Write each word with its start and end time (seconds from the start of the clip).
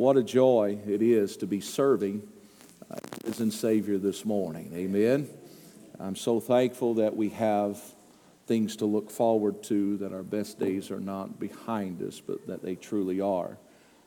What 0.00 0.16
a 0.16 0.22
joy 0.22 0.78
it 0.88 1.02
is 1.02 1.36
to 1.36 1.46
be 1.46 1.60
serving 1.60 2.26
uh, 2.90 2.96
risen 3.22 3.50
Savior 3.50 3.98
this 3.98 4.24
morning. 4.24 4.72
Amen. 4.74 5.28
I'm 5.98 6.16
so 6.16 6.40
thankful 6.40 6.94
that 6.94 7.14
we 7.14 7.28
have 7.28 7.78
things 8.46 8.76
to 8.76 8.86
look 8.86 9.10
forward 9.10 9.62
to, 9.64 9.98
that 9.98 10.14
our 10.14 10.22
best 10.22 10.58
days 10.58 10.90
are 10.90 11.00
not 11.00 11.38
behind 11.38 12.00
us, 12.00 12.18
but 12.18 12.46
that 12.46 12.62
they 12.62 12.76
truly 12.76 13.20
are 13.20 13.58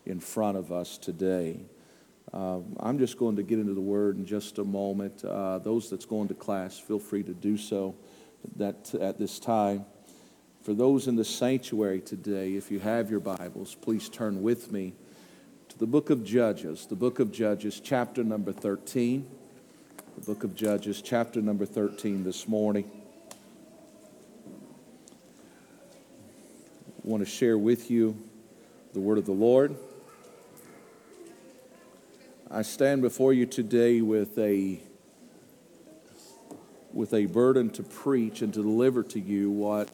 in 0.08 0.20
front 0.20 0.58
of 0.58 0.71
us 0.71 0.98
today. 0.98 1.60
Uh, 2.33 2.62
I'm 2.79 2.97
just 2.97 3.19
going 3.19 3.35
to 3.35 3.44
get 3.44 3.60
into 3.60 3.75
the 3.75 3.79
Word 3.79 4.17
in 4.17 4.25
just 4.25 4.57
a 4.57 4.63
moment. 4.63 5.23
Uh, 5.23 5.60
those 5.60 5.91
that's 5.91 6.05
going 6.05 6.28
to 6.29 6.33
class, 6.33 6.79
feel 6.79 6.97
free 6.97 7.21
to 7.21 7.35
do 7.35 7.55
so 7.55 7.94
that, 8.55 8.96
at 8.96 9.19
this 9.19 9.37
time. 9.37 9.85
For 10.63 10.73
those 10.73 11.07
in 11.07 11.17
the 11.17 11.23
sanctuary 11.23 12.01
today, 12.01 12.55
if 12.55 12.71
you 12.71 12.79
have 12.79 13.12
your 13.12 13.19
Bibles, 13.19 13.75
please 13.75 14.10
turn 14.10 14.41
with 14.41 14.71
me 14.71 14.96
to 15.74 15.79
the 15.79 15.87
book 15.87 16.12
of 16.12 16.23
Judges, 16.23 16.85
the 16.85 16.95
book 16.95 17.17
of 17.20 17.31
Judges, 17.31 17.79
chapter 17.79 18.23
number 18.23 18.52
13. 18.52 19.27
The 20.20 20.21
book 20.21 20.43
of 20.43 20.55
Judges, 20.55 21.02
chapter 21.02 21.41
number 21.41 21.65
13 21.65 22.23
this 22.23 22.48
morning. 22.48 22.91
I 23.31 23.35
want 27.01 27.23
to 27.23 27.29
share 27.29 27.57
with 27.57 27.89
you 27.89 28.15
the 28.93 28.99
word 28.99 29.17
of 29.17 29.25
the 29.25 29.31
Lord. 29.31 29.75
I 32.51 32.62
stand 32.62 33.01
before 33.01 33.34
you 33.34 33.48
today 33.48 34.01
with 34.01 34.37
a 34.37 34.79
with 36.93 37.15
a 37.15 37.26
burden 37.26 37.71
to 37.71 37.81
preach 37.81 38.43
and 38.43 38.53
to 38.53 38.62
deliver 38.62 39.01
to 39.01 39.20
you 39.20 39.49
what 39.49 39.90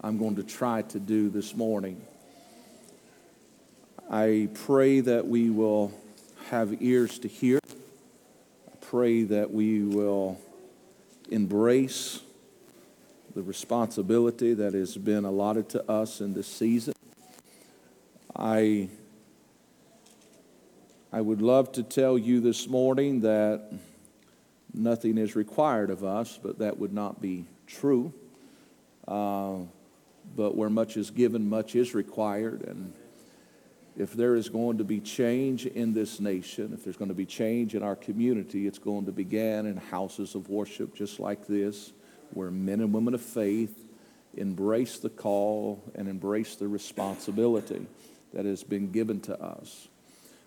I'm 0.00 0.18
going 0.18 0.34
to 0.34 0.42
try 0.42 0.82
to 0.82 0.98
do 0.98 1.30
this 1.30 1.54
morning. 1.54 2.04
I 4.14 4.50
pray 4.52 5.00
that 5.00 5.26
we 5.26 5.48
will 5.48 5.90
have 6.50 6.82
ears 6.82 7.18
to 7.20 7.28
hear. 7.28 7.58
I 7.64 8.76
pray 8.82 9.22
that 9.22 9.50
we 9.50 9.82
will 9.84 10.38
embrace 11.30 12.20
the 13.34 13.40
responsibility 13.40 14.52
that 14.52 14.74
has 14.74 14.98
been 14.98 15.24
allotted 15.24 15.70
to 15.70 15.90
us 15.90 16.20
in 16.20 16.34
this 16.34 16.46
season. 16.46 16.92
I, 18.36 18.90
I 21.10 21.22
would 21.22 21.40
love 21.40 21.72
to 21.72 21.82
tell 21.82 22.18
you 22.18 22.40
this 22.40 22.68
morning 22.68 23.22
that 23.22 23.72
nothing 24.74 25.16
is 25.16 25.34
required 25.34 25.88
of 25.88 26.04
us, 26.04 26.38
but 26.42 26.58
that 26.58 26.78
would 26.78 26.92
not 26.92 27.22
be 27.22 27.46
true. 27.66 28.12
Uh, 29.08 29.60
but 30.36 30.54
where 30.54 30.68
much 30.68 30.98
is 30.98 31.10
given, 31.10 31.48
much 31.48 31.74
is 31.74 31.94
required. 31.94 32.60
And 32.68 32.92
if 33.96 34.14
there 34.14 34.34
is 34.34 34.48
going 34.48 34.78
to 34.78 34.84
be 34.84 35.00
change 35.00 35.66
in 35.66 35.92
this 35.92 36.18
nation, 36.18 36.72
if 36.72 36.84
there's 36.84 36.96
going 36.96 37.10
to 37.10 37.14
be 37.14 37.26
change 37.26 37.74
in 37.74 37.82
our 37.82 37.96
community, 37.96 38.66
it's 38.66 38.78
going 38.78 39.04
to 39.06 39.12
begin 39.12 39.66
in 39.66 39.76
houses 39.76 40.34
of 40.34 40.48
worship 40.48 40.94
just 40.94 41.20
like 41.20 41.46
this, 41.46 41.92
where 42.30 42.50
men 42.50 42.80
and 42.80 42.92
women 42.92 43.12
of 43.14 43.20
faith 43.20 43.86
embrace 44.34 44.98
the 44.98 45.10
call 45.10 45.82
and 45.94 46.08
embrace 46.08 46.56
the 46.56 46.66
responsibility 46.66 47.86
that 48.32 48.46
has 48.46 48.64
been 48.64 48.90
given 48.90 49.20
to 49.20 49.38
us. 49.38 49.88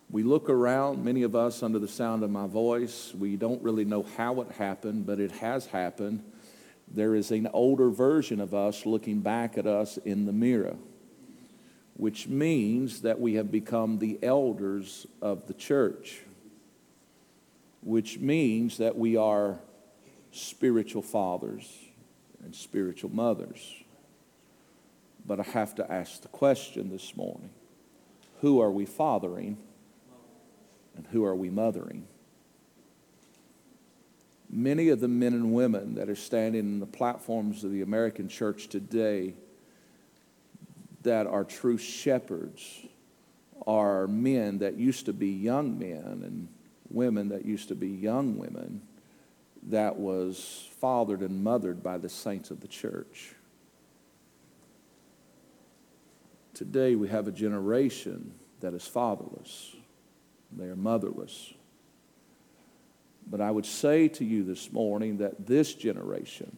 We 0.10 0.24
look 0.24 0.50
around, 0.50 1.04
many 1.04 1.24
of 1.24 1.36
us 1.36 1.62
under 1.62 1.78
the 1.78 1.88
sound 1.88 2.24
of 2.24 2.32
my 2.32 2.48
voice, 2.48 3.14
we 3.14 3.36
don't 3.36 3.62
really 3.62 3.86
know 3.86 4.04
how 4.18 4.42
it 4.42 4.52
happened, 4.52 5.06
but 5.06 5.20
it 5.20 5.32
has 5.34 5.68
happened. 5.68 6.24
There 6.88 7.16
is 7.16 7.32
an 7.32 7.48
older 7.54 7.90
version 7.90 8.40
of 8.40 8.56
us 8.56 8.86
looking 8.88 9.20
back 9.20 9.58
at 9.58 9.68
us 9.68 9.98
in 9.98 10.26
the 10.26 10.34
mirror 10.34 10.78
which 11.96 12.28
means 12.28 13.02
that 13.02 13.20
we 13.20 13.36
have 13.36 13.52
become 13.52 14.00
the 14.00 14.20
elders 14.22 15.08
of 15.22 15.48
the 15.48 15.54
church, 15.54 16.22
which 17.82 18.20
means 18.20 18.78
that 18.78 18.98
we 18.98 19.16
are 19.16 19.60
spiritual 20.32 21.02
fathers 21.02 21.72
and 22.44 22.54
spiritual 22.54 23.10
mothers. 23.10 23.74
But 25.26 25.40
I 25.40 25.44
have 25.44 25.74
to 25.76 25.92
ask 25.92 26.22
the 26.22 26.28
question 26.28 26.90
this 26.90 27.16
morning 27.16 27.50
who 28.42 28.60
are 28.62 28.72
we 28.72 28.86
fathering 28.86 29.58
and 30.98 31.08
who 31.08 31.24
are 31.24 31.36
we 31.36 31.50
mothering? 31.50 32.08
Many 34.50 34.90
of 34.90 35.00
the 35.00 35.08
men 35.08 35.34
and 35.34 35.54
women 35.54 35.96
that 35.96 36.10
are 36.10 36.16
standing 36.16 36.60
in 36.60 36.80
the 36.80 36.86
platforms 36.86 37.64
of 37.64 37.72
the 37.72 37.82
American 37.82 38.28
church 38.28 38.68
today 38.68 39.34
that 41.06 41.26
are 41.26 41.44
true 41.44 41.78
shepherds 41.78 42.82
are 43.66 44.08
men 44.08 44.60
that 44.60 44.78
used 44.78 45.06
to 45.06 45.14
be 45.14 45.30
young 45.30 45.80
men 45.80 46.22
and 46.24 46.48
women 46.90 47.30
that 47.30 47.46
used 47.46 47.70
to 47.70 47.76
be 47.76 47.88
young 47.88 48.38
women 48.38 48.82
that 49.64 49.98
was 49.98 50.68
fathered 50.80 51.22
and 51.22 51.44
mothered 51.44 51.82
by 51.82 51.98
the 51.98 52.10
saints 52.10 52.52
of 52.52 52.60
the 52.60 52.68
church. 52.68 53.34
Today 56.54 56.96
we 56.96 57.08
have 57.08 57.28
a 57.28 57.32
generation 57.32 58.34
that 58.60 58.74
is 58.74 58.86
fatherless. 58.86 59.76
They 60.52 60.66
are 60.66 60.76
motherless. 60.76 61.54
But 63.28 63.42
I 63.42 63.50
would 63.50 63.66
say 63.66 64.08
to 64.10 64.26
you 64.26 64.44
this 64.44 64.72
morning 64.72 65.18
that 65.18 65.48
this 65.48 65.74
generation 65.74 66.56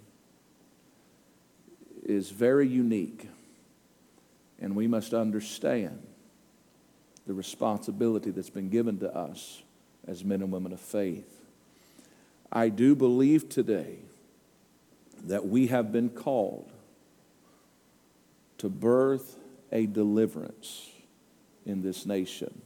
is 2.03 2.29
very 2.29 2.68
unique 2.68 3.28
and 4.59 4.75
we 4.75 4.88
must 4.88 5.13
understand 5.13 6.01
the 7.25 7.34
responsibility 7.34 8.31
that's 8.31 8.50
been 8.50 8.69
given 8.69 9.00
to 9.00 9.13
us 9.16 9.62
as 10.07 10.23
men 10.23 10.41
and 10.41 10.51
women 10.51 10.72
of 10.72 10.79
faith. 10.79 11.41
I 12.51 12.69
do 12.69 12.96
believe 12.96 13.50
today 13.50 13.97
that 15.25 15.47
we 15.47 15.67
have 15.67 15.91
been 15.91 16.09
called 16.09 16.72
to 18.59 18.69
birth 18.69 19.38
a 19.72 19.85
deliverance 19.85 20.90
in 21.66 21.81
this 21.81 22.06
nation. 22.06 22.62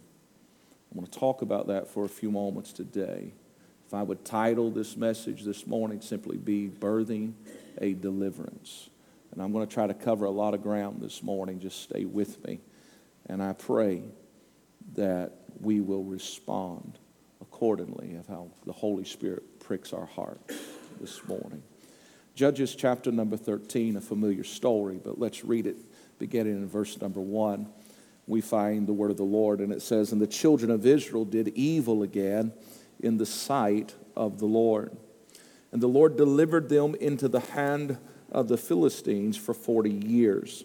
I 0.93 0.99
want 0.99 1.11
to 1.11 1.19
talk 1.19 1.41
about 1.41 1.67
that 1.67 1.87
for 1.87 2.05
a 2.05 2.09
few 2.09 2.31
moments 2.31 2.71
today. 2.71 3.33
If 3.87 3.93
I 3.93 4.03
would 4.03 4.23
title 4.23 4.69
this 4.69 4.95
message 4.95 5.43
this 5.43 5.65
morning, 5.65 6.01
simply 6.01 6.37
be 6.37 6.69
Birthing 6.69 7.33
a 7.79 7.93
Deliverance. 7.93 8.90
And 9.31 9.41
I'm 9.41 9.51
going 9.51 9.67
to 9.67 9.73
try 9.73 9.87
to 9.87 9.93
cover 9.93 10.25
a 10.25 10.31
lot 10.31 10.53
of 10.53 10.61
ground 10.61 11.01
this 11.01 11.23
morning. 11.23 11.59
Just 11.59 11.81
stay 11.81 12.05
with 12.05 12.43
me. 12.45 12.59
And 13.27 13.41
I 13.41 13.53
pray 13.53 14.03
that 14.95 15.33
we 15.59 15.79
will 15.79 16.03
respond 16.03 16.97
accordingly 17.39 18.15
of 18.15 18.27
how 18.27 18.49
the 18.65 18.73
Holy 18.73 19.05
Spirit 19.05 19.59
pricks 19.59 19.93
our 19.93 20.05
heart 20.05 20.41
this 20.99 21.25
morning. 21.27 21.63
Judges 22.35 22.75
chapter 22.75 23.11
number 23.11 23.37
13, 23.37 23.97
a 23.97 24.01
familiar 24.01 24.43
story, 24.43 24.99
but 25.03 25.19
let's 25.19 25.43
read 25.43 25.67
it 25.67 25.77
beginning 26.17 26.53
in 26.53 26.67
verse 26.67 26.99
number 26.99 27.19
1. 27.19 27.67
We 28.27 28.41
find 28.41 28.87
the 28.87 28.93
word 28.93 29.11
of 29.11 29.17
the 29.17 29.23
Lord, 29.23 29.59
and 29.59 29.71
it 29.71 29.81
says, 29.81 30.11
And 30.11 30.21
the 30.21 30.27
children 30.27 30.71
of 30.71 30.85
Israel 30.85 31.25
did 31.25 31.49
evil 31.49 32.03
again 32.03 32.53
in 32.99 33.17
the 33.17 33.25
sight 33.25 33.95
of 34.15 34.39
the 34.39 34.45
Lord. 34.45 34.95
And 35.71 35.81
the 35.81 35.87
Lord 35.87 36.17
delivered 36.17 36.69
them 36.69 36.95
into 36.95 37.27
the 37.27 37.39
hand 37.39 37.97
of 38.31 38.47
the 38.47 38.57
Philistines 38.57 39.37
for 39.37 39.53
40 39.53 39.89
years. 39.89 40.63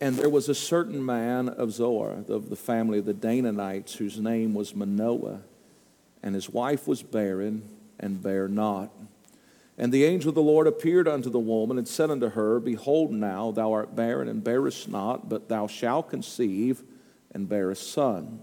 And 0.00 0.16
there 0.16 0.28
was 0.28 0.48
a 0.48 0.54
certain 0.54 1.04
man 1.04 1.48
of 1.48 1.72
Zoar, 1.72 2.24
of 2.28 2.50
the 2.50 2.56
family 2.56 2.98
of 2.98 3.06
the 3.06 3.14
Danaanites, 3.14 3.94
whose 3.94 4.18
name 4.18 4.52
was 4.52 4.74
Manoah, 4.74 5.40
and 6.22 6.34
his 6.34 6.50
wife 6.50 6.86
was 6.86 7.02
barren 7.02 7.68
and 7.98 8.22
bare 8.22 8.48
not. 8.48 8.90
And 9.78 9.92
the 9.92 10.04
angel 10.04 10.28
of 10.28 10.34
the 10.34 10.42
Lord 10.42 10.66
appeared 10.66 11.08
unto 11.08 11.30
the 11.30 11.38
woman 11.38 11.78
and 11.78 11.88
said 11.88 12.10
unto 12.10 12.30
her, 12.30 12.60
Behold, 12.60 13.12
now 13.12 13.50
thou 13.50 13.72
art 13.72 13.96
barren 13.96 14.28
and 14.28 14.44
bearest 14.44 14.88
not, 14.88 15.28
but 15.28 15.48
thou 15.48 15.66
shalt 15.66 16.10
conceive 16.10 16.82
and 17.32 17.48
bear 17.48 17.70
a 17.70 17.76
son. 17.76 18.40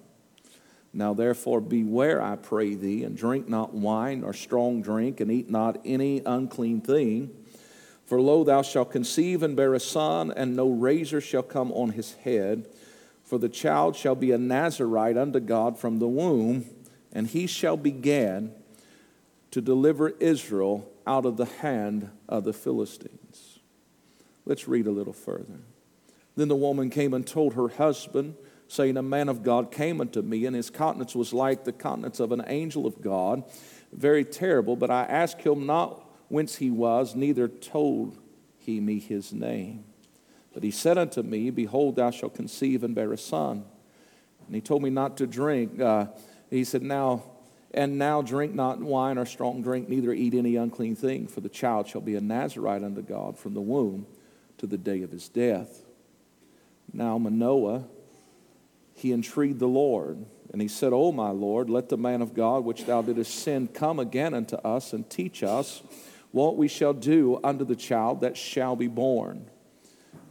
Now 0.93 1.13
therefore 1.13 1.61
beware, 1.61 2.21
I 2.21 2.35
pray 2.35 2.75
thee, 2.75 3.03
and 3.03 3.15
drink 3.15 3.47
not 3.47 3.73
wine 3.73 4.23
or 4.23 4.33
strong 4.33 4.81
drink, 4.81 5.19
and 5.19 5.31
eat 5.31 5.49
not 5.49 5.79
any 5.85 6.21
unclean 6.25 6.81
thing. 6.81 7.31
For 8.05 8.19
lo, 8.19 8.43
thou 8.43 8.61
shalt 8.61 8.91
conceive 8.91 9.41
and 9.41 9.55
bear 9.55 9.73
a 9.73 9.79
son, 9.79 10.31
and 10.35 10.55
no 10.55 10.69
razor 10.69 11.21
shall 11.21 11.43
come 11.43 11.71
on 11.71 11.91
his 11.91 12.13
head. 12.15 12.67
For 13.23 13.37
the 13.37 13.47
child 13.47 13.95
shall 13.95 14.15
be 14.15 14.31
a 14.31 14.37
Nazarite 14.37 15.17
unto 15.17 15.39
God 15.39 15.79
from 15.79 15.99
the 15.99 16.09
womb, 16.09 16.65
and 17.13 17.27
he 17.27 17.47
shall 17.47 17.77
begin 17.77 18.51
to 19.51 19.61
deliver 19.61 20.09
Israel 20.09 20.89
out 21.07 21.25
of 21.25 21.37
the 21.37 21.45
hand 21.45 22.09
of 22.27 22.43
the 22.43 22.53
Philistines. 22.53 23.59
Let's 24.45 24.67
read 24.67 24.87
a 24.87 24.91
little 24.91 25.13
further. 25.13 25.61
Then 26.35 26.49
the 26.49 26.55
woman 26.55 26.89
came 26.89 27.13
and 27.13 27.25
told 27.25 27.53
her 27.53 27.69
husband, 27.69 28.35
saying, 28.71 28.95
A 28.95 29.01
man 29.01 29.27
of 29.27 29.43
God 29.43 29.69
came 29.69 29.99
unto 29.99 30.21
me, 30.21 30.45
and 30.45 30.55
his 30.55 30.69
countenance 30.69 31.13
was 31.13 31.33
like 31.33 31.65
the 31.65 31.73
countenance 31.73 32.21
of 32.21 32.31
an 32.31 32.41
angel 32.47 32.85
of 32.87 33.01
God, 33.01 33.43
very 33.91 34.23
terrible. 34.23 34.77
But 34.77 34.89
I 34.89 35.03
asked 35.03 35.41
him 35.41 35.65
not 35.65 36.05
whence 36.29 36.55
he 36.55 36.71
was, 36.71 37.13
neither 37.13 37.49
told 37.49 38.17
he 38.57 38.79
me 38.79 38.99
his 38.99 39.33
name. 39.33 39.83
But 40.53 40.63
he 40.63 40.71
said 40.71 40.97
unto 40.97 41.21
me, 41.21 41.49
Behold, 41.49 41.97
thou 41.97 42.11
shalt 42.11 42.33
conceive 42.33 42.83
and 42.83 42.95
bear 42.95 43.11
a 43.11 43.17
son. 43.17 43.65
And 44.45 44.55
he 44.55 44.61
told 44.61 44.83
me 44.83 44.89
not 44.89 45.17
to 45.17 45.27
drink. 45.27 45.79
Uh, 45.79 46.07
he 46.49 46.63
said, 46.63 46.81
Now, 46.81 47.23
and 47.73 47.97
now 47.97 48.21
drink 48.21 48.53
not 48.53 48.79
wine 48.79 49.17
or 49.17 49.25
strong 49.25 49.61
drink, 49.61 49.89
neither 49.89 50.13
eat 50.13 50.33
any 50.33 50.55
unclean 50.55 50.95
thing, 50.95 51.27
for 51.27 51.41
the 51.41 51.49
child 51.49 51.89
shall 51.89 52.01
be 52.01 52.15
a 52.15 52.21
Nazarite 52.21 52.83
unto 52.83 53.01
God 53.01 53.37
from 53.37 53.53
the 53.53 53.61
womb 53.61 54.05
to 54.59 54.65
the 54.65 54.77
day 54.77 55.01
of 55.01 55.11
his 55.11 55.27
death. 55.27 55.83
Now, 56.93 57.17
Manoah, 57.17 57.85
he 59.01 59.11
entreated 59.11 59.59
the 59.59 59.67
Lord, 59.67 60.25
and 60.51 60.61
he 60.61 60.67
said, 60.67 60.93
O 60.93 61.11
my 61.11 61.29
Lord, 61.31 61.69
let 61.69 61.89
the 61.89 61.97
man 61.97 62.21
of 62.21 62.33
God 62.33 62.63
which 62.63 62.85
thou 62.85 63.01
didst 63.01 63.33
send 63.33 63.73
come 63.73 63.99
again 63.99 64.33
unto 64.33 64.55
us 64.57 64.93
and 64.93 65.09
teach 65.09 65.43
us 65.43 65.81
what 66.31 66.57
we 66.57 66.67
shall 66.67 66.93
do 66.93 67.39
unto 67.43 67.65
the 67.65 67.75
child 67.75 68.21
that 68.21 68.37
shall 68.37 68.75
be 68.75 68.87
born. 68.87 69.49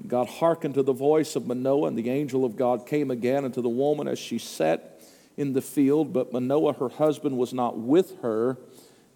God 0.07 0.29
hearkened 0.29 0.75
to 0.75 0.83
the 0.83 0.93
voice 0.93 1.37
of 1.37 1.47
Manoah, 1.47 1.89
and 1.89 1.99
the 1.99 2.11
angel 2.11 2.45
of 2.45 2.57
God 2.57 2.87
came 2.87 3.11
again 3.11 3.45
unto 3.45 3.61
the 3.61 3.69
woman 3.69 4.09
as 4.09 4.19
she 4.19 4.39
sat 4.39 5.01
in 5.37 5.53
the 5.53 5.63
field. 5.63 6.13
But 6.13 6.33
Manoah, 6.33 6.75
her 6.75 6.89
husband, 6.89 7.37
was 7.37 7.53
not 7.53 7.79
with 7.79 8.21
her. 8.23 8.57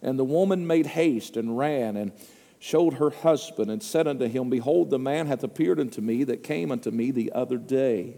And 0.01 0.19
the 0.19 0.25
woman 0.25 0.67
made 0.67 0.85
haste 0.85 1.37
and 1.37 1.57
ran 1.57 1.97
and 1.97 2.11
showed 2.59 2.95
her 2.95 3.09
husband 3.09 3.71
and 3.71 3.81
said 3.81 4.07
unto 4.07 4.27
him, 4.27 4.49
Behold, 4.49 4.89
the 4.89 4.99
man 4.99 5.27
hath 5.27 5.43
appeared 5.43 5.79
unto 5.79 6.01
me 6.01 6.23
that 6.25 6.43
came 6.43 6.71
unto 6.71 6.91
me 6.91 7.11
the 7.11 7.31
other 7.31 7.57
day. 7.57 8.17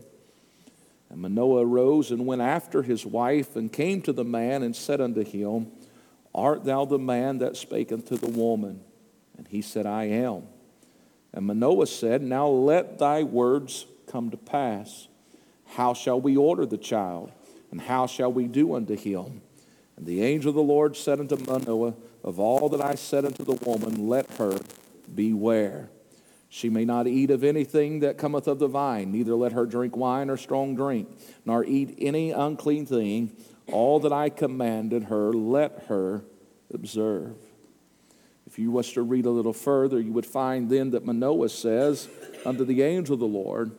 And 1.10 1.22
Manoah 1.22 1.66
arose 1.66 2.12
and 2.12 2.26
went 2.26 2.42
after 2.42 2.84
his 2.84 3.06
wife 3.06 3.56
and 3.56 3.72
came 3.72 4.02
to 4.04 4.14
the 4.14 4.26
man 4.26 4.64
and 4.64 4.76
said 4.76 5.00
unto 5.00 5.24
him, 5.24 5.72
Art 6.36 6.66
thou 6.66 6.86
the 6.86 7.00
man 7.00 7.40
that 7.40 7.58
spake 7.58 7.92
unto 7.92 8.18
the 8.18 8.30
woman? 8.30 8.82
And 9.38 9.48
he 9.48 9.62
said, 9.62 9.86
I 9.86 10.06
am. 10.06 10.44
And 11.34 11.46
Manoah 11.46 11.88
said, 11.88 12.22
Now 12.22 12.48
let 12.48 13.00
thy 13.00 13.24
words 13.24 13.86
come 14.08 14.30
to 14.32 14.38
pass. 14.38 15.08
How 15.66 15.94
shall 15.94 16.20
we 16.20 16.36
order 16.36 16.66
the 16.66 16.78
child? 16.78 17.32
And 17.72 17.82
how 17.82 18.08
shall 18.08 18.32
we 18.32 18.48
do 18.48 18.76
unto 18.76 18.96
him? 18.96 19.42
And 19.96 20.06
the 20.06 20.24
angel 20.24 20.50
of 20.50 20.56
the 20.56 20.62
Lord 20.62 20.96
said 20.96 21.20
unto 21.20 21.36
Manoah, 21.36 21.96
Of 22.24 22.40
all 22.40 22.70
that 22.70 22.82
I 22.82 22.96
said 22.96 23.26
unto 23.26 23.44
the 23.44 23.60
woman, 23.66 24.08
let 24.08 24.30
her 24.34 24.58
beware. 25.14 25.90
She 26.50 26.70
may 26.70 26.86
not 26.86 27.08
eat 27.08 27.30
of 27.30 27.44
anything 27.44 28.00
that 28.00 28.18
cometh 28.18 28.48
of 28.48 28.60
the 28.60 28.68
vine, 28.68 29.12
neither 29.12 29.36
let 29.36 29.52
her 29.52 29.66
drink 29.66 29.98
wine 29.98 30.30
or 30.30 30.38
strong 30.38 30.76
drink, 30.76 31.10
nor 31.46 31.66
eat 31.66 31.96
any 32.00 32.32
unclean 32.32 32.86
thing. 32.86 33.36
All 33.72 34.00
that 34.00 34.14
I 34.14 34.30
commanded 34.30 35.06
her, 35.06 35.34
let 35.34 35.86
her 35.88 36.24
observe. 36.74 37.36
If 38.46 38.58
you 38.58 38.72
was 38.72 38.94
to 38.94 39.02
read 39.02 39.26
a 39.26 39.30
little 39.30 39.54
further, 39.54 40.00
you 40.00 40.14
would 40.14 40.26
find 40.26 40.70
then 40.70 40.92
that 40.92 41.06
Manoah 41.06 41.50
says 41.50 42.08
unto 42.46 42.64
the 42.64 42.82
angel 42.82 43.16
of 43.16 43.20
the 43.20 43.28
Lord, 43.28 43.72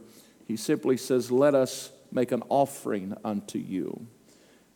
he 0.47 0.56
simply 0.56 0.99
says, 0.99 1.31
Let 1.31 1.55
us 1.55 1.91
make 2.12 2.32
an 2.32 2.43
offering 2.50 3.17
unto 3.25 3.59
you. 3.59 4.06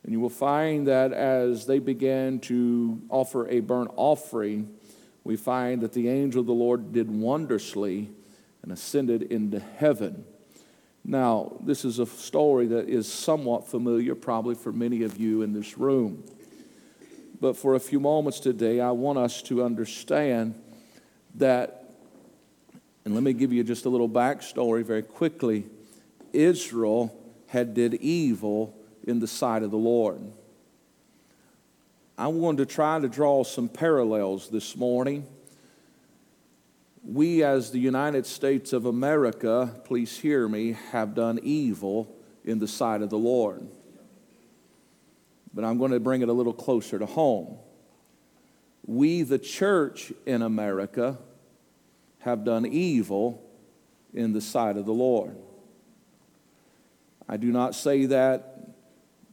And 0.03 0.11
you 0.11 0.19
will 0.19 0.29
find 0.29 0.87
that 0.87 1.13
as 1.13 1.67
they 1.67 1.79
began 1.79 2.39
to 2.41 3.01
offer 3.09 3.47
a 3.47 3.59
burnt 3.59 3.91
offering, 3.95 4.75
we 5.23 5.35
find 5.35 5.81
that 5.81 5.93
the 5.93 6.09
angel 6.09 6.41
of 6.41 6.47
the 6.47 6.53
Lord 6.53 6.91
did 6.91 7.09
wondrously 7.09 8.09
and 8.61 8.71
ascended 8.71 9.23
into 9.23 9.59
heaven. 9.59 10.25
Now, 11.05 11.57
this 11.61 11.83
is 11.83 11.99
a 11.99 12.05
story 12.05 12.67
that 12.67 12.87
is 12.87 13.11
somewhat 13.11 13.67
familiar, 13.67 14.15
probably 14.15 14.55
for 14.55 14.71
many 14.71 15.03
of 15.03 15.17
you 15.17 15.41
in 15.41 15.53
this 15.53 15.77
room. 15.77 16.23
But 17.41 17.57
for 17.57 17.75
a 17.75 17.79
few 17.79 17.99
moments 17.99 18.39
today, 18.39 18.79
I 18.79 18.91
want 18.91 19.17
us 19.17 19.41
to 19.43 19.63
understand 19.63 20.55
that, 21.35 21.91
and 23.03 23.13
let 23.13 23.23
me 23.23 23.33
give 23.33 23.51
you 23.51 23.63
just 23.63 23.85
a 23.85 23.89
little 23.89 24.07
backstory 24.07 24.83
very 24.85 25.03
quickly. 25.03 25.65
Israel 26.31 27.13
had 27.47 27.73
did 27.73 27.95
evil 27.95 28.73
in 29.03 29.19
the 29.19 29.27
sight 29.27 29.61
of 29.61 29.71
the 29.71 29.77
Lord. 29.77 30.21
I 32.17 32.27
wanted 32.27 32.67
to 32.67 32.73
try 32.73 32.99
to 32.99 33.07
draw 33.07 33.43
some 33.43 33.67
parallels 33.67 34.49
this 34.49 34.75
morning. 34.75 35.27
We, 37.03 37.43
as 37.43 37.71
the 37.71 37.79
United 37.79 38.25
States 38.25 38.71
of 38.71 38.85
America, 38.85 39.81
please 39.83 40.17
hear 40.17 40.47
me, 40.47 40.77
have 40.91 41.15
done 41.15 41.39
evil 41.43 42.15
in 42.45 42.59
the 42.59 42.67
sight 42.67 43.01
of 43.01 43.09
the 43.09 43.17
Lord 43.17 43.67
but 45.53 45.63
I'm 45.63 45.77
going 45.77 45.91
to 45.91 45.99
bring 45.99 46.21
it 46.21 46.29
a 46.29 46.33
little 46.33 46.53
closer 46.53 46.97
to 46.97 47.05
home. 47.05 47.57
We, 48.85 49.21
the 49.21 49.39
church 49.39 50.11
in 50.25 50.41
America, 50.41 51.17
have 52.19 52.43
done 52.43 52.65
evil 52.65 53.41
in 54.13 54.33
the 54.33 54.41
sight 54.41 54.77
of 54.77 54.85
the 54.85 54.93
Lord. 54.93 55.35
I 57.29 57.37
do 57.37 57.47
not 57.47 57.75
say 57.75 58.07
that 58.07 58.52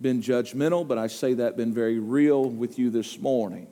been 0.00 0.22
judgmental, 0.22 0.86
but 0.86 0.98
I 0.98 1.06
say 1.06 1.34
that 1.34 1.56
been 1.56 1.74
very 1.74 1.98
real 1.98 2.44
with 2.48 2.78
you 2.78 2.90
this 2.90 3.18
morning. 3.18 3.66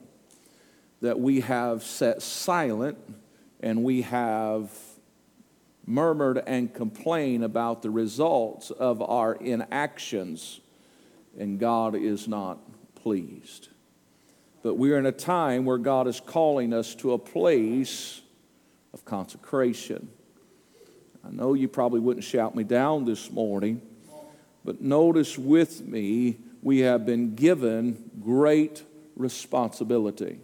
That 1.01 1.19
we 1.19 1.41
have 1.41 1.83
sat 1.83 2.21
silent 2.21 2.97
and 3.61 3.83
we 3.83 4.03
have 4.03 4.71
murmured 5.85 6.43
and 6.45 6.73
complained 6.73 7.43
about 7.43 7.81
the 7.81 7.89
results 7.89 8.69
of 8.69 9.01
our 9.01 9.33
inactions 9.35 10.59
and 11.37 11.59
God 11.59 11.95
is 11.95 12.27
not 12.27 12.59
pleased. 12.95 13.69
But 14.61 14.75
we're 14.75 14.97
in 14.97 15.05
a 15.05 15.11
time 15.11 15.65
where 15.65 15.77
God 15.77 16.07
is 16.07 16.19
calling 16.19 16.73
us 16.73 16.93
to 16.95 17.13
a 17.13 17.17
place 17.17 18.21
of 18.93 19.05
consecration. 19.05 20.09
I 21.25 21.31
know 21.31 21.53
you 21.53 21.67
probably 21.67 22.01
wouldn't 22.01 22.25
shout 22.25 22.55
me 22.55 22.63
down 22.63 23.05
this 23.05 23.31
morning, 23.31 23.81
but 24.63 24.81
notice 24.81 25.37
with 25.37 25.81
me, 25.81 26.37
we 26.61 26.79
have 26.79 27.05
been 27.05 27.35
given 27.35 28.11
great 28.21 28.83
responsibility. 29.15 30.39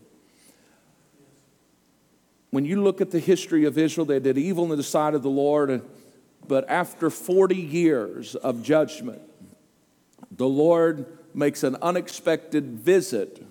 When 2.52 2.66
you 2.66 2.82
look 2.82 3.02
at 3.02 3.12
the 3.12 3.20
history 3.20 3.66
of 3.66 3.78
Israel, 3.78 4.06
they 4.06 4.20
did 4.20 4.38
evil 4.38 4.72
in 4.72 4.78
the 4.78 4.84
sight 4.84 5.14
of 5.14 5.24
the 5.24 5.30
Lord, 5.30 5.82
but 6.48 6.70
after 6.70 7.10
40 7.10 7.56
years 7.56 8.36
of 8.36 8.64
judgment, 8.64 9.22
the 10.32 10.48
Lord 10.48 11.06
makes 11.34 11.64
an 11.64 11.76
unexpected 11.82 12.80
visit 12.80 13.46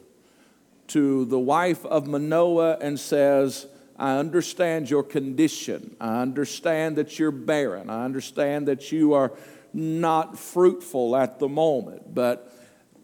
to 0.88 1.24
the 1.26 1.38
wife 1.38 1.84
of 1.84 2.06
Manoah 2.06 2.78
and 2.80 2.98
says, 2.98 3.66
I 3.96 4.16
understand 4.18 4.90
your 4.90 5.02
condition. 5.02 5.96
I 6.00 6.20
understand 6.20 6.96
that 6.96 7.18
you're 7.18 7.30
barren. 7.30 7.90
I 7.90 8.04
understand 8.04 8.68
that 8.68 8.90
you 8.90 9.12
are 9.12 9.32
not 9.74 10.38
fruitful 10.38 11.16
at 11.16 11.38
the 11.38 11.48
moment, 11.48 12.14
but 12.14 12.52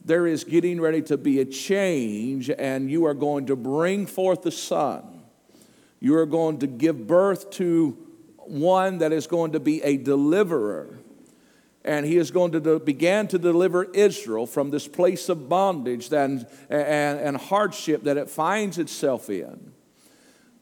there 0.04 0.26
is 0.26 0.44
getting 0.44 0.80
ready 0.80 1.02
to 1.02 1.16
be 1.16 1.40
a 1.40 1.44
change, 1.44 2.50
and 2.50 2.90
you 2.90 3.04
are 3.06 3.14
going 3.14 3.46
to 3.46 3.56
bring 3.56 4.06
forth 4.06 4.46
a 4.46 4.50
son. 4.50 5.22
You 5.98 6.16
are 6.16 6.26
going 6.26 6.58
to 6.60 6.66
give 6.66 7.06
birth 7.06 7.50
to 7.52 7.98
one 8.36 8.98
that 8.98 9.12
is 9.12 9.26
going 9.26 9.52
to 9.52 9.60
be 9.60 9.82
a 9.82 9.96
deliverer 9.96 11.00
and 11.84 12.04
he 12.04 12.16
is 12.16 12.30
going 12.30 12.52
to 12.52 12.60
do, 12.60 12.78
begin 12.78 13.26
to 13.28 13.38
deliver 13.38 13.84
Israel 13.84 14.46
from 14.46 14.70
this 14.70 14.86
place 14.86 15.28
of 15.28 15.48
bondage 15.48 16.12
and, 16.12 16.46
and, 16.68 17.18
and 17.18 17.36
hardship 17.36 18.04
that 18.04 18.16
it 18.16 18.28
finds 18.28 18.78
itself 18.78 19.30
in. 19.30 19.72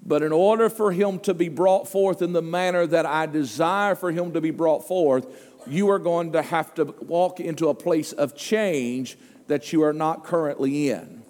But 0.04 0.22
in 0.22 0.32
order 0.32 0.70
for 0.70 0.92
him 0.92 1.18
to 1.20 1.34
be 1.34 1.48
brought 1.48 1.88
forth 1.88 2.22
in 2.22 2.32
the 2.32 2.42
manner 2.42 2.86
that 2.86 3.04
I 3.04 3.26
desire 3.26 3.96
for 3.96 4.12
him 4.12 4.32
to 4.32 4.40
be 4.40 4.52
brought 4.52 4.86
forth, 4.86 5.26
you 5.68 5.90
are 5.90 5.98
going 5.98 6.32
to 6.32 6.42
have 6.42 6.74
to 6.74 6.84
walk 6.84 7.40
into 7.40 7.68
a 7.68 7.74
place 7.74 8.12
of 8.12 8.36
change 8.36 9.16
that 9.46 9.72
you 9.72 9.82
are 9.82 9.92
not 9.92 10.24
currently 10.24 10.90
in. 10.90 11.22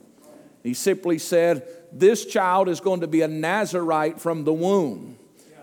He 0.63 0.75
simply 0.75 1.19
said, 1.19 1.67
This 1.93 2.27
child 2.27 2.69
is 2.69 2.81
going 2.81 3.01
to 3.01 3.07
be 3.07 3.23
a 3.23 3.29
Nazarite 3.29 4.21
from 4.21 4.45
the 4.45 4.53
womb, 4.53 5.19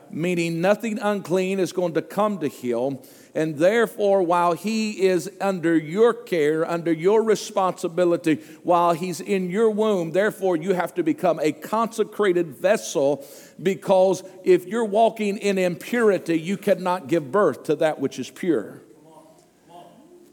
meaning 0.09 0.61
nothing 0.61 0.99
unclean 0.99 1.59
is 1.59 1.73
going 1.73 1.93
to 1.93 2.01
come 2.01 2.39
to 2.39 2.47
him 2.47 2.99
and 3.35 3.57
therefore, 3.57 4.23
while 4.23 4.53
he 4.53 5.07
is 5.07 5.29
under 5.41 5.77
your 5.77 6.13
care, 6.13 6.65
under 6.65 6.93
your 6.93 7.21
responsibility, 7.21 8.35
while 8.63 8.93
he's 8.93 9.19
in 9.19 9.49
your 9.49 9.69
womb, 9.69 10.11
therefore 10.11 10.55
you 10.55 10.73
have 10.73 10.93
to 10.93 11.03
become 11.03 11.41
a 11.41 11.51
consecrated 11.51 12.47
vessel 12.47 13.27
because 13.61 14.23
if 14.45 14.65
you're 14.65 14.85
walking 14.85 15.37
in 15.37 15.57
impurity, 15.57 16.39
you 16.39 16.55
cannot 16.55 17.07
give 17.07 17.29
birth 17.29 17.63
to 17.63 17.75
that 17.75 17.99
which 17.99 18.19
is 18.19 18.31
pure. 18.31 18.81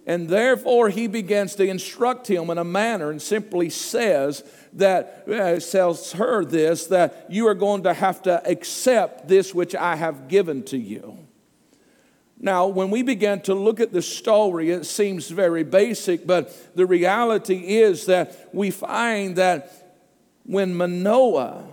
And 0.07 0.29
therefore, 0.29 0.89
he 0.89 1.07
begins 1.07 1.55
to 1.57 1.65
instruct 1.65 2.29
him 2.29 2.51
in 2.51 2.59
a 2.59 2.65
manner 2.65 3.11
and 3.11 3.23
simply 3.23 3.71
says 3.71 4.45
that, 4.75 5.25
uh, 5.29 5.59
tells 5.61 6.13
her 6.13 6.45
this, 6.45 6.87
that 6.87 7.27
you 7.29 7.47
are 7.47 7.55
going 7.55 7.85
to 7.85 7.95
have 7.95 8.23
to 8.23 8.45
accept 8.49 9.29
this 9.29 9.55
which 9.55 9.75
I 9.75 9.97
have 9.97 10.29
given 10.29 10.65
to 10.65 10.79
you. 10.79 11.27
Now, 12.45 12.67
when 12.67 12.91
we 12.91 13.03
begin 13.03 13.41
to 13.43 13.55
look 13.55 13.79
at 13.79 13.93
the 13.93 14.03
story, 14.03 14.71
it 14.71 14.85
seems 14.85 15.31
very 15.31 15.63
basic, 15.63 16.27
but 16.27 16.75
the 16.77 16.85
reality 16.85 17.79
is 17.79 18.07
that 18.07 18.51
we 18.53 18.73
find 18.73 19.37
that 19.37 19.95
when 20.45 20.75
Manoah 20.75 21.65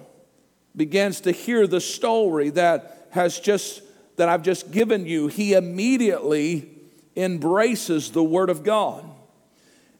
begins 0.75 1.21
to 1.21 1.31
hear 1.31 1.65
the 1.65 1.81
story 1.81 2.51
that 2.51 3.07
has 3.09 3.39
just 3.39 3.81
that 4.17 4.29
I've 4.29 4.43
just 4.43 4.69
given 4.69 5.07
you, 5.07 5.27
he 5.27 5.53
immediately 5.53 6.69
embraces 7.15 8.11
the 8.11 8.23
Word 8.23 8.49
of 8.49 8.63
God. 8.63 9.03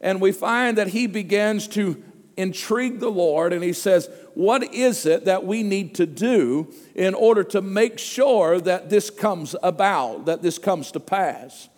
And 0.02 0.22
we 0.22 0.32
find 0.32 0.78
that 0.78 0.90
he 0.90 1.08
begins 1.08 1.68
to 1.70 2.04
intrigue 2.40 3.00
the 3.00 3.10
Lord 3.10 3.54
and 3.54 3.64
he 3.64 3.74
says, 3.74 4.10
What 4.34 4.74
is 4.74 5.06
it 5.06 5.26
that 5.26 5.46
we 5.46 5.62
need 5.62 5.96
to 5.96 6.06
do 6.06 6.74
in 6.96 7.14
order 7.14 7.44
to 7.46 7.62
make 7.62 8.00
sure 8.00 8.60
that 8.62 8.90
this 8.90 9.10
comes 9.10 9.56
about, 9.62 10.26
that 10.26 10.42
this 10.42 10.58
comes 10.58 10.92
to 10.94 11.00
pass? 11.00 11.70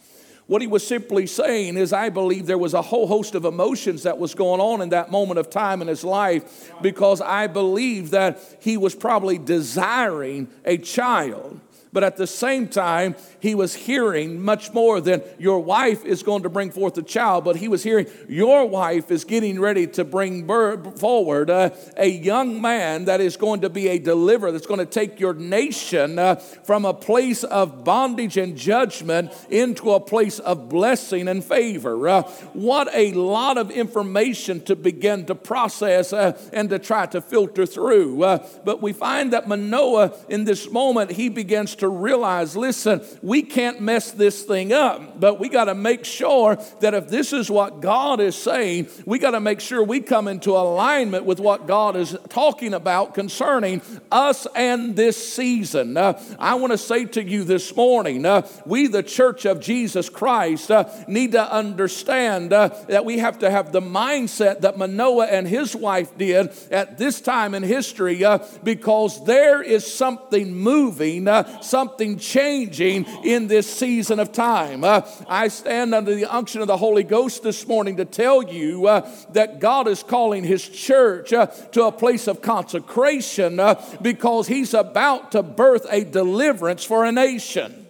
What 0.47 0.61
he 0.61 0.67
was 0.67 0.85
simply 0.85 1.27
saying 1.27 1.77
is, 1.77 1.93
I 1.93 2.09
believe 2.09 2.45
there 2.45 2.57
was 2.57 2.73
a 2.73 2.81
whole 2.81 3.07
host 3.07 3.35
of 3.35 3.45
emotions 3.45 4.03
that 4.03 4.17
was 4.17 4.35
going 4.35 4.59
on 4.59 4.81
in 4.81 4.89
that 4.89 5.09
moment 5.09 5.39
of 5.39 5.49
time 5.49 5.81
in 5.81 5.87
his 5.87 6.03
life 6.03 6.73
because 6.81 7.21
I 7.21 7.47
believe 7.47 8.11
that 8.11 8.39
he 8.59 8.75
was 8.75 8.93
probably 8.93 9.37
desiring 9.37 10.49
a 10.65 10.77
child. 10.77 11.61
But 11.93 12.03
at 12.03 12.15
the 12.15 12.27
same 12.27 12.67
time, 12.67 13.15
he 13.39 13.53
was 13.53 13.75
hearing 13.75 14.41
much 14.41 14.73
more 14.73 15.01
than 15.01 15.21
your 15.37 15.59
wife 15.59 16.05
is 16.05 16.23
going 16.23 16.43
to 16.43 16.49
bring 16.49 16.71
forth 16.71 16.97
a 16.97 17.01
child, 17.01 17.43
but 17.43 17.57
he 17.57 17.67
was 17.67 17.83
hearing 17.83 18.07
your 18.29 18.65
wife 18.65 19.11
is 19.11 19.25
getting 19.25 19.59
ready 19.59 19.87
to 19.87 20.05
bring 20.05 20.47
forward 20.95 21.49
uh, 21.49 21.71
a 21.97 22.07
young 22.07 22.61
man 22.61 23.05
that 23.05 23.19
is 23.19 23.35
going 23.35 23.61
to 23.61 23.69
be 23.69 23.89
a 23.89 23.99
deliverer, 23.99 24.51
that's 24.51 24.67
going 24.67 24.79
to 24.79 24.85
take 24.85 25.19
your 25.19 25.33
nation 25.33 26.17
uh, 26.17 26.35
from 26.35 26.85
a 26.85 26.93
place 26.93 27.43
of 27.43 27.83
bondage 27.83 28.37
and 28.37 28.55
judgment 28.55 29.31
into 29.49 29.91
a 29.91 29.99
place 29.99 30.39
of 30.39 30.69
blessing 30.69 31.27
and 31.27 31.43
favor. 31.43 32.07
Uh, 32.07 32.21
what 32.53 32.87
a 32.93 33.11
lot 33.13 33.57
of 33.57 33.69
information 33.69 34.61
to 34.63 34.75
begin 34.75 35.25
to 35.25 35.35
process 35.35 36.13
uh, 36.13 36.39
and 36.53 36.69
to 36.69 36.79
try 36.79 37.05
to 37.05 37.19
filter 37.19 37.65
through. 37.65 38.23
Uh, 38.23 38.47
but 38.63 38.81
we 38.81 38.93
find 38.93 39.33
that 39.33 39.47
Manoah, 39.47 40.13
in 40.29 40.45
this 40.45 40.69
moment, 40.71 41.11
he 41.11 41.27
begins 41.27 41.75
to 41.81 41.89
realize 41.89 42.55
listen, 42.55 43.01
we 43.21 43.41
can't 43.41 43.81
mess 43.81 44.11
this 44.11 44.43
thing 44.43 44.73
up, 44.73 45.19
but 45.19 45.39
we 45.39 45.49
got 45.49 45.65
to 45.65 45.75
make 45.75 46.05
sure 46.05 46.57
that 46.79 46.93
if 46.93 47.09
this 47.09 47.33
is 47.33 47.51
what 47.51 47.81
God 47.81 48.19
is 48.19 48.35
saying, 48.35 48.87
we 49.05 49.19
got 49.19 49.31
to 49.31 49.39
make 49.39 49.59
sure 49.59 49.83
we 49.83 49.99
come 49.99 50.27
into 50.27 50.51
alignment 50.51 51.25
with 51.25 51.39
what 51.39 51.67
God 51.67 51.95
is 51.95 52.17
talking 52.29 52.73
about 52.73 53.13
concerning 53.13 53.81
us 54.11 54.47
and 54.55 54.95
this 54.95 55.33
season. 55.33 55.97
Uh, 55.97 56.21
I 56.39 56.55
want 56.55 56.71
to 56.71 56.77
say 56.77 57.05
to 57.05 57.23
you 57.23 57.43
this 57.43 57.75
morning, 57.75 58.25
uh, 58.25 58.47
we, 58.65 58.87
the 58.87 59.03
church 59.03 59.45
of 59.45 59.59
Jesus 59.59 60.09
Christ, 60.09 60.71
uh, 60.71 60.89
need 61.07 61.33
to 61.33 61.53
understand 61.53 62.53
uh, 62.53 62.69
that 62.87 63.05
we 63.05 63.17
have 63.19 63.39
to 63.39 63.49
have 63.49 63.71
the 63.71 63.81
mindset 63.81 64.61
that 64.61 64.77
Manoah 64.77 65.27
and 65.27 65.47
his 65.47 65.75
wife 65.75 66.17
did 66.17 66.51
at 66.71 66.97
this 66.97 67.21
time 67.21 67.53
in 67.53 67.63
history 67.63 68.23
uh, 68.23 68.39
because 68.63 69.25
there 69.25 69.61
is 69.61 69.85
something 69.85 70.53
moving, 70.53 71.27
uh, 71.27 71.61
something 71.71 72.19
changing 72.19 73.05
in 73.23 73.47
this 73.47 73.65
season 73.65 74.19
of 74.19 74.31
time. 74.33 74.83
Uh, 74.83 75.01
I 75.27 75.47
stand 75.47 75.95
under 75.95 76.13
the 76.13 76.25
unction 76.25 76.61
of 76.61 76.67
the 76.67 76.77
Holy 76.77 77.03
Ghost 77.03 77.43
this 77.43 77.65
morning 77.65 77.97
to 77.97 78.05
tell 78.05 78.43
you 78.43 78.87
uh, 78.87 79.09
that 79.31 79.59
God 79.59 79.87
is 79.87 80.03
calling 80.03 80.43
His 80.43 80.67
church 80.67 81.31
uh, 81.31 81.47
to 81.47 81.85
a 81.85 81.91
place 81.91 82.27
of 82.27 82.41
consecration 82.41 83.59
uh, 83.59 83.81
because 84.01 84.47
He's 84.47 84.73
about 84.73 85.31
to 85.31 85.41
birth 85.41 85.87
a 85.89 86.03
deliverance 86.03 86.83
for 86.83 87.05
a 87.05 87.11
nation. 87.11 87.87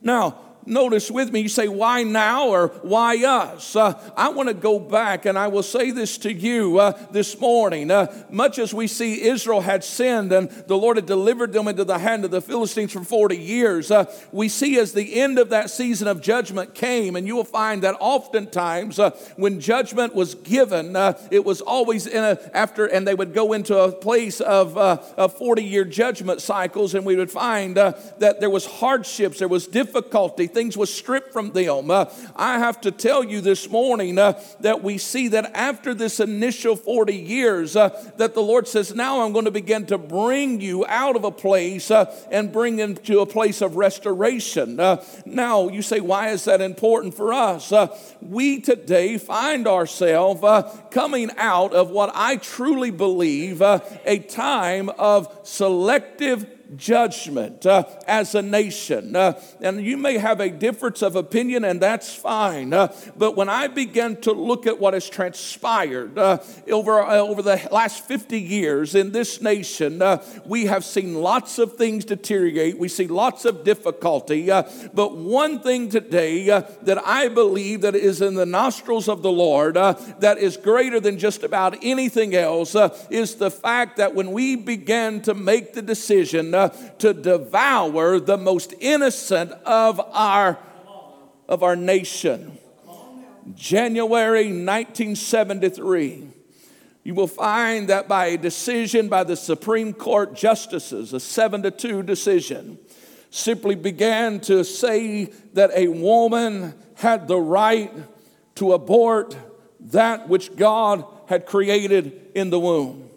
Now, 0.00 0.47
notice 0.68 1.10
with 1.10 1.32
me, 1.32 1.40
you 1.40 1.48
say, 1.48 1.68
why 1.68 2.02
now 2.02 2.48
or 2.48 2.68
why 2.82 3.24
us? 3.24 3.74
Uh, 3.74 3.98
I 4.16 4.28
want 4.28 4.48
to 4.48 4.54
go 4.54 4.78
back 4.78 5.26
and 5.26 5.38
I 5.38 5.48
will 5.48 5.62
say 5.62 5.90
this 5.90 6.18
to 6.18 6.32
you 6.32 6.78
uh, 6.78 6.92
this 7.10 7.40
morning. 7.40 7.90
Uh, 7.90 8.12
much 8.30 8.58
as 8.58 8.74
we 8.74 8.86
see 8.86 9.22
Israel 9.22 9.60
had 9.60 9.82
sinned 9.82 10.32
and 10.32 10.50
the 10.50 10.76
Lord 10.76 10.96
had 10.96 11.06
delivered 11.06 11.52
them 11.52 11.68
into 11.68 11.84
the 11.84 11.98
hand 11.98 12.24
of 12.24 12.30
the 12.30 12.40
Philistines 12.40 12.92
for 12.92 13.02
40 13.02 13.36
years, 13.36 13.90
uh, 13.90 14.12
we 14.32 14.48
see 14.48 14.78
as 14.78 14.92
the 14.92 15.20
end 15.20 15.38
of 15.38 15.50
that 15.50 15.70
season 15.70 16.08
of 16.08 16.20
judgment 16.20 16.74
came, 16.74 17.16
and 17.16 17.26
you 17.26 17.34
will 17.34 17.44
find 17.44 17.82
that 17.82 17.96
oftentimes 18.00 18.98
uh, 18.98 19.10
when 19.36 19.60
judgment 19.60 20.14
was 20.14 20.34
given, 20.34 20.94
uh, 20.96 21.18
it 21.30 21.44
was 21.44 21.60
always 21.60 22.06
in 22.06 22.22
a, 22.22 22.38
after, 22.52 22.86
and 22.86 23.06
they 23.06 23.14
would 23.14 23.32
go 23.32 23.52
into 23.52 23.78
a 23.78 23.92
place 23.92 24.40
of, 24.40 24.76
of 24.76 25.36
40 25.36 25.62
year 25.62 25.84
judgment 25.84 26.42
cycles, 26.42 26.94
and 26.94 27.06
we 27.06 27.16
would 27.16 27.30
find 27.30 27.76
that 27.76 28.40
there 28.40 28.50
was 28.50 28.66
hardships, 28.66 29.38
there 29.38 29.48
was 29.48 29.66
difficulty, 29.66 30.46
things 30.58 30.76
was 30.76 30.92
stripped 30.92 31.32
from 31.32 31.52
them. 31.52 31.88
Uh, 31.88 32.06
I 32.34 32.58
have 32.58 32.80
to 32.80 32.90
tell 32.90 33.22
you 33.22 33.40
this 33.40 33.70
morning 33.70 34.18
uh, 34.18 34.42
that 34.58 34.82
we 34.82 34.98
see 34.98 35.28
that 35.28 35.52
after 35.54 35.94
this 35.94 36.18
initial 36.18 36.74
40 36.74 37.14
years, 37.14 37.76
uh, 37.76 37.90
that 38.16 38.34
the 38.34 38.42
Lord 38.42 38.66
says, 38.66 38.92
Now 38.92 39.20
I'm 39.20 39.32
going 39.32 39.44
to 39.44 39.52
begin 39.52 39.86
to 39.86 39.98
bring 39.98 40.60
you 40.60 40.84
out 40.86 41.14
of 41.14 41.22
a 41.22 41.30
place 41.30 41.92
uh, 41.92 42.12
and 42.32 42.50
bring 42.50 42.80
into 42.80 43.20
a 43.20 43.26
place 43.26 43.60
of 43.60 43.76
restoration. 43.76 44.80
Uh, 44.80 45.04
now, 45.24 45.68
you 45.68 45.80
say, 45.80 46.00
Why 46.00 46.30
is 46.30 46.44
that 46.46 46.60
important 46.60 47.14
for 47.14 47.32
us? 47.32 47.70
Uh, 47.70 47.96
we 48.20 48.60
today 48.60 49.16
find 49.16 49.68
ourselves 49.68 50.42
coming 50.90 51.30
out 51.36 51.72
of 51.72 51.90
what 51.90 52.10
I 52.16 52.34
truly 52.34 52.90
believe 52.90 53.60
a 53.62 54.18
time 54.28 54.88
of 54.88 55.32
selective 55.44 56.57
judgment 56.76 57.64
uh, 57.66 57.84
as 58.06 58.34
a 58.34 58.42
nation. 58.42 59.16
Uh, 59.16 59.40
and 59.60 59.82
you 59.82 59.96
may 59.96 60.18
have 60.18 60.40
a 60.40 60.50
difference 60.50 61.02
of 61.02 61.16
opinion, 61.16 61.64
and 61.64 61.80
that's 61.80 62.14
fine. 62.14 62.72
Uh, 62.72 62.94
but 63.16 63.36
when 63.36 63.48
I 63.48 63.68
begin 63.68 64.20
to 64.22 64.32
look 64.32 64.66
at 64.66 64.78
what 64.78 64.94
has 64.94 65.08
transpired 65.08 66.18
uh, 66.18 66.38
over, 66.70 67.00
uh, 67.02 67.16
over 67.16 67.42
the 67.42 67.68
last 67.70 68.04
50 68.04 68.40
years 68.40 68.94
in 68.94 69.12
this 69.12 69.40
nation, 69.40 70.02
uh, 70.02 70.22
we 70.44 70.66
have 70.66 70.84
seen 70.84 71.14
lots 71.14 71.58
of 71.58 71.76
things 71.76 72.04
deteriorate. 72.04 72.78
We 72.78 72.88
see 72.88 73.06
lots 73.06 73.44
of 73.44 73.64
difficulty. 73.64 74.46
but 74.46 75.16
one 75.16 75.60
thing 75.60 75.88
today 75.88 76.46
that 76.46 77.06
I 77.06 77.28
believe 77.28 77.82
that 77.82 77.94
is 77.94 78.20
in 78.20 78.34
the 78.34 78.46
nostrils 78.46 79.08
of 79.08 79.22
the 79.22 79.32
Lord 79.32 79.74
that 79.74 80.38
is 80.38 80.56
greater 80.56 81.00
than 81.00 81.18
just 81.18 81.42
about 81.42 81.76
anything 81.82 82.34
else 82.34 82.76
is 83.10 83.36
the 83.36 83.50
fact 83.50 83.96
that 83.96 84.14
when 84.14 84.32
we 84.32 84.56
begin 84.56 85.20
to 85.22 85.34
make 85.34 85.72
the 85.72 85.82
decision 85.82 86.54
to 86.98 87.14
devour 87.14 88.20
the 88.20 88.36
most 88.36 88.74
innocent 88.80 89.52
of 89.64 90.00
our, 90.00 90.58
of 91.48 91.62
our 91.62 91.76
nation. 91.76 92.58
January 93.54 94.44
1973 94.44 96.28
you 97.08 97.14
will 97.14 97.26
find 97.26 97.88
that 97.88 98.06
by 98.06 98.26
a 98.26 98.36
decision 98.36 99.08
by 99.08 99.24
the 99.24 99.34
Supreme 99.34 99.94
Court 99.94 100.34
justices, 100.34 101.14
a 101.14 101.20
seven 101.20 101.62
to 101.62 101.70
two 101.70 102.02
decision, 102.02 102.78
simply 103.30 103.74
began 103.74 104.40
to 104.40 104.62
say 104.62 105.32
that 105.54 105.70
a 105.74 105.88
woman 105.88 106.74
had 106.96 107.26
the 107.26 107.38
right 107.40 107.90
to 108.56 108.74
abort 108.74 109.34
that 109.80 110.28
which 110.28 110.54
God 110.54 111.02
had 111.28 111.46
created 111.46 112.30
in 112.34 112.50
the 112.50 112.60
womb. 112.60 113.08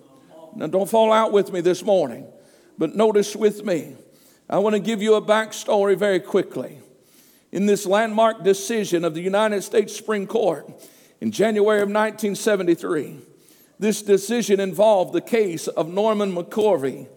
Now, 0.55 0.67
don't 0.67 0.89
fall 0.89 1.11
out 1.11 1.33
with 1.33 1.51
me 1.51 1.59
this 1.59 1.83
morning. 1.83 2.25
But 2.77 2.95
notice 2.95 3.35
with 3.35 3.65
me, 3.65 3.95
I 4.49 4.59
want 4.59 4.75
to 4.75 4.79
give 4.79 5.01
you 5.01 5.15
a 5.15 5.21
backstory 5.21 5.95
very 5.97 6.19
quickly. 6.19 6.79
In 7.51 7.65
this 7.65 7.85
landmark 7.85 8.43
decision 8.43 9.03
of 9.03 9.13
the 9.13 9.21
United 9.21 9.61
States 9.61 9.95
Supreme 9.95 10.27
Court 10.27 10.69
in 11.19 11.31
January 11.31 11.81
of 11.81 11.89
1973, 11.89 13.17
this 13.79 14.01
decision 14.01 14.59
involved 14.59 15.13
the 15.13 15.21
case 15.21 15.67
of 15.67 15.89
Norma 15.89 16.27
McCorvey, 16.27 17.07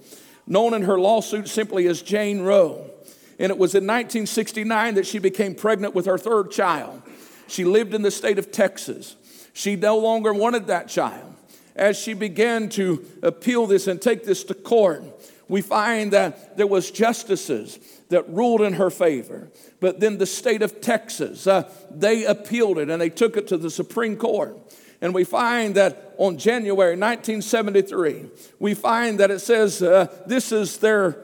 known 0.46 0.74
in 0.74 0.82
her 0.82 0.98
lawsuit 0.98 1.48
simply 1.48 1.86
as 1.86 2.02
Jane 2.02 2.40
Roe. 2.40 2.90
And 3.38 3.50
it 3.50 3.58
was 3.58 3.74
in 3.74 3.84
1969 3.84 4.94
that 4.94 5.06
she 5.06 5.18
became 5.18 5.54
pregnant 5.54 5.94
with 5.94 6.06
her 6.06 6.18
third 6.18 6.50
child. 6.50 7.02
She 7.48 7.64
lived 7.64 7.94
in 7.94 8.02
the 8.02 8.10
state 8.10 8.38
of 8.38 8.50
Texas. 8.50 9.16
She 9.52 9.76
no 9.76 9.98
longer 9.98 10.32
wanted 10.32 10.68
that 10.68 10.88
child. 10.88 11.34
As 11.76 11.98
she 11.98 12.14
began 12.14 12.68
to 12.70 13.04
appeal 13.22 13.66
this 13.66 13.86
and 13.86 14.00
take 14.00 14.24
this 14.24 14.44
to 14.44 14.54
court, 14.54 15.02
we 15.48 15.60
find 15.60 16.12
that 16.12 16.56
there 16.56 16.66
was 16.66 16.90
justices 16.90 17.78
that 18.08 18.28
ruled 18.28 18.60
in 18.60 18.74
her 18.74 18.90
favor. 18.90 19.50
But 19.80 20.00
then 20.00 20.18
the 20.18 20.26
state 20.26 20.62
of 20.62 20.80
Texas, 20.80 21.46
uh, 21.46 21.70
they 21.90 22.24
appealed 22.24 22.78
it 22.78 22.90
and 22.90 23.00
they 23.00 23.10
took 23.10 23.36
it 23.36 23.48
to 23.48 23.56
the 23.56 23.70
Supreme 23.70 24.16
Court. 24.16 24.56
And 25.00 25.14
we 25.14 25.24
find 25.24 25.74
that 25.74 26.14
on 26.16 26.38
January 26.38 26.96
1973, 26.96 28.30
we 28.58 28.74
find 28.74 29.20
that 29.20 29.30
it 29.30 29.40
says 29.40 29.82
uh, 29.82 30.06
this 30.26 30.52
is 30.52 30.78
their 30.78 31.18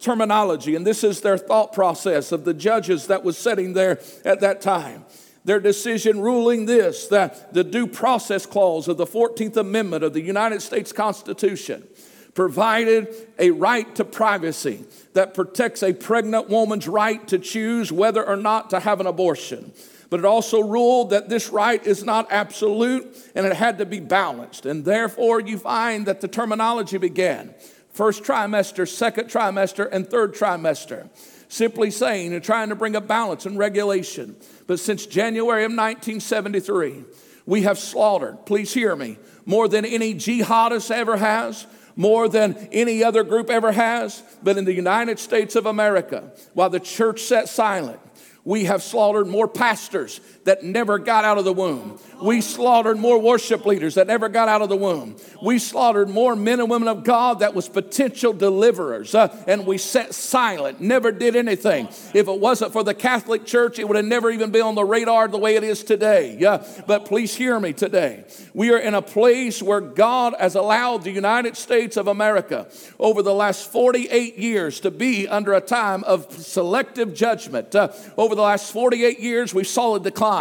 terminology 0.00 0.74
and 0.74 0.86
this 0.86 1.04
is 1.04 1.20
their 1.20 1.36
thought 1.36 1.72
process 1.72 2.32
of 2.32 2.44
the 2.44 2.54
judges 2.54 3.08
that 3.08 3.24
was 3.24 3.36
sitting 3.36 3.72
there 3.72 4.00
at 4.24 4.40
that 4.40 4.60
time. 4.60 5.04
Their 5.44 5.60
decision 5.60 6.20
ruling 6.20 6.66
this 6.66 7.06
that 7.08 7.52
the 7.54 7.62
due 7.62 7.86
process 7.86 8.46
clause 8.46 8.88
of 8.88 8.96
the 8.96 9.06
14th 9.06 9.56
Amendment 9.56 10.02
of 10.02 10.12
the 10.12 10.20
United 10.20 10.60
States 10.60 10.92
Constitution 10.92 11.86
provided 12.36 13.08
a 13.38 13.50
right 13.50 13.92
to 13.96 14.04
privacy 14.04 14.84
that 15.14 15.32
protects 15.32 15.82
a 15.82 15.94
pregnant 15.94 16.48
woman's 16.50 16.86
right 16.86 17.26
to 17.26 17.38
choose 17.38 17.90
whether 17.90 18.24
or 18.24 18.36
not 18.36 18.70
to 18.70 18.78
have 18.78 19.00
an 19.00 19.06
abortion. 19.06 19.72
But 20.10 20.20
it 20.20 20.26
also 20.26 20.60
ruled 20.60 21.10
that 21.10 21.30
this 21.30 21.48
right 21.48 21.84
is 21.84 22.04
not 22.04 22.30
absolute 22.30 23.16
and 23.34 23.46
it 23.46 23.54
had 23.54 23.78
to 23.78 23.86
be 23.86 24.00
balanced. 24.00 24.66
And 24.66 24.84
therefore, 24.84 25.40
you 25.40 25.58
find 25.58 26.06
that 26.06 26.20
the 26.20 26.28
terminology 26.28 26.98
began 26.98 27.54
first 27.90 28.22
trimester, 28.22 28.86
second 28.86 29.30
trimester, 29.30 29.88
and 29.90 30.08
third 30.08 30.34
trimester. 30.34 31.08
Simply 31.48 31.90
saying 31.90 32.34
and 32.34 32.44
trying 32.44 32.68
to 32.68 32.74
bring 32.74 32.96
a 32.96 33.00
balance 33.00 33.46
and 33.46 33.56
regulation. 33.56 34.36
But 34.66 34.78
since 34.78 35.06
January 35.06 35.64
of 35.64 35.70
1973, 35.70 37.04
we 37.46 37.62
have 37.62 37.78
slaughtered, 37.78 38.44
please 38.44 38.74
hear 38.74 38.94
me, 38.94 39.16
more 39.46 39.68
than 39.68 39.86
any 39.86 40.14
jihadist 40.14 40.90
ever 40.90 41.16
has, 41.16 41.66
more 41.96 42.28
than 42.28 42.68
any 42.70 43.02
other 43.02 43.24
group 43.24 43.50
ever 43.50 43.72
has. 43.72 44.22
But 44.42 44.58
in 44.58 44.64
the 44.64 44.74
United 44.74 45.18
States 45.18 45.56
of 45.56 45.66
America, 45.66 46.30
while 46.52 46.70
the 46.70 46.80
church 46.80 47.22
sat 47.22 47.48
silent, 47.48 47.98
we 48.44 48.64
have 48.66 48.82
slaughtered 48.82 49.26
more 49.26 49.48
pastors 49.48 50.20
that 50.46 50.62
never 50.62 50.98
got 50.98 51.24
out 51.24 51.38
of 51.38 51.44
the 51.44 51.52
womb. 51.52 51.98
We 52.22 52.40
slaughtered 52.40 52.98
more 52.98 53.18
worship 53.18 53.66
leaders 53.66 53.96
that 53.96 54.06
never 54.06 54.28
got 54.28 54.48
out 54.48 54.62
of 54.62 54.68
the 54.68 54.76
womb. 54.76 55.16
We 55.42 55.58
slaughtered 55.58 56.08
more 56.08 56.34
men 56.34 56.60
and 56.60 56.70
women 56.70 56.88
of 56.88 57.04
God 57.04 57.40
that 57.40 57.54
was 57.54 57.68
potential 57.68 58.32
deliverers. 58.32 59.14
Uh, 59.14 59.36
and 59.46 59.66
we 59.66 59.76
sat 59.76 60.14
silent, 60.14 60.80
never 60.80 61.12
did 61.12 61.36
anything. 61.36 61.88
If 62.14 62.28
it 62.28 62.40
wasn't 62.40 62.72
for 62.72 62.84
the 62.84 62.94
Catholic 62.94 63.44
Church, 63.44 63.78
it 63.78 63.86
would 63.86 63.96
have 63.96 64.06
never 64.06 64.30
even 64.30 64.50
been 64.50 64.62
on 64.62 64.76
the 64.76 64.84
radar 64.84 65.28
the 65.28 65.36
way 65.36 65.56
it 65.56 65.64
is 65.64 65.84
today. 65.84 66.36
Yeah, 66.38 66.66
but 66.86 67.04
please 67.04 67.34
hear 67.34 67.58
me 67.60 67.72
today. 67.72 68.24
We 68.54 68.70
are 68.70 68.78
in 68.78 68.94
a 68.94 69.02
place 69.02 69.60
where 69.60 69.80
God 69.80 70.34
has 70.38 70.54
allowed 70.54 71.04
the 71.04 71.10
United 71.10 71.56
States 71.56 71.96
of 71.96 72.06
America 72.06 72.68
over 72.98 73.20
the 73.20 73.34
last 73.34 73.70
48 73.70 74.38
years 74.38 74.80
to 74.80 74.90
be 74.90 75.28
under 75.28 75.52
a 75.52 75.60
time 75.60 76.02
of 76.04 76.32
selective 76.32 77.14
judgment. 77.14 77.74
Uh, 77.74 77.92
over 78.16 78.34
the 78.34 78.42
last 78.42 78.72
48 78.72 79.20
years, 79.20 79.52
we 79.52 79.64
saw 79.64 79.96
a 79.96 80.00
decline. 80.00 80.35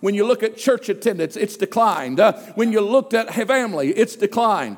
When 0.00 0.14
you 0.14 0.26
look 0.26 0.42
at 0.42 0.56
church 0.56 0.88
attendance, 0.88 1.36
it's 1.36 1.56
declined. 1.56 2.20
Uh, 2.20 2.32
when 2.54 2.72
you 2.72 2.80
looked 2.80 3.14
at 3.14 3.34
family, 3.34 3.90
it's 3.90 4.16
declined. 4.16 4.76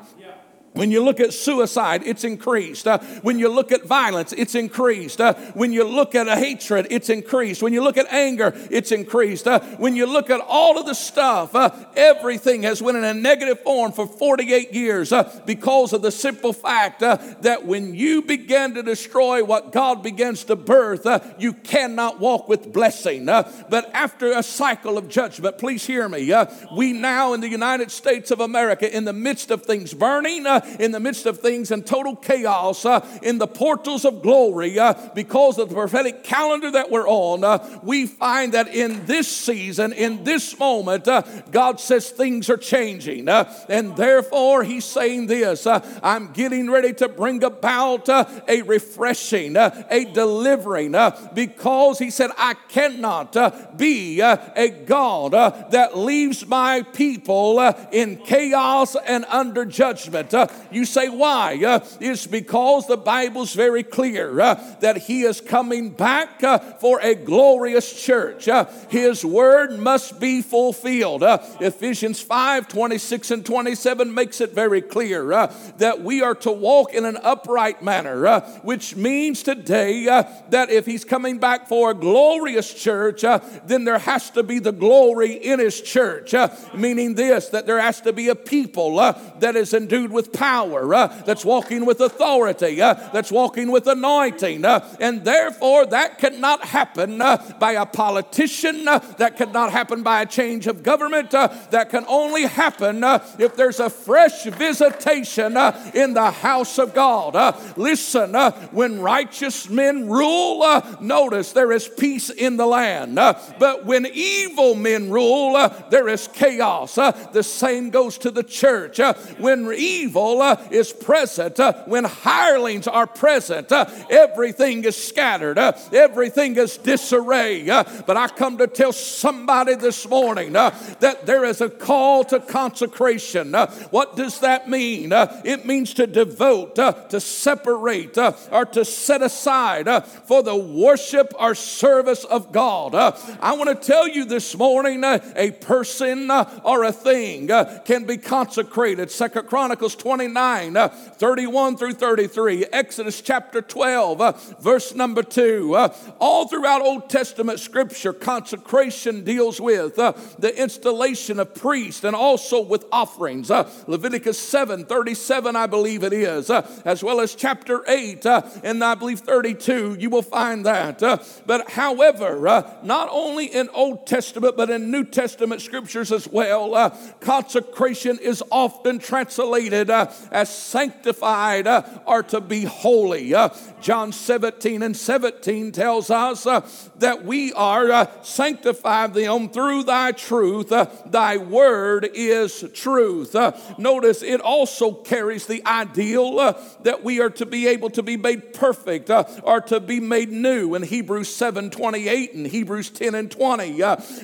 When 0.73 0.89
you 0.89 1.03
look 1.03 1.19
at 1.19 1.33
suicide, 1.33 2.01
it's 2.03 2.23
increased. 2.23 2.87
Uh, 2.87 2.97
when 3.21 3.37
you 3.37 3.47
look 3.47 3.71
at 3.71 3.83
violence, 3.85 4.33
it's 4.33 4.55
increased. 4.55 5.21
Uh, 5.21 5.35
when 5.53 5.71
you 5.71 5.83
look 5.83 6.15
at 6.15 6.27
hatred, 6.27 6.87
it's 6.89 7.09
increased. 7.09 7.61
When 7.61 7.73
you 7.73 7.83
look 7.83 7.97
at 7.97 8.11
anger, 8.11 8.53
it's 8.71 8.91
increased. 8.91 9.47
Uh, 9.47 9.59
when 9.77 9.95
you 9.95 10.07
look 10.07 10.31
at 10.31 10.41
all 10.41 10.79
of 10.79 10.87
the 10.87 10.95
stuff, 10.95 11.53
uh, 11.53 11.69
everything 11.95 12.63
has 12.63 12.81
went 12.81 12.97
in 12.97 13.03
a 13.03 13.13
negative 13.13 13.59
form 13.61 13.91
for 13.91 14.07
48 14.07 14.73
years 14.73 15.11
uh, 15.11 15.41
because 15.45 15.93
of 15.93 16.01
the 16.01 16.11
simple 16.11 16.53
fact 16.53 17.03
uh, 17.03 17.17
that 17.41 17.65
when 17.65 17.93
you 17.93 18.23
begin 18.23 18.73
to 18.73 18.81
destroy 18.81 19.43
what 19.43 19.71
God 19.71 20.01
begins 20.01 20.43
to 20.45 20.55
birth, 20.55 21.05
you 21.37 21.53
cannot 21.53 22.19
walk 22.19 22.49
with 22.49 22.73
blessing. 22.73 23.25
but 23.25 23.91
after 23.93 24.31
a 24.31 24.41
cycle 24.41 24.97
of 24.97 25.07
judgment, 25.07 25.59
please 25.59 25.85
hear 25.85 26.09
me. 26.09 26.33
we 26.75 26.93
now 26.93 27.33
in 27.33 27.41
the 27.41 27.49
United 27.49 27.91
States 27.91 28.31
of 28.31 28.39
America, 28.39 28.91
in 28.91 29.05
the 29.05 29.13
midst 29.13 29.51
of 29.51 29.63
things 29.63 29.93
burning, 29.93 30.45
in 30.79 30.91
the 30.91 30.99
midst 30.99 31.25
of 31.25 31.39
things 31.39 31.71
in 31.71 31.83
total 31.83 32.15
chaos, 32.15 32.85
uh, 32.85 33.05
in 33.21 33.37
the 33.37 33.47
portals 33.47 34.05
of 34.05 34.21
glory, 34.21 34.79
uh, 34.79 34.93
because 35.13 35.57
of 35.57 35.69
the 35.69 35.75
prophetic 35.75 36.23
calendar 36.23 36.71
that 36.71 36.89
we're 36.89 37.07
on, 37.07 37.43
uh, 37.43 37.79
we 37.83 38.05
find 38.05 38.53
that 38.53 38.67
in 38.67 39.05
this 39.05 39.27
season, 39.27 39.93
in 39.93 40.23
this 40.23 40.57
moment, 40.57 41.07
uh, 41.07 41.21
God 41.51 41.79
says 41.79 42.09
things 42.09 42.49
are 42.49 42.57
changing. 42.57 43.27
Uh, 43.27 43.51
and 43.69 43.95
therefore, 43.95 44.63
He's 44.63 44.85
saying 44.85 45.27
this 45.27 45.67
uh, 45.67 45.79
I'm 46.01 46.31
getting 46.33 46.69
ready 46.69 46.93
to 46.93 47.09
bring 47.09 47.43
about 47.43 48.09
a 48.09 48.61
refreshing, 48.63 49.55
a 49.55 50.05
delivering, 50.13 50.95
because 51.33 51.99
He 51.99 52.09
said, 52.09 52.31
I 52.37 52.55
cannot 52.69 53.77
be 53.77 54.19
a 54.21 54.69
God 54.85 55.31
that 55.71 55.97
leaves 55.97 56.45
my 56.45 56.81
people 56.81 57.59
in 57.91 58.17
chaos 58.17 58.95
and 58.95 59.25
under 59.25 59.65
judgment. 59.65 60.33
You 60.71 60.85
say, 60.85 61.09
why? 61.09 61.61
Uh, 61.63 61.85
it's 61.99 62.27
because 62.27 62.87
the 62.87 62.97
Bible's 62.97 63.53
very 63.53 63.83
clear 63.83 64.39
uh, 64.39 64.55
that 64.79 64.97
He 64.97 65.23
is 65.23 65.41
coming 65.41 65.91
back 65.91 66.43
uh, 66.43 66.59
for 66.79 66.99
a 67.01 67.15
glorious 67.15 67.91
church. 68.03 68.47
Uh, 68.47 68.65
his 68.89 69.23
word 69.23 69.79
must 69.79 70.19
be 70.19 70.41
fulfilled. 70.41 71.23
Uh, 71.23 71.39
Ephesians 71.59 72.21
5 72.21 72.67
26 72.67 73.31
and 73.31 73.45
27 73.45 74.13
makes 74.13 74.41
it 74.41 74.51
very 74.51 74.81
clear 74.81 75.31
uh, 75.31 75.53
that 75.77 76.01
we 76.01 76.21
are 76.21 76.35
to 76.35 76.51
walk 76.51 76.93
in 76.93 77.05
an 77.05 77.17
upright 77.23 77.81
manner, 77.83 78.39
which 78.63 78.95
means 78.95 79.43
today 79.43 80.05
that 80.05 80.69
if 80.69 80.85
He's 80.85 81.05
coming 81.05 81.37
back 81.37 81.67
for 81.67 81.91
a 81.91 81.93
glorious 81.93 82.73
church, 82.73 83.21
then 83.65 83.83
there 83.85 83.99
has 83.99 84.29
to 84.31 84.43
be 84.43 84.59
the 84.59 84.71
glory 84.71 85.33
in 85.33 85.59
His 85.59 85.81
church. 85.81 86.33
meaning 86.73 87.15
this, 87.15 87.49
that 87.49 87.65
there 87.65 87.79
has 87.79 88.01
to 88.01 88.13
be 88.13 88.29
a 88.29 88.35
people 88.35 88.95
that 89.39 89.55
is 89.55 89.73
endued 89.73 90.11
with 90.11 90.33
power 90.33 90.42
power, 90.43 90.93
uh, 90.93 91.07
that's 91.25 91.45
walking 91.45 91.85
with 91.85 92.01
authority, 92.01 92.81
uh, 92.81 92.93
that's 93.13 93.31
walking 93.31 93.71
with 93.71 93.87
anointing. 93.87 94.65
Uh, 94.65 94.85
and 94.99 95.23
therefore, 95.23 95.85
that 95.85 96.17
cannot 96.17 96.65
happen 96.65 97.21
uh, 97.21 97.37
by 97.59 97.71
a 97.71 97.85
politician, 97.85 98.85
uh, 98.85 98.99
that 99.17 99.37
cannot 99.37 99.71
happen 99.71 100.03
by 100.03 100.21
a 100.21 100.25
change 100.25 100.67
of 100.67 100.83
government, 100.83 101.33
uh, 101.33 101.47
that 101.71 101.89
can 101.89 102.03
only 102.09 102.43
happen 102.43 103.01
if 103.39 103.55
there's 103.55 103.79
a 103.79 103.89
fresh 103.89 104.43
visitation 104.43 105.55
in 105.93 106.13
the 106.13 106.29
house 106.29 106.77
of 106.77 106.93
God. 106.93 107.33
listen, 107.77 108.33
when 108.71 108.99
righteous 108.99 109.69
men 109.69 110.09
rule, 110.09 110.59
notice 110.99 111.53
there 111.53 111.71
is 111.71 111.87
peace 111.87 112.29
in 112.29 112.57
the 112.57 112.65
land. 112.65 113.15
but 113.15 113.85
when 113.85 114.05
evil 114.13 114.75
men 114.75 115.09
rule, 115.09 115.53
there 115.89 116.09
is 116.09 116.27
chaos. 116.27 116.95
the 116.95 117.43
same 117.43 117.89
goes 117.89 118.17
to 118.17 118.29
the 118.29 118.43
church. 118.43 118.99
when 119.37 119.71
evil 119.73 120.32
is 120.71 120.91
present, 120.91 121.59
uh, 121.59 121.73
when 121.85 122.03
hirelings 122.03 122.87
are 122.87 123.07
present, 123.07 123.71
uh, 123.71 123.85
everything 124.09 124.83
is 124.83 124.95
scattered, 124.95 125.57
uh, 125.57 125.73
everything 125.91 126.55
is 126.57 126.77
disarray. 126.77 127.69
Uh, 127.69 127.83
but 128.05 128.17
I 128.17 128.27
come 128.27 128.57
to 128.57 128.67
tell 128.67 128.91
somebody 128.91 129.75
this 129.75 130.07
morning 130.07 130.55
uh, 130.55 130.71
that 130.99 131.25
there 131.25 131.45
is 131.45 131.61
a 131.61 131.69
call 131.69 132.23
to 132.25 132.39
consecration. 132.39 133.55
Uh, 133.55 133.67
what 133.91 134.15
does 134.15 134.39
that 134.39 134.69
mean? 134.69 135.11
it 135.13 135.65
means 135.65 135.93
to 135.93 136.07
devote, 136.07 136.75
to 136.75 137.19
separate, 137.19 138.17
or 138.51 138.65
to 138.65 138.85
set 138.85 139.21
aside 139.21 139.87
for 140.25 140.43
the 140.43 140.55
worship 140.55 141.33
or 141.39 141.55
service 141.55 142.23
of 142.23 142.51
God. 142.51 142.95
I 142.95 143.53
want 143.53 143.69
to 143.69 143.87
tell 143.87 144.07
you 144.07 144.25
this 144.25 144.55
morning 144.57 145.03
a 145.03 145.51
person 145.51 146.31
or 146.63 146.83
a 146.83 146.91
thing 146.91 147.47
can 147.85 148.05
be 148.05 148.17
consecrated. 148.17 149.11
Second 149.11 149.47
Chronicles 149.47 149.95
29 149.95 150.22
29, 150.23 150.77
uh, 150.77 150.87
31 150.87 151.75
through 151.75 151.93
33, 151.93 152.65
Exodus 152.71 153.19
chapter 153.19 153.61
12, 153.61 154.21
uh, 154.21 154.31
verse 154.61 154.95
number 154.95 155.21
2. 155.21 155.75
Uh, 155.75 155.93
all 156.19 156.47
throughout 156.47 156.81
Old 156.81 157.09
Testament 157.09 157.59
scripture, 157.59 158.13
consecration 158.13 159.25
deals 159.25 159.59
with 159.59 159.99
uh, 159.99 160.13
the 160.39 160.57
installation 160.61 161.39
of 161.39 161.53
priests 161.53 162.05
and 162.05 162.15
also 162.15 162.61
with 162.61 162.85
offerings. 162.89 163.51
Uh, 163.51 163.69
Leviticus 163.85 164.39
7, 164.39 164.85
37, 164.85 165.57
I 165.57 165.67
believe 165.67 166.03
it 166.03 166.13
is, 166.13 166.49
uh, 166.49 166.65
as 166.85 167.03
well 167.03 167.19
as 167.19 167.35
chapter 167.35 167.83
8 167.85 168.25
and 168.63 168.81
I 168.81 168.95
believe 168.95 169.19
32, 169.19 169.97
you 169.99 170.09
will 170.09 170.21
find 170.21 170.65
that. 170.65 170.99
but 171.45 171.71
however, 171.71 172.63
not 172.81 173.09
only 173.11 173.47
in 173.47 173.67
Old 173.73 174.07
Testament, 174.07 174.55
but 174.55 174.69
in 174.69 174.89
New 174.89 175.03
Testament 175.03 175.61
scriptures 175.61 176.13
as 176.13 176.29
well, 176.29 176.97
consecration 177.19 178.19
is 178.19 178.41
often 178.49 178.99
translated 178.99 179.89
as 180.31 180.53
sanctified 180.55 181.67
uh, 181.67 181.83
are 182.05 182.23
to 182.23 182.41
be 182.41 182.63
holy. 182.63 183.33
Uh, 183.33 183.49
John 183.81 184.11
17 184.11 184.81
and 184.81 184.95
17 184.95 185.71
tells 185.71 186.09
us 186.09 186.45
uh, 186.47 186.67
that 186.97 187.25
we 187.25 187.53
are 187.53 187.91
uh, 187.91 188.23
sanctified 188.23 189.13
them 189.13 189.49
through 189.49 189.83
thy 189.83 190.11
truth. 190.11 190.71
Uh, 190.71 190.87
thy 191.05 191.37
word 191.37 192.09
is 192.13 192.63
truth. 192.73 193.35
Uh, 193.35 193.51
notice 193.77 194.23
it 194.23 194.41
also 194.41 194.93
carries 194.93 195.45
the 195.45 195.65
ideal 195.65 196.37
that 196.83 197.03
we 197.03 197.19
are 197.19 197.29
to 197.29 197.45
be 197.45 197.67
able 197.67 197.89
to 197.89 198.01
be 198.01 198.17
made 198.17 198.53
perfect 198.53 199.09
or 199.43 199.61
to 199.61 199.79
be 199.79 199.99
made 199.99 200.31
new 200.31 200.75
in 200.75 200.83
Hebrews 200.83 201.33
7 201.33 201.69
28 201.69 202.33
and 202.33 202.47
Hebrews 202.47 202.89
10 202.89 203.15
and 203.15 203.29
20. 203.29 203.79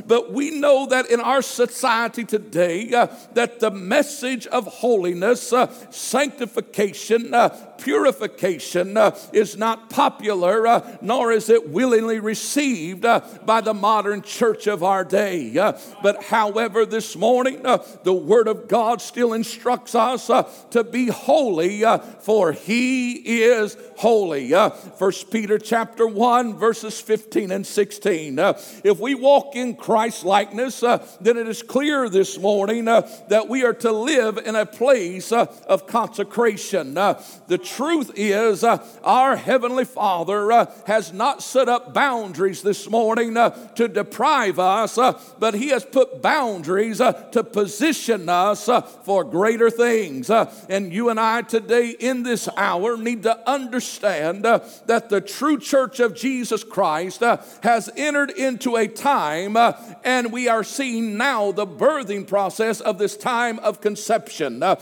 but 0.08 0.32
we 0.32 0.52
know 0.52 0.86
that 0.88 1.10
in 1.10 1.20
our 1.20 1.42
society 1.42 2.24
today, 2.24 2.90
that 2.90 3.60
the 3.60 3.72
message 3.72 4.48
of 4.48 4.66
holiness 4.68 5.54
sanctification, 5.90 7.34
uh, 7.34 7.50
purification 7.80 8.98
uh, 8.98 9.18
is 9.34 9.58
not 9.58 9.90
popular, 9.90 10.68
uh, 10.68 10.98
nor 11.02 11.32
is 11.32 11.50
it 11.50 11.70
willingly 11.70 12.20
received 12.20 13.06
uh, 13.06 13.22
by 13.46 13.62
the 13.62 13.74
modern 13.74 14.22
church 14.22 14.68
of 14.68 14.84
our 14.84 15.04
day. 15.04 15.58
Uh, 15.58 15.74
but 16.04 16.24
however, 16.24 16.86
this 16.86 17.16
morning, 17.16 17.66
uh, 17.66 17.84
the 18.04 18.14
Word 18.14 18.48
of 18.48 18.68
God 18.68 19.02
still 19.02 19.34
instructs 19.34 19.96
us 19.96 20.30
to 20.72 20.84
be 20.84 21.08
holy, 21.08 21.84
for 22.22 22.52
He 22.52 23.14
is 23.42 23.78
holy. 23.98 24.52
First 24.98 25.32
Peter 25.32 25.58
chapter 25.58 26.08
1, 26.08 26.58
verses 26.58 27.00
15 27.00 27.52
and 27.52 27.66
16. 27.66 28.40
if 28.40 29.00
we 29.00 29.16
walk 29.16 29.56
in 29.56 29.76
Christ 29.76 30.24
likeness, 30.24 30.80
then 30.80 31.38
it 31.38 31.48
is 31.48 31.64
clear 31.64 32.10
this 32.10 32.38
morning 32.38 32.86
that 32.86 33.48
we 33.48 33.64
are 33.64 33.74
to 33.74 33.92
live 33.92 34.38
in 34.38 34.56
a 34.56 34.66
place 34.66 35.32
of 35.68 35.88
consecration. 35.88 36.98
Uh, 36.98 37.22
the 37.48 37.58
truth 37.58 38.12
is, 38.16 38.64
uh, 38.64 38.86
our 39.04 39.36
Heavenly 39.36 39.86
Father 39.86 40.52
uh, 40.52 40.72
has 40.88 41.14
not 41.14 41.44
set 41.44 41.70
up 41.70 41.94
boundaries 41.94 42.62
this 42.62 42.90
morning 42.90 43.34
to 43.34 43.88
deprive 43.88 44.60
us, 44.60 44.98
but 45.40 45.54
He 45.54 45.70
has 45.70 45.86
put 45.86 46.22
boundaries 46.22 46.98
to 46.98 47.44
position 47.44 48.30
us 48.30 48.70
for 49.04 49.24
greater 49.24 49.70
things. 49.70 50.30
and 50.30 50.94
you 50.94 51.10
and 51.10 51.20
I 51.20 51.42
today 51.42 51.96
in 52.00 52.24
this 52.24 52.50
hour 52.58 52.98
need 52.98 53.24
to 53.24 53.50
understand 53.50 54.44
that 54.44 55.10
the 55.10 55.22
true 55.22 55.60
church 55.60 56.00
of 56.00 56.16
Jesus 56.16 56.64
Christ 56.64 57.22
has 57.64 57.90
entered 57.96 58.32
into 58.32 58.76
a 58.76 58.88
time, 58.88 59.58
and 60.04 60.32
we 60.32 60.48
are 60.48 60.64
seeing 60.64 61.18
now 61.18 61.52
the 61.52 61.68
birthing 61.68 62.28
process 62.28 62.82
of 62.82 62.98
this 62.98 63.18
time 63.18 63.60
of 63.60 63.82
conception, 63.82 64.64
uh, 64.64 64.76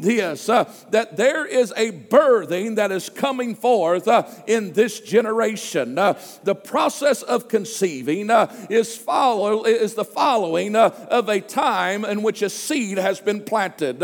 this 0.00 0.48
uh, 0.48 0.70
that 0.90 1.16
there 1.16 1.44
is 1.46 1.72
a 1.76 1.92
birthing 1.92 2.76
that 2.76 2.92
is 2.92 3.08
coming 3.08 3.54
forth 3.54 4.08
uh, 4.08 4.26
in 4.46 4.72
this 4.72 5.00
generation. 5.00 5.98
Uh, 5.98 6.18
the 6.44 6.54
process 6.54 7.22
of 7.22 7.48
conceiving 7.48 8.30
uh, 8.30 8.52
is, 8.70 8.96
follow, 8.96 9.64
is 9.64 9.94
the 9.94 10.04
following 10.04 10.76
uh, 10.76 10.88
of 11.10 11.28
a 11.28 11.40
time 11.40 12.04
in 12.04 12.22
which 12.22 12.42
a 12.42 12.50
seed 12.50 12.98
has 12.98 13.20
been 13.20 13.42
planted. 13.42 14.00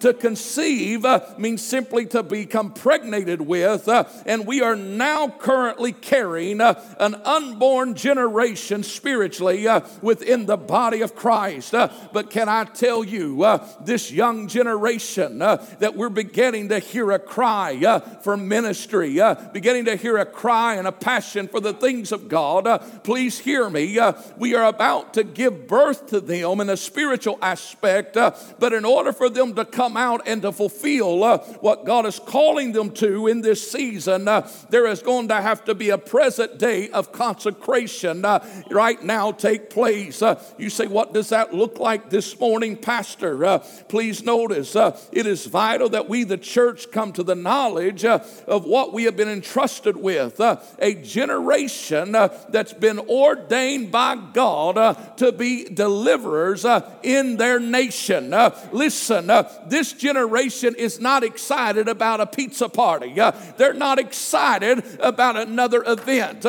to 0.00 0.14
conceive 0.14 1.04
means 1.38 1.62
simply 1.62 2.06
to 2.06 2.22
become 2.22 2.72
pregnated 2.72 3.40
with, 3.40 3.88
and 4.26 4.46
we 4.46 4.60
are 4.60 4.76
now 4.76 5.28
currently 5.28 5.92
carrying 5.92 6.60
an 6.60 7.14
unborn 7.24 7.94
generation 7.94 8.82
spiritually 8.82 9.66
within 10.02 10.46
the 10.46 10.56
body 10.56 11.02
of 11.02 11.14
Christ. 11.14 11.72
but 11.72 12.30
can 12.30 12.48
I 12.48 12.64
tell 12.64 13.04
you, 13.04 13.44
this 13.80 14.10
young 14.10 14.48
generation 14.48 15.33
uh, 15.42 15.56
that 15.78 15.96
we're 15.96 16.08
beginning 16.08 16.68
to 16.68 16.78
hear 16.78 17.10
a 17.10 17.18
cry 17.18 17.74
uh, 17.86 18.00
for 18.20 18.36
ministry, 18.36 19.20
uh, 19.20 19.34
beginning 19.52 19.84
to 19.84 19.96
hear 19.96 20.16
a 20.18 20.26
cry 20.26 20.74
and 20.74 20.86
a 20.86 20.92
passion 20.92 21.48
for 21.48 21.60
the 21.60 21.72
things 21.72 22.12
of 22.12 22.28
God. 22.28 22.66
Uh, 22.66 22.78
please 22.78 23.38
hear 23.38 23.68
me. 23.70 23.98
Uh, 23.98 24.12
we 24.36 24.54
are 24.54 24.66
about 24.66 25.14
to 25.14 25.24
give 25.24 25.66
birth 25.66 26.06
to 26.08 26.20
them 26.20 26.60
in 26.60 26.70
a 26.70 26.76
spiritual 26.76 27.38
aspect, 27.42 28.16
uh, 28.16 28.32
but 28.58 28.72
in 28.72 28.84
order 28.84 29.12
for 29.12 29.28
them 29.28 29.54
to 29.54 29.64
come 29.64 29.96
out 29.96 30.22
and 30.26 30.42
to 30.42 30.52
fulfill 30.52 31.20
what 31.60 31.84
God 31.84 32.06
is 32.06 32.18
calling 32.18 32.72
them 32.72 32.90
to 32.92 33.26
in 33.26 33.40
this 33.40 33.70
season, 33.70 34.24
there 34.70 34.86
is 34.86 35.02
going 35.02 35.28
to 35.28 35.40
have 35.40 35.64
to 35.64 35.74
be 35.74 35.90
a 35.90 35.98
present 35.98 36.58
day 36.58 36.90
of 36.90 37.12
consecration 37.12 38.22
right 38.70 39.02
now 39.02 39.32
take 39.32 39.70
place. 39.70 40.22
you 40.58 40.70
say, 40.70 40.86
what 40.86 41.12
does 41.12 41.28
that 41.30 41.54
look 41.54 41.78
like 41.78 42.10
this 42.10 42.38
morning, 42.38 42.76
Pastor? 42.76 43.60
please 43.88 44.22
notice 44.22 44.76
uh, 44.76 44.98
it 45.24 45.30
is 45.30 45.46
vital 45.46 45.88
that 45.90 46.08
we, 46.08 46.24
the 46.24 46.38
church, 46.38 46.90
come 46.90 47.12
to 47.12 47.22
the 47.22 47.34
knowledge 47.34 48.04
uh, 48.04 48.20
of 48.46 48.64
what 48.64 48.92
we 48.92 49.04
have 49.04 49.16
been 49.16 49.28
entrusted 49.28 49.96
with. 49.96 50.40
Uh, 50.40 50.56
a 50.78 50.94
generation 50.94 52.14
uh, 52.14 52.28
that's 52.48 52.72
been 52.72 52.98
ordained 52.98 53.90
by 53.90 54.16
God 54.16 54.78
uh, 54.78 54.94
to 55.16 55.32
be 55.32 55.64
deliverers 55.64 56.64
uh, 56.64 56.90
in 57.02 57.36
their 57.36 57.58
nation. 57.60 58.34
listen, 58.72 59.26
this 59.68 59.92
generation 59.92 60.74
is 60.76 61.00
not 61.00 61.22
excited 61.24 61.88
about 61.88 62.20
a 62.20 62.26
pizza 62.26 62.68
party, 62.68 63.14
they're 63.56 63.74
not 63.74 63.98
excited 63.98 64.84
about 65.00 65.36
another 65.36 65.82
event. 65.86 66.44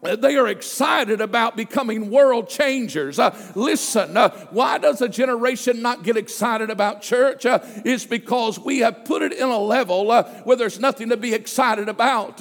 They 0.00 0.36
are 0.36 0.46
excited 0.46 1.20
about 1.20 1.56
becoming 1.56 2.10
world 2.10 2.48
changers. 2.48 3.18
Uh, 3.18 3.36
listen, 3.56 4.16
uh, 4.16 4.30
why 4.50 4.78
does 4.78 5.02
a 5.02 5.08
generation 5.08 5.82
not 5.82 6.04
get 6.04 6.16
excited 6.16 6.70
about 6.70 7.02
church? 7.02 7.44
Uh, 7.44 7.58
it's 7.84 8.06
because 8.06 8.60
we 8.60 8.78
have 8.78 9.04
put 9.04 9.22
it 9.22 9.32
in 9.32 9.48
a 9.48 9.58
level 9.58 10.12
uh, 10.12 10.22
where 10.44 10.56
there's 10.56 10.78
nothing 10.78 11.08
to 11.08 11.16
be 11.16 11.34
excited 11.34 11.88
about. 11.88 12.40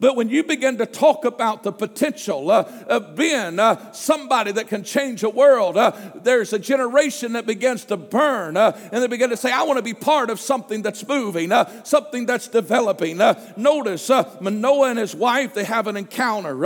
But 0.00 0.14
when 0.14 0.28
you 0.28 0.44
begin 0.44 0.78
to 0.78 0.86
talk 0.86 1.24
about 1.24 1.64
the 1.64 1.72
potential 1.72 2.50
uh, 2.50 2.70
of 2.86 3.16
being 3.16 3.58
uh, 3.58 3.92
somebody 3.92 4.52
that 4.52 4.68
can 4.68 4.84
change 4.84 5.24
a 5.24 5.28
world, 5.28 5.76
uh, 5.76 5.92
there's 6.14 6.52
a 6.52 6.58
generation 6.58 7.32
that 7.32 7.46
begins 7.46 7.84
to 7.86 7.96
burn 7.96 8.56
uh, 8.56 8.78
and 8.92 9.02
they 9.02 9.08
begin 9.08 9.30
to 9.30 9.36
say, 9.36 9.50
I 9.50 9.64
want 9.64 9.78
to 9.78 9.82
be 9.82 9.94
part 9.94 10.30
of 10.30 10.38
something 10.38 10.82
that's 10.82 11.06
moving, 11.06 11.50
uh, 11.50 11.82
something 11.82 12.26
that's 12.26 12.46
developing. 12.46 13.20
Uh, 13.20 13.40
notice 13.56 14.08
Manoah 14.40 14.90
and 14.90 14.98
his 14.98 15.16
wife, 15.16 15.54
they 15.54 15.64
have 15.64 15.88
an 15.88 15.96
encounter 15.96 16.56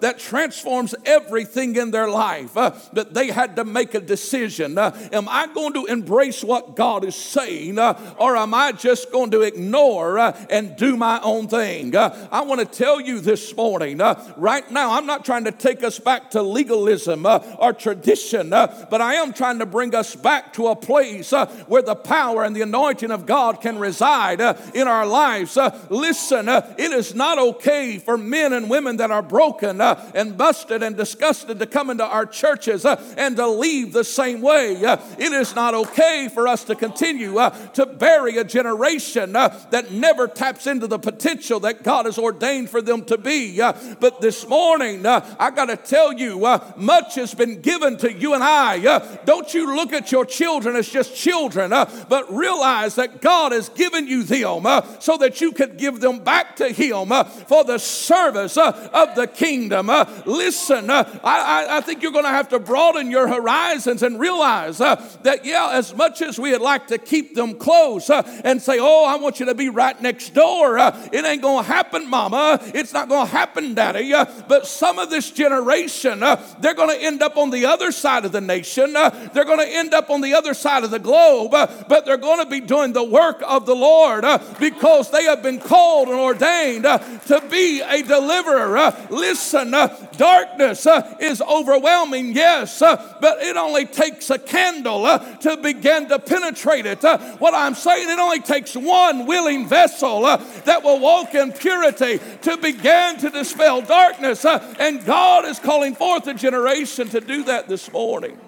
that 0.00 0.18
transforms 0.18 0.94
everything 1.06 1.76
in 1.76 1.92
their 1.92 2.08
life. 2.08 2.52
but 2.54 3.14
they 3.14 3.28
had 3.28 3.56
to 3.56 3.64
make 3.64 3.94
a 3.94 4.00
decision. 4.00 4.76
am 4.76 5.28
I 5.28 5.46
going 5.54 5.72
to 5.74 5.86
embrace 5.86 6.44
what 6.44 6.76
God 6.76 7.04
is 7.04 7.16
saying 7.16 7.78
or 7.78 8.36
am 8.36 8.52
I 8.52 8.72
just 8.72 9.10
going 9.10 9.30
to 9.30 9.40
ignore 9.40 10.18
and 10.50 10.76
do 10.76 10.96
my 10.96 11.20
own 11.22 11.48
thing? 11.48 11.96
I 11.96 12.42
want 12.42 12.60
to 12.60 12.81
tell 12.82 13.00
you 13.00 13.20
this 13.20 13.54
morning, 13.54 14.00
uh, 14.00 14.32
right 14.36 14.68
now, 14.68 14.90
I'm 14.90 15.06
not 15.06 15.24
trying 15.24 15.44
to 15.44 15.52
take 15.52 15.84
us 15.84 16.00
back 16.00 16.32
to 16.32 16.42
legalism 16.42 17.24
uh, 17.24 17.38
or 17.60 17.72
tradition, 17.72 18.52
uh, 18.52 18.88
but 18.90 19.00
I 19.00 19.14
am 19.14 19.32
trying 19.32 19.60
to 19.60 19.66
bring 19.66 19.94
us 19.94 20.16
back 20.16 20.52
to 20.54 20.66
a 20.66 20.74
place 20.74 21.32
uh, 21.32 21.46
where 21.68 21.82
the 21.82 21.94
power 21.94 22.42
and 22.42 22.56
the 22.56 22.62
anointing 22.62 23.12
of 23.12 23.24
God 23.24 23.60
can 23.60 23.78
reside 23.78 24.40
uh, 24.40 24.54
in 24.74 24.88
our 24.88 25.06
lives. 25.06 25.56
Uh, 25.56 25.78
listen, 25.90 26.48
it 26.48 26.90
is 26.90 27.14
not 27.14 27.38
okay 27.38 27.98
for 27.98 28.18
men 28.18 28.52
and 28.52 28.68
women 28.68 28.96
that 28.96 29.12
are 29.12 29.22
broken 29.22 29.80
and 29.80 30.36
busted 30.36 30.82
and 30.82 30.96
disgusted 30.96 31.60
to 31.60 31.66
come 31.66 31.88
into 31.88 32.04
our 32.04 32.26
churches 32.26 32.84
and 32.84 33.36
to 33.36 33.46
leave 33.46 33.92
the 33.92 34.02
same 34.02 34.40
way. 34.40 34.72
it 34.72 35.32
is 35.32 35.54
not 35.54 35.74
okay 35.74 36.28
for 36.34 36.48
us 36.48 36.64
to 36.64 36.74
continue 36.74 37.34
to 37.74 37.86
bury 37.86 38.38
a 38.38 38.44
generation 38.44 39.34
that 39.34 39.92
never 39.92 40.26
taps 40.26 40.66
into 40.66 40.88
the 40.88 40.98
potential 40.98 41.60
that 41.60 41.84
God 41.84 42.06
has 42.06 42.18
ordained 42.18 42.71
for 42.72 42.82
them 42.82 43.04
to 43.04 43.18
be. 43.18 43.60
Uh, 43.60 43.72
but 44.00 44.20
this 44.20 44.48
morning, 44.48 45.04
uh, 45.06 45.36
I 45.38 45.50
got 45.50 45.66
to 45.66 45.76
tell 45.76 46.12
you, 46.12 46.44
uh, 46.46 46.72
much 46.76 47.14
has 47.16 47.34
been 47.34 47.60
given 47.60 47.98
to 47.98 48.12
you 48.12 48.34
and 48.34 48.42
I. 48.42 48.84
Uh, 48.84 49.16
don't 49.24 49.52
you 49.54 49.76
look 49.76 49.92
at 49.92 50.10
your 50.10 50.24
children 50.24 50.74
as 50.74 50.88
just 50.88 51.14
children, 51.14 51.72
uh, 51.72 51.88
but 52.08 52.32
realize 52.32 52.96
that 52.96 53.20
God 53.20 53.52
has 53.52 53.68
given 53.68 54.08
you 54.08 54.24
them 54.24 54.66
uh, 54.66 54.80
so 54.98 55.18
that 55.18 55.40
you 55.40 55.52
could 55.52 55.76
give 55.76 56.00
them 56.00 56.20
back 56.20 56.56
to 56.56 56.70
Him 56.70 57.08
for 57.46 57.62
the 57.62 57.78
service 57.78 58.56
of 58.56 59.14
the 59.14 59.26
kingdom. 59.32 59.88
listen, 60.24 60.88
I, 60.88 61.02
I, 61.22 61.76
I, 61.76 61.80
think 61.82 62.02
you're 62.02 62.12
going 62.12 62.24
to 62.24 62.30
have 62.30 62.48
to 62.48 62.58
broaden 62.58 63.10
your 63.10 63.28
horizons 63.28 64.02
and 64.02 64.18
realize 64.18 64.78
that, 64.78 65.44
yeah, 65.44 65.70
as 65.72 65.94
much 65.94 66.22
as 66.22 66.38
we'd 66.38 66.56
like 66.56 66.86
to 66.86 66.96
keep 66.96 67.34
them 67.34 67.54
close 67.54 68.08
and 68.08 68.62
say, 68.62 68.78
oh, 68.80 69.04
I 69.04 69.16
want 69.16 69.40
you 69.40 69.46
to 69.46 69.54
be 69.54 69.68
right 69.68 70.00
next 70.00 70.32
door, 70.32 70.78
it 70.78 71.24
ain't 71.24 71.42
going 71.42 71.64
to 71.64 71.70
happen, 71.70 72.08
mama. 72.08 72.60
It's 72.74 72.92
not 72.92 73.08
going 73.08 73.26
to 73.26 73.32
happen, 73.32 73.74
Daddy. 73.74 74.12
Uh, 74.12 74.24
but 74.48 74.66
some 74.66 74.98
of 74.98 75.10
this 75.10 75.30
generation, 75.30 76.22
uh, 76.22 76.42
they're 76.60 76.74
going 76.74 76.96
to 76.96 77.04
end 77.04 77.22
up 77.22 77.36
on 77.36 77.50
the 77.50 77.66
other 77.66 77.92
side 77.92 78.24
of 78.24 78.32
the 78.32 78.40
nation. 78.40 78.96
Uh, 78.96 79.10
they're 79.32 79.44
going 79.44 79.58
to 79.58 79.68
end 79.68 79.94
up 79.94 80.10
on 80.10 80.20
the 80.20 80.34
other 80.34 80.54
side 80.54 80.84
of 80.84 80.90
the 80.90 80.98
globe, 80.98 81.54
uh, 81.54 81.66
but 81.88 82.04
they're 82.04 82.16
going 82.16 82.38
to 82.42 82.50
be 82.50 82.60
doing 82.60 82.92
the 82.92 83.04
work 83.04 83.42
of 83.46 83.66
the 83.66 83.74
Lord 83.74 84.24
uh, 84.24 84.38
because 84.58 85.10
they 85.10 85.24
have 85.24 85.42
been 85.42 85.60
called 85.60 86.08
and 86.08 86.18
ordained 86.18 86.86
uh, 86.86 86.98
to 87.26 87.40
be 87.50 87.80
a 87.80 88.02
deliverer. 88.02 88.94
listen, 89.10 89.70
darkness 89.70 90.86
is 91.20 91.40
overwhelming, 91.42 92.34
yes, 92.34 92.80
but 92.80 93.42
it 93.42 93.56
only 93.56 93.86
takes 93.86 94.30
a 94.30 94.38
candle 94.38 95.02
to 95.40 95.56
begin 95.56 96.08
to 96.08 96.18
penetrate 96.18 96.86
it. 96.86 97.02
what 97.38 97.54
I'm 97.54 97.74
saying, 97.74 98.08
it 98.08 98.18
only 98.18 98.40
takes 98.40 98.76
one 98.76 99.26
willing 99.26 99.68
vessel 99.68 100.22
that 100.22 100.82
will 100.82 101.00
walk 101.00 101.34
in 101.34 101.52
purity 101.52 102.20
to 102.42 102.51
to 102.56 102.62
begin 102.62 103.18
to 103.18 103.30
dispel 103.30 103.82
darkness. 103.82 104.44
Uh, 104.44 104.74
and 104.78 105.04
God 105.04 105.44
is 105.46 105.58
calling 105.58 105.94
forth 105.94 106.26
a 106.26 106.34
generation 106.34 107.08
to 107.10 107.20
do 107.20 107.44
that 107.44 107.68
this 107.68 107.90
morning. 107.92 108.38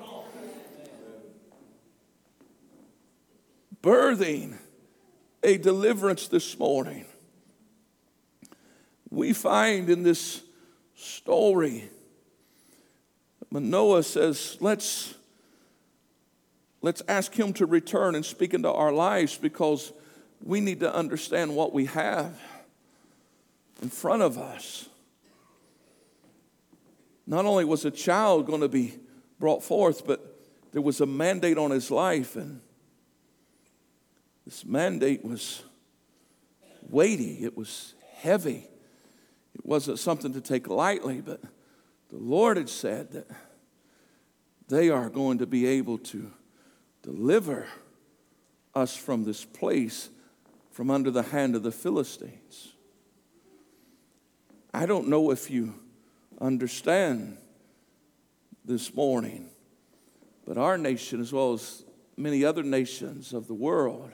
Birthing 3.83 4.57
a 5.43 5.59
deliverance 5.59 6.29
this 6.29 6.59
morning. 6.59 7.05
We 9.11 9.33
find 9.33 9.91
in 9.91 10.03
this 10.03 10.43
story, 10.97 11.91
Manoah 13.51 14.03
says, 14.03 14.57
let's, 14.61 15.15
let's 16.83 17.03
ask 17.09 17.33
him 17.35 17.53
to 17.55 17.67
return 17.67 18.15
and 18.15 18.25
speak 18.25 18.55
into 18.55 18.73
our 18.73 18.91
lives 18.91 19.37
because 19.37 19.93
we 20.43 20.61
need 20.61 20.81
to 20.81 20.93
understand 20.93 21.55
what 21.55 21.73
we 21.73 21.85
have 21.87 22.39
in 23.83 23.89
front 23.89 24.23
of 24.23 24.39
us. 24.39 24.89
Not 27.27 27.47
only 27.47 27.65
was 27.65 27.85
a 27.85 27.91
child 27.91 28.47
going 28.47 28.61
to 28.61 28.69
be 28.69 28.95
brought 29.39 29.63
forth, 29.63 30.07
but 30.07 30.41
there 30.73 30.83
was 30.83 31.01
a 31.01 31.07
mandate 31.07 31.59
on 31.59 31.71
his 31.71 31.91
life, 31.91 32.37
and 32.37 32.61
this 34.45 34.65
mandate 34.65 35.25
was 35.25 35.63
weighty, 36.89 37.45
it 37.45 37.57
was 37.57 37.95
heavy. 38.17 38.67
It 39.55 39.65
wasn't 39.65 39.99
something 39.99 40.33
to 40.33 40.41
take 40.41 40.69
lightly, 40.69 41.21
but 41.21 41.41
the 42.11 42.19
Lord 42.19 42.57
had 42.57 42.69
said 42.69 43.13
that 43.13 43.31
they 44.69 44.91
are 44.91 45.09
going 45.09 45.39
to 45.39 45.47
be 45.47 45.67
able 45.67 45.99
to 45.99 46.31
deliver 47.03 47.67
us 48.75 48.97
from 48.97 49.25
this 49.25 49.45
place, 49.45 50.11
from 50.73 50.91
under 50.91 51.11
the 51.11 51.23
hand 51.23 51.55
of 51.55 51.63
the 51.63 51.73
Philistines. 51.73 52.74
I 54.75 54.87
don't 54.87 55.07
know 55.07 55.31
if 55.31 55.53
you 55.53 55.73
understand 56.41 57.39
this 58.65 58.93
morning, 58.93 59.49
but 60.45 60.59
our 60.59 60.77
nation, 60.77 61.21
as 61.21 61.33
well 61.33 61.53
as 61.53 61.85
many 62.17 62.45
other 62.45 62.65
nations 62.65 63.33
of 63.33 63.47
the 63.47 63.55
world, 63.55 64.11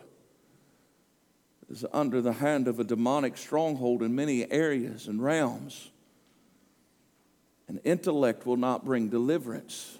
is 1.70 1.86
under 1.94 2.20
the 2.20 2.34
hand 2.34 2.68
of 2.68 2.78
a 2.78 2.84
demonic 2.84 3.38
stronghold 3.38 4.02
in 4.02 4.14
many 4.14 4.52
areas 4.52 5.08
and 5.08 5.22
realms. 5.22 5.90
And 7.66 7.80
intellect 7.82 8.44
will 8.44 8.58
not 8.58 8.84
bring 8.84 9.08
deliverance. 9.08 9.98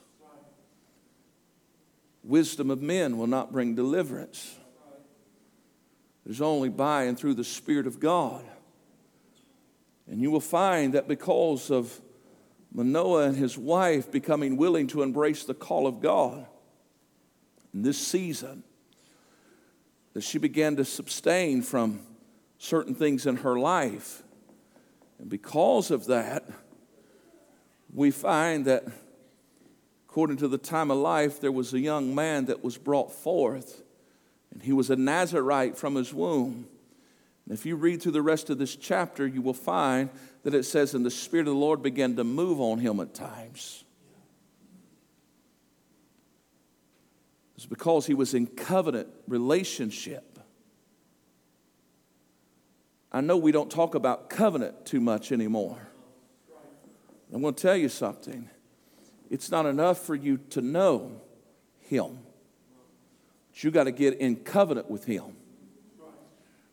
Wisdom 2.22 2.70
of 2.70 2.82
men 2.82 3.16
will 3.16 3.26
not 3.26 3.50
bring 3.50 3.74
deliverance. 3.74 4.58
It 6.26 6.32
is 6.32 6.42
only 6.42 6.68
by 6.68 7.04
and 7.04 7.18
through 7.18 7.34
the 7.34 7.44
Spirit 7.44 7.86
of 7.86 7.98
God. 7.98 8.44
And 10.10 10.20
you 10.20 10.32
will 10.32 10.40
find 10.40 10.94
that 10.94 11.06
because 11.06 11.70
of 11.70 12.00
Manoah 12.72 13.28
and 13.28 13.36
his 13.36 13.56
wife 13.56 14.10
becoming 14.10 14.56
willing 14.56 14.88
to 14.88 15.02
embrace 15.02 15.44
the 15.44 15.54
call 15.54 15.86
of 15.86 16.00
God 16.00 16.46
in 17.72 17.82
this 17.82 17.96
season, 17.96 18.64
that 20.12 20.22
she 20.22 20.38
began 20.38 20.74
to 20.76 20.82
abstain 20.98 21.62
from 21.62 22.00
certain 22.58 22.94
things 22.94 23.24
in 23.24 23.36
her 23.36 23.56
life. 23.56 24.24
And 25.20 25.30
because 25.30 25.92
of 25.92 26.06
that, 26.06 26.48
we 27.94 28.10
find 28.10 28.64
that 28.64 28.84
according 30.08 30.38
to 30.38 30.48
the 30.48 30.58
time 30.58 30.90
of 30.90 30.98
life, 30.98 31.40
there 31.40 31.52
was 31.52 31.72
a 31.72 31.78
young 31.78 32.16
man 32.16 32.46
that 32.46 32.64
was 32.64 32.76
brought 32.76 33.12
forth, 33.12 33.82
and 34.52 34.60
he 34.60 34.72
was 34.72 34.90
a 34.90 34.96
Nazarite 34.96 35.78
from 35.78 35.94
his 35.94 36.12
womb. 36.12 36.66
If 37.48 37.66
you 37.66 37.76
read 37.76 38.02
through 38.02 38.12
the 38.12 38.22
rest 38.22 38.50
of 38.50 38.58
this 38.58 38.76
chapter, 38.76 39.26
you 39.26 39.42
will 39.42 39.54
find 39.54 40.10
that 40.44 40.54
it 40.54 40.64
says, 40.64 40.94
And 40.94 41.04
the 41.04 41.10
Spirit 41.10 41.48
of 41.48 41.54
the 41.54 41.60
Lord 41.60 41.82
began 41.82 42.16
to 42.16 42.24
move 42.24 42.60
on 42.60 42.78
him 42.78 43.00
at 43.00 43.14
times. 43.14 43.84
It's 47.56 47.66
because 47.66 48.06
he 48.06 48.14
was 48.14 48.34
in 48.34 48.46
covenant 48.46 49.08
relationship. 49.26 50.38
I 53.12 53.20
know 53.20 53.36
we 53.36 53.52
don't 53.52 53.70
talk 53.70 53.94
about 53.94 54.30
covenant 54.30 54.86
too 54.86 55.00
much 55.00 55.32
anymore. 55.32 55.78
I'm 57.32 57.42
going 57.42 57.54
to 57.54 57.60
tell 57.60 57.76
you 57.76 57.88
something. 57.88 58.48
It's 59.28 59.50
not 59.50 59.66
enough 59.66 59.98
for 59.98 60.14
you 60.14 60.38
to 60.50 60.60
know 60.60 61.20
him. 61.80 62.18
But 63.50 63.62
you 63.62 63.70
got 63.70 63.84
to 63.84 63.92
get 63.92 64.14
in 64.18 64.36
covenant 64.36 64.90
with 64.90 65.04
him. 65.04 65.36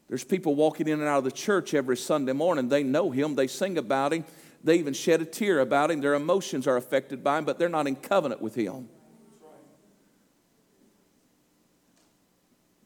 There's 0.09 0.23
people 0.23 0.55
walking 0.55 0.87
in 0.87 0.99
and 0.99 1.07
out 1.07 1.17
of 1.17 1.23
the 1.25 1.31
church 1.31 1.73
every 1.73 1.97
Sunday 1.97 2.33
morning. 2.33 2.69
They 2.69 2.83
know 2.83 3.11
him, 3.11 3.35
they 3.35 3.47
sing 3.47 3.77
about 3.77 4.13
him, 4.13 4.23
they 4.63 4.77
even 4.77 4.93
shed 4.93 5.21
a 5.21 5.25
tear 5.25 5.59
about 5.59 5.91
him. 5.91 6.01
Their 6.01 6.13
emotions 6.13 6.67
are 6.67 6.77
affected 6.77 7.23
by 7.23 7.39
him, 7.39 7.45
but 7.45 7.59
they're 7.59 7.69
not 7.69 7.87
in 7.87 7.95
covenant 7.95 8.41
with 8.41 8.55
him. 8.55 8.89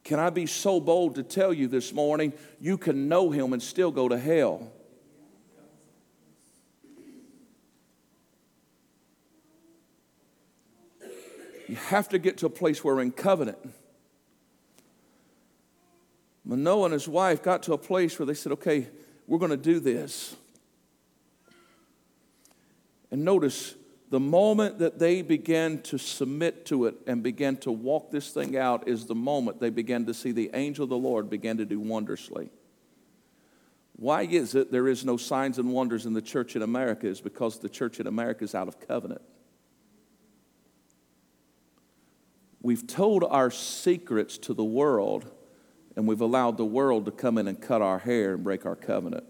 Can 0.04 0.20
I 0.20 0.30
be 0.30 0.46
so 0.46 0.80
bold 0.80 1.16
to 1.16 1.24
tell 1.24 1.54
you 1.54 1.68
this 1.68 1.94
morning, 1.94 2.34
you 2.60 2.78
can 2.78 3.08
know 3.08 3.30
him 3.30 3.54
and 3.54 3.62
still 3.62 3.92
go 3.92 4.10
to 4.10 4.18
hell? 4.18 4.72
You 11.68 11.78
have 11.78 12.10
to 12.10 12.20
get 12.20 12.40
to 12.40 12.48
a 12.48 12.50
place 12.50 12.84
where 12.84 12.96
we're 12.96 13.02
in 13.02 13.12
covenant. 13.12 13.58
Manoah 16.44 16.86
and 16.86 16.94
his 16.94 17.08
wife 17.08 17.44
got 17.44 17.64
to 17.64 17.74
a 17.74 17.78
place 17.78 18.18
where 18.18 18.26
they 18.26 18.34
said, 18.34 18.52
okay, 18.54 18.88
we're 19.28 19.40
going 19.40 19.52
to 19.52 19.58
do 19.58 19.80
this. 19.80 20.36
And 23.12 23.24
notice, 23.24 23.76
the 24.10 24.20
moment 24.20 24.80
that 24.80 25.00
they 25.00 25.22
began 25.22 25.82
to 25.84 25.98
submit 25.98 26.66
to 26.66 26.86
it 26.86 26.96
and 27.08 27.24
began 27.24 27.56
to 27.58 27.72
walk 27.72 28.12
this 28.12 28.32
thing 28.32 28.58
out 28.58 28.88
is 28.88 29.06
the 29.06 29.16
moment 29.16 29.60
they 29.60 29.70
began 29.70 30.06
to 30.06 30.14
see 30.14 30.32
the 30.32 30.50
angel 30.54 30.84
of 30.84 30.90
the 30.90 30.98
Lord 30.98 31.30
begin 31.30 31.58
to 31.58 31.66
do 31.66 31.80
wondrously. 31.80 32.50
Why 33.96 34.24
is 34.24 34.56
it 34.56 34.72
there 34.72 34.88
is 34.88 35.06
no 35.06 35.16
signs 35.16 35.60
and 35.60 35.72
wonders 35.72 36.06
in 36.06 36.14
the 36.14 36.22
church 36.22 36.56
in 36.56 36.62
America? 36.62 37.08
Is 37.08 37.22
because 37.22 37.60
the 37.60 37.70
church 37.70 38.00
in 38.00 38.08
America 38.08 38.44
is 38.44 38.56
out 38.56 38.68
of 38.68 38.80
covenant. 38.86 39.22
We've 42.62 42.86
told 42.86 43.24
our 43.24 43.50
secrets 43.50 44.38
to 44.40 44.54
the 44.54 44.64
world, 44.64 45.30
and 45.96 46.08
we've 46.08 46.22
allowed 46.22 46.58
the 46.58 46.66
world 46.66 47.06
to 47.06 47.12
come 47.12 47.38
in 47.38 47.48
and 47.48 47.62
cut 47.62 47.82
our 47.82 48.00
hair 48.00 48.34
and 48.34 48.44
break 48.44 48.66
our 48.66 48.76
covenant. 48.76 49.26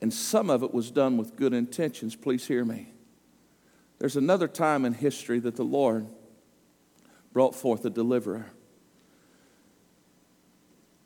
And 0.00 0.12
some 0.12 0.50
of 0.50 0.62
it 0.62 0.72
was 0.72 0.90
done 0.90 1.16
with 1.16 1.36
good 1.36 1.52
intentions. 1.52 2.14
Please 2.14 2.46
hear 2.46 2.64
me. 2.64 2.92
There's 3.98 4.16
another 4.16 4.46
time 4.46 4.84
in 4.84 4.92
history 4.92 5.40
that 5.40 5.56
the 5.56 5.64
Lord 5.64 6.06
brought 7.32 7.54
forth 7.54 7.84
a 7.84 7.90
deliverer. 7.90 8.46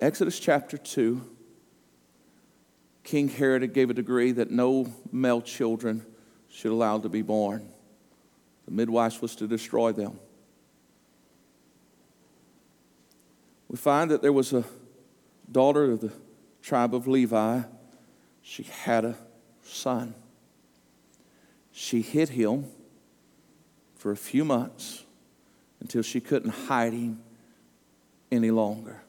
Exodus 0.01 0.39
chapter 0.39 0.77
2. 0.77 1.21
King 3.05 3.29
Herod 3.29 3.73
gave 3.73 3.91
a 3.91 3.95
decree 3.95 4.33
that 4.33 4.51
no 4.51 4.93
male 5.11 5.41
children 5.41 6.05
should 6.49 6.73
allow 6.73 6.99
to 6.99 7.09
be 7.09 7.23
born. 7.23 7.69
The 8.71 8.77
midwives 8.77 9.21
was 9.21 9.35
to 9.37 9.49
destroy 9.49 9.91
them. 9.91 10.21
We 13.69 13.77
find 13.77 14.13
that 14.13 14.23
there 14.23 14.33
was 14.33 14.53
a 14.53 14.65
daughter 15.51 15.91
of 15.91 16.01
the 16.01 16.13
tribe 16.63 16.95
of 16.95 17.09
Levi 17.09 17.63
she 18.43 18.63
had 18.63 19.05
a 19.05 19.17
son. 19.65 20.15
She 21.73 22.01
hid 22.01 22.31
him 22.31 22.67
for 23.97 24.13
a 24.13 24.17
few 24.17 24.45
months 24.45 25.05
until 25.81 26.03
she 26.03 26.21
couldn't 26.21 26.51
hide 26.51 26.93
him 26.93 27.21
any 28.31 28.53
longer. 28.53 29.03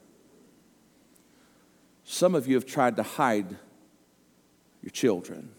Some 2.04 2.34
of 2.34 2.48
you 2.48 2.56
have 2.56 2.66
tried 2.66 2.96
to 2.96 3.02
hide 3.04 3.56
your 4.82 4.90
children. 4.90 5.50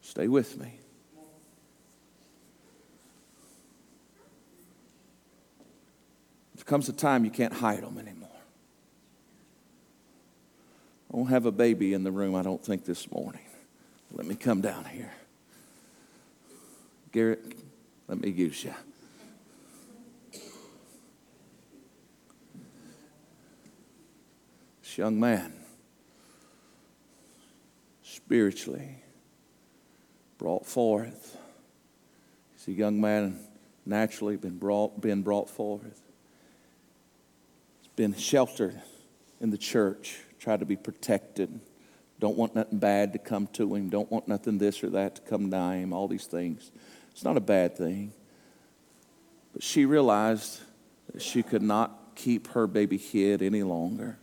Stay 0.00 0.26
with 0.26 0.58
me. 0.58 0.77
Comes 6.68 6.88
a 6.90 6.92
time 6.92 7.24
you 7.24 7.30
can't 7.30 7.54
hide 7.54 7.82
them 7.82 7.98
anymore. 7.98 8.28
I 11.12 11.16
won't 11.16 11.30
have 11.30 11.46
a 11.46 11.50
baby 11.50 11.94
in 11.94 12.04
the 12.04 12.12
room, 12.12 12.34
I 12.34 12.42
don't 12.42 12.62
think, 12.62 12.84
this 12.84 13.10
morning. 13.10 13.40
Let 14.12 14.26
me 14.26 14.34
come 14.34 14.60
down 14.60 14.84
here. 14.84 15.10
Garrett, 17.10 17.42
let 18.06 18.20
me 18.20 18.28
use 18.28 18.64
you. 18.64 18.74
This 24.82 24.98
young 24.98 25.18
man, 25.18 25.54
spiritually 28.02 29.02
brought 30.36 30.66
forth. 30.66 31.38
He's 32.52 32.68
a 32.68 32.72
young 32.72 33.00
man 33.00 33.40
naturally 33.86 34.36
been 34.36 34.58
brought, 34.58 35.00
been 35.00 35.22
brought 35.22 35.48
forth. 35.48 36.07
Been 37.98 38.14
sheltered 38.14 38.80
in 39.40 39.50
the 39.50 39.58
church 39.58 40.20
tried 40.38 40.60
to 40.60 40.66
be 40.66 40.76
protected. 40.76 41.58
Don't 42.20 42.36
want 42.36 42.54
nothing 42.54 42.78
bad 42.78 43.12
to 43.14 43.18
come 43.18 43.48
to 43.54 43.74
him. 43.74 43.90
Don't 43.90 44.08
want 44.08 44.28
nothing 44.28 44.56
this 44.56 44.84
or 44.84 44.90
that 44.90 45.16
to 45.16 45.22
come 45.22 45.50
nigh 45.50 45.78
him. 45.78 45.92
All 45.92 46.06
these 46.06 46.26
things. 46.26 46.70
It's 47.10 47.24
not 47.24 47.36
a 47.36 47.40
bad 47.40 47.76
thing. 47.76 48.12
But 49.52 49.64
she 49.64 49.84
realized 49.84 50.60
that 51.12 51.20
she 51.20 51.42
could 51.42 51.60
not 51.60 52.12
keep 52.14 52.46
her 52.52 52.68
baby 52.68 52.98
hid 52.98 53.42
any 53.42 53.64
longer. 53.64 54.16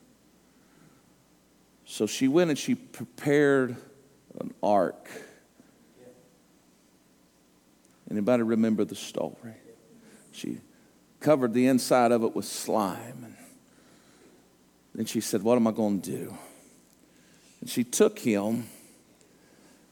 So 1.83 2.07
she 2.07 2.29
went 2.29 2.51
and 2.51 2.57
she 2.57 2.75
prepared 2.75 3.75
an 4.39 4.53
ark. 4.63 5.09
Anybody 8.09 8.43
remember 8.43 8.85
the 8.85 8.95
story? 8.95 9.55
She 10.31 10.61
covered 11.19 11.53
the 11.53 11.67
inside 11.67 12.13
of 12.13 12.23
it 12.23 12.33
with 12.33 12.45
slime 12.45 13.34
and 14.97 15.07
she 15.07 15.21
said, 15.21 15.43
What 15.43 15.55
am 15.55 15.67
I 15.67 15.71
going 15.71 16.01
to 16.01 16.11
do? 16.11 16.37
And 17.61 17.69
she 17.69 17.83
took 17.83 18.19
him. 18.19 18.67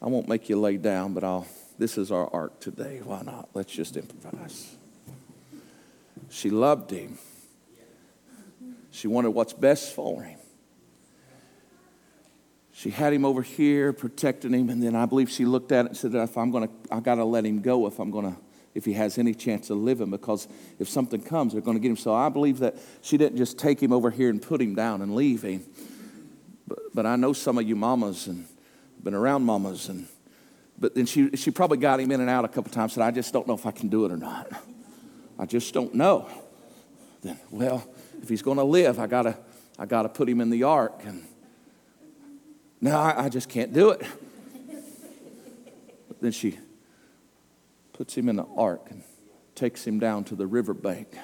I 0.01 0.07
won't 0.07 0.27
make 0.27 0.49
you 0.49 0.59
lay 0.59 0.77
down, 0.77 1.13
but 1.13 1.23
I'll. 1.23 1.47
This 1.79 1.97
is 1.97 2.11
our 2.11 2.29
ark 2.31 2.59
today. 2.59 3.01
Why 3.03 3.23
not? 3.23 3.49
Let's 3.53 3.71
just 3.71 3.97
improvise. 3.97 4.75
She 6.29 6.49
loved 6.49 6.91
him. 6.91 7.17
She 8.91 9.07
wanted 9.07 9.31
what's 9.31 9.53
best 9.53 9.95
for 9.95 10.21
him. 10.21 10.37
she 12.73 12.91
had 12.91 13.11
him 13.11 13.25
over 13.25 13.41
here 13.41 13.91
protecting 13.91 14.53
him, 14.53 14.69
and 14.69 14.83
then 14.83 14.95
I 14.95 15.05
believe 15.07 15.31
she 15.31 15.45
looked 15.45 15.71
at 15.71 15.85
it 15.85 15.89
and 15.89 15.97
said, 15.97 16.13
"If 16.13 16.37
I'm 16.37 16.51
going 16.51 16.67
to, 16.67 16.73
I 16.91 16.99
got 16.99 17.15
to 17.15 17.25
let 17.25 17.43
him 17.43 17.61
go 17.61 17.87
if 17.87 17.99
I'm 17.99 18.11
going 18.11 18.33
to." 18.33 18.39
If 18.73 18.85
he 18.85 18.93
has 18.93 19.17
any 19.17 19.33
chance 19.33 19.69
of 19.69 19.77
living, 19.77 20.09
because 20.09 20.47
if 20.79 20.89
something 20.89 21.21
comes, 21.21 21.53
they're 21.53 21.61
going 21.61 21.77
to 21.77 21.81
get 21.81 21.89
him. 21.89 21.97
So 21.97 22.13
I 22.13 22.29
believe 22.29 22.59
that 22.59 22.75
she 23.01 23.17
didn't 23.17 23.37
just 23.37 23.59
take 23.59 23.81
him 23.81 23.91
over 23.91 24.09
here 24.09 24.29
and 24.29 24.41
put 24.41 24.61
him 24.61 24.73
down 24.73 25.01
and 25.01 25.15
leave 25.15 25.43
him. 25.43 25.63
But, 26.67 26.79
but 26.93 27.05
I 27.05 27.15
know 27.15 27.33
some 27.33 27.57
of 27.57 27.67
you 27.67 27.75
mamas 27.75 28.27
and 28.27 28.47
been 29.03 29.13
around 29.13 29.43
mamas, 29.43 29.89
and 29.89 30.07
but 30.79 30.95
then 30.95 31.05
she, 31.05 31.29
she 31.35 31.51
probably 31.51 31.77
got 31.77 31.99
him 31.99 32.11
in 32.11 32.19
and 32.19 32.29
out 32.29 32.45
a 32.45 32.47
couple 32.47 32.71
times. 32.71 32.93
And 32.93 33.03
said, 33.03 33.07
"I 33.07 33.11
just 33.11 33.31
don't 33.31 33.47
know 33.47 33.53
if 33.53 33.65
I 33.65 33.71
can 33.71 33.89
do 33.89 34.05
it 34.05 34.11
or 34.11 34.17
not. 34.17 34.49
I 35.37 35.45
just 35.45 35.73
don't 35.73 35.93
know." 35.93 36.27
Then, 37.21 37.39
well, 37.51 37.87
if 38.21 38.29
he's 38.29 38.41
going 38.41 38.57
to 38.57 38.63
live, 38.63 38.99
I 38.99 39.07
gotta 39.07 39.37
I 39.77 39.85
gotta 39.85 40.09
put 40.09 40.27
him 40.27 40.41
in 40.41 40.49
the 40.49 40.63
ark 40.63 41.01
and 41.05 41.25
no, 42.83 42.97
I, 42.97 43.25
I 43.25 43.29
just 43.29 43.47
can't 43.47 43.71
do 43.71 43.91
it. 43.91 44.05
But 46.09 46.19
then 46.19 46.33
she 46.33 46.59
puts 47.93 48.15
him 48.15 48.27
in 48.27 48.35
the 48.35 48.45
ark 48.57 48.87
and 48.89 49.03
takes 49.55 49.85
him 49.85 49.99
down 49.99 50.23
to 50.25 50.35
the 50.35 50.47
riverbank. 50.47 51.15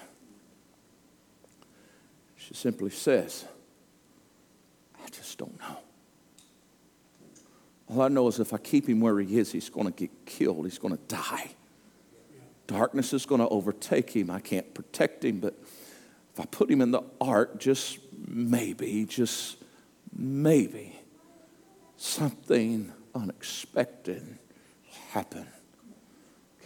She 2.35 2.53
simply 2.53 2.91
says, 2.91 3.45
I 5.03 5.09
just 5.09 5.37
don't 5.37 5.59
know. 5.59 5.77
All 7.87 8.01
I 8.01 8.07
know 8.07 8.27
is 8.27 8.39
if 8.39 8.53
I 8.53 8.57
keep 8.57 8.87
him 8.87 8.99
where 8.99 9.19
he 9.19 9.39
is, 9.39 9.51
he's 9.51 9.69
going 9.69 9.87
to 9.87 9.91
get 9.91 10.25
killed. 10.25 10.65
He's 10.65 10.77
going 10.77 10.95
to 10.95 11.03
die. 11.07 11.49
Darkness 12.67 13.13
is 13.13 13.25
going 13.25 13.41
to 13.41 13.47
overtake 13.49 14.11
him. 14.11 14.29
I 14.29 14.39
can't 14.39 14.71
protect 14.75 15.25
him, 15.25 15.39
but 15.39 15.55
if 16.33 16.39
I 16.39 16.45
put 16.45 16.69
him 16.69 16.81
in 16.81 16.91
the 16.91 17.01
ark, 17.19 17.59
just 17.59 17.97
maybe, 18.27 19.05
just 19.05 19.57
maybe, 20.15 20.99
something 21.97 22.91
unexpected 23.15 24.37
happen. 25.09 25.47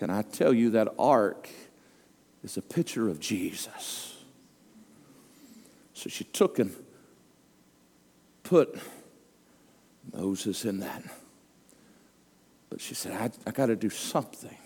Can 0.03 0.09
I 0.09 0.21
tell 0.21 0.53
you 0.53 0.71
that 0.71 0.89
ark 0.99 1.47
is 2.43 2.57
a 2.57 2.61
picture 2.61 3.07
of 3.07 3.21
Jesus? 3.21 4.17
So 5.93 6.09
she 6.09 6.25
took 6.25 6.59
and 6.59 6.75
put 8.43 8.77
Moses 10.11 10.65
in 10.65 10.81
that. 10.81 11.03
But 12.69 12.81
she 12.81 12.95
said, 12.95 13.13
I, 13.13 13.31
I 13.47 13.51
got 13.51 13.67
to 13.67 13.77
do 13.77 13.89
something. 13.89 14.57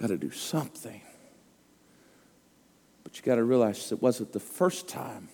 Got 0.00 0.08
to 0.08 0.16
do 0.16 0.32
something. 0.32 1.00
But 3.04 3.16
you 3.16 3.22
got 3.22 3.36
to 3.36 3.44
realize 3.44 3.92
it 3.92 4.02
wasn't 4.02 4.32
the 4.32 4.40
first 4.40 4.88
time 4.88 5.28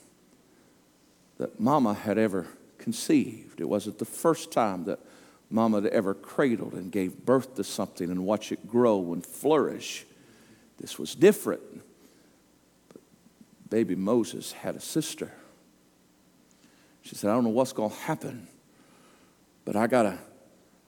that 1.38 1.58
Mama 1.58 1.94
had 1.94 2.18
ever 2.18 2.48
conceived. 2.76 3.62
It 3.62 3.68
wasn't 3.70 3.98
the 3.98 4.04
first 4.04 4.52
time 4.52 4.84
that 4.84 5.00
mama 5.52 5.82
had 5.82 5.92
ever 5.92 6.14
cradled 6.14 6.72
and 6.72 6.90
gave 6.90 7.24
birth 7.24 7.54
to 7.56 7.64
something 7.64 8.10
and 8.10 8.24
watch 8.24 8.50
it 8.50 8.66
grow 8.66 9.12
and 9.12 9.24
flourish. 9.24 10.06
This 10.78 10.98
was 10.98 11.14
different. 11.14 11.62
But 12.88 13.00
baby 13.68 13.94
Moses 13.94 14.52
had 14.52 14.74
a 14.74 14.80
sister. 14.80 15.30
She 17.02 17.14
said, 17.14 17.30
I 17.30 17.34
don't 17.34 17.44
know 17.44 17.50
what's 17.50 17.72
going 17.72 17.90
to 17.90 17.96
happen, 17.96 18.48
but 19.64 19.76
I 19.76 19.86
got 19.86 20.02
to 20.04 20.18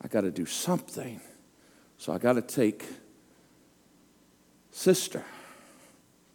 I 0.03 0.09
got 0.09 0.21
to 0.21 0.31
do 0.31 0.45
something. 0.45 1.21
So 1.97 2.13
I 2.13 2.19
got 2.19 2.35
to 2.35 2.43
take 2.43 2.85
sister. 4.71 5.25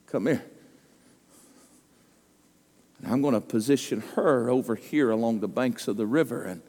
Come 0.07 0.25
here. 0.25 0.43
And 2.97 3.11
I'm 3.13 3.21
going 3.21 3.35
to 3.35 3.41
position 3.41 4.01
her 4.15 4.49
over 4.49 4.75
here 4.75 5.11
along 5.11 5.39
the 5.39 5.47
banks 5.47 5.87
of 5.87 5.97
the 5.97 6.07
river, 6.07 6.43
and 6.43 6.61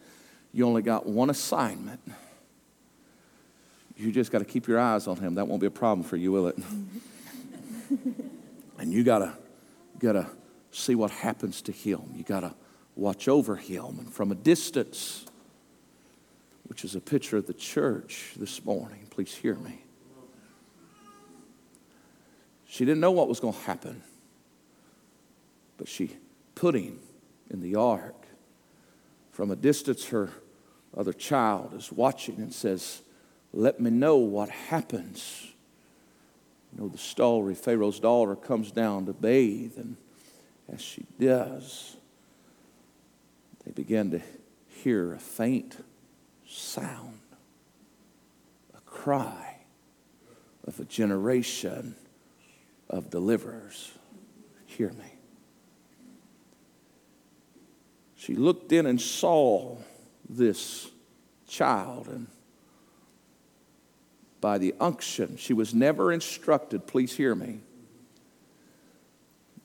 you 0.52 0.66
only 0.66 0.82
got 0.82 1.06
one 1.06 1.30
assignment. 1.30 2.00
You 3.96 4.12
just 4.12 4.32
got 4.32 4.38
to 4.38 4.44
keep 4.44 4.66
your 4.66 4.78
eyes 4.78 5.06
on 5.06 5.16
him. 5.16 5.34
That 5.34 5.46
won't 5.46 5.60
be 5.60 5.66
a 5.66 5.70
problem 5.70 6.06
for 6.06 6.16
you, 6.16 6.32
will 6.32 6.48
it? 6.48 6.58
and 8.78 8.92
you 8.92 9.04
got 9.04 9.18
to 9.18 9.32
got 9.98 10.12
to 10.12 10.26
see 10.70 10.94
what 10.94 11.10
happens 11.10 11.62
to 11.62 11.72
him. 11.72 12.00
You 12.16 12.24
got 12.24 12.40
to 12.40 12.54
watch 12.96 13.28
over 13.28 13.56
him 13.56 13.98
and 13.98 14.12
from 14.12 14.32
a 14.32 14.34
distance, 14.34 15.26
which 16.64 16.84
is 16.84 16.94
a 16.94 17.00
picture 17.00 17.36
of 17.36 17.46
the 17.46 17.54
church 17.54 18.32
this 18.36 18.64
morning. 18.64 19.06
Please 19.10 19.34
hear 19.34 19.56
me. 19.56 19.82
She 22.66 22.84
didn't 22.84 23.00
know 23.00 23.10
what 23.10 23.28
was 23.28 23.40
going 23.40 23.54
to 23.54 23.60
happen. 23.60 24.02
But 25.76 25.88
she 25.88 26.16
put 26.54 26.74
him 26.74 27.00
in 27.50 27.60
the 27.60 27.74
ark. 27.74 28.19
From 29.40 29.50
a 29.50 29.56
distance, 29.56 30.04
her 30.08 30.28
other 30.94 31.14
child 31.14 31.72
is 31.72 31.90
watching 31.90 32.36
and 32.42 32.52
says, 32.52 33.00
Let 33.54 33.80
me 33.80 33.88
know 33.88 34.18
what 34.18 34.50
happens. 34.50 35.46
You 36.70 36.82
know 36.82 36.88
the 36.88 36.98
story 36.98 37.54
Pharaoh's 37.54 37.98
daughter 37.98 38.36
comes 38.36 38.70
down 38.70 39.06
to 39.06 39.14
bathe, 39.14 39.78
and 39.78 39.96
as 40.70 40.82
she 40.82 41.06
does, 41.18 41.96
they 43.64 43.72
begin 43.72 44.10
to 44.10 44.20
hear 44.68 45.14
a 45.14 45.18
faint 45.18 45.82
sound, 46.46 47.20
a 48.76 48.80
cry 48.82 49.60
of 50.66 50.78
a 50.80 50.84
generation 50.84 51.94
of 52.90 53.08
deliverers. 53.08 53.90
Hear 54.66 54.90
me. 54.90 55.09
She 58.20 58.34
looked 58.34 58.70
in 58.70 58.84
and 58.84 59.00
saw 59.00 59.78
this 60.28 60.90
child 61.48 62.06
and 62.06 62.26
by 64.42 64.58
the 64.58 64.74
unction 64.78 65.38
she 65.38 65.54
was 65.54 65.74
never 65.74 66.12
instructed 66.12 66.86
please 66.86 67.16
hear 67.16 67.34
me. 67.34 67.60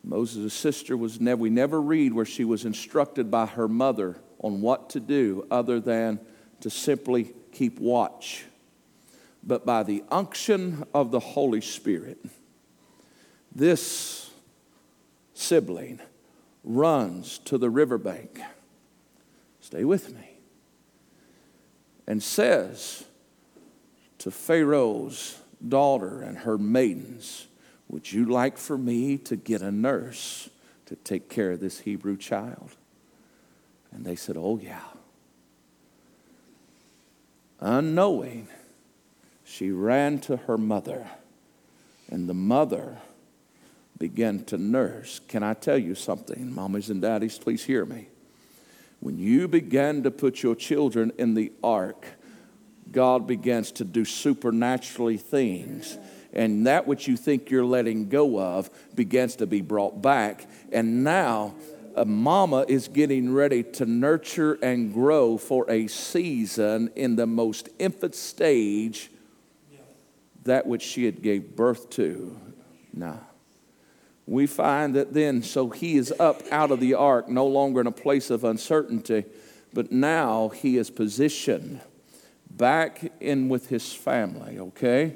Moses' 0.06 0.54
sister 0.54 0.96
was 0.96 1.20
never 1.20 1.42
we 1.42 1.50
never 1.50 1.82
read 1.82 2.14
where 2.14 2.26
she 2.26 2.46
was 2.46 2.64
instructed 2.64 3.30
by 3.30 3.46
her 3.46 3.68
mother 3.68 4.16
on 4.40 4.62
what 4.62 4.90
to 4.92 5.02
do 5.02 5.46
other 5.52 5.82
than 5.82 6.18
to 6.62 6.70
simply 6.70 7.34
keep 7.52 7.78
watch. 7.78 8.46
But 9.44 9.66
by 9.66 9.84
the 9.84 10.02
unction 10.10 10.86
of 10.94 11.12
the 11.12 11.20
holy 11.20 11.62
spirit 11.62 12.20
this 13.54 14.30
sibling 15.34 16.00
runs 16.66 17.38
to 17.40 17.58
the 17.58 17.70
riverbank. 17.70 18.42
Stay 19.62 19.86
with 19.86 20.14
me. 20.14 20.32
And 22.08 22.22
says 22.22 23.06
to 24.20 24.32
Pharaoh's 24.32 25.40
daughter 25.66 26.22
and 26.22 26.40
her 26.40 26.58
maidens, 26.58 27.48
Would 27.88 28.12
you 28.12 28.26
like 28.26 28.58
for 28.58 28.78
me 28.78 29.18
to 29.20 29.36
get 29.36 29.62
a 29.62 29.72
nurse 29.72 30.50
to 30.88 30.96
take 30.98 31.30
care 31.30 31.52
of 31.52 31.60
this 31.60 31.80
Hebrew 31.80 32.18
child? 32.18 32.76
And 33.92 34.06
they 34.06 34.16
said, 34.16 34.36
Oh, 34.38 34.60
yeah. 34.62 34.82
Unknowing, 37.60 38.48
she 39.44 39.72
ran 39.72 40.20
to 40.20 40.38
her 40.38 40.58
mother, 40.58 41.08
and 42.10 42.28
the 42.28 42.34
mother 42.34 42.98
began 43.98 44.44
to 44.46 44.58
nurse. 44.58 45.22
Can 45.28 45.44
I 45.44 45.54
tell 45.54 45.78
you 45.78 45.96
something, 45.96 46.52
mommies 46.52 46.90
and 46.90 47.02
daddies? 47.02 47.38
Please 47.38 47.64
hear 47.64 47.86
me. 47.86 48.08
When 49.00 49.18
you 49.18 49.48
begin 49.48 50.04
to 50.04 50.12
put 50.12 50.42
your 50.42 50.56
children 50.56 51.12
in 51.18 51.34
the 51.34 51.52
ark, 51.64 52.06
God 52.92 53.28
begins 53.28 53.72
to 53.74 53.84
do 53.84 54.06
supernaturally 54.06 55.18
things. 55.18 55.98
And 56.34 56.68
that 56.68 56.86
which 56.86 57.08
you 57.08 57.16
think 57.16 57.50
you're 57.50 57.66
letting 57.66 58.10
go 58.10 58.40
of 58.40 58.70
begins 58.96 59.38
to 59.38 59.48
be 59.48 59.62
brought 59.62 60.02
back. 60.02 60.48
And 60.72 61.04
now, 61.04 61.56
a 61.96 62.04
mama 62.04 62.66
is 62.68 62.90
getting 62.90 63.34
ready 63.34 63.64
to 63.64 63.86
nurture 63.86 64.54
and 64.62 64.94
grow 64.94 65.38
for 65.38 65.70
a 65.72 65.88
season 65.88 66.92
in 66.96 67.16
the 67.16 67.26
most 67.26 67.70
infant 67.80 68.16
stage 68.16 69.10
that 70.44 70.68
which 70.68 70.82
she 70.82 71.06
had 71.06 71.22
gave 71.22 71.56
birth 71.56 71.90
to. 71.92 72.38
Now, 72.94 73.20
we 74.28 74.48
find 74.48 74.96
that 74.96 75.14
then, 75.14 75.44
so 75.44 75.70
he 75.70 75.98
is 75.98 76.14
up 76.20 76.42
out 76.52 76.72
of 76.72 76.80
the 76.80 76.96
ark, 76.96 77.30
no 77.30 77.46
longer 77.46 77.82
in 77.82 77.88
a 77.88 77.92
place 77.92 78.30
of 78.30 78.44
uncertainty, 78.44 79.26
but 79.74 79.92
now 79.92 80.50
he 80.50 80.78
is 80.78 80.90
positioned 80.90 81.82
back 82.50 83.12
in 83.20 83.50
with 83.50 83.70
his 83.70 83.94
family, 83.94 84.58
okay? 84.58 85.16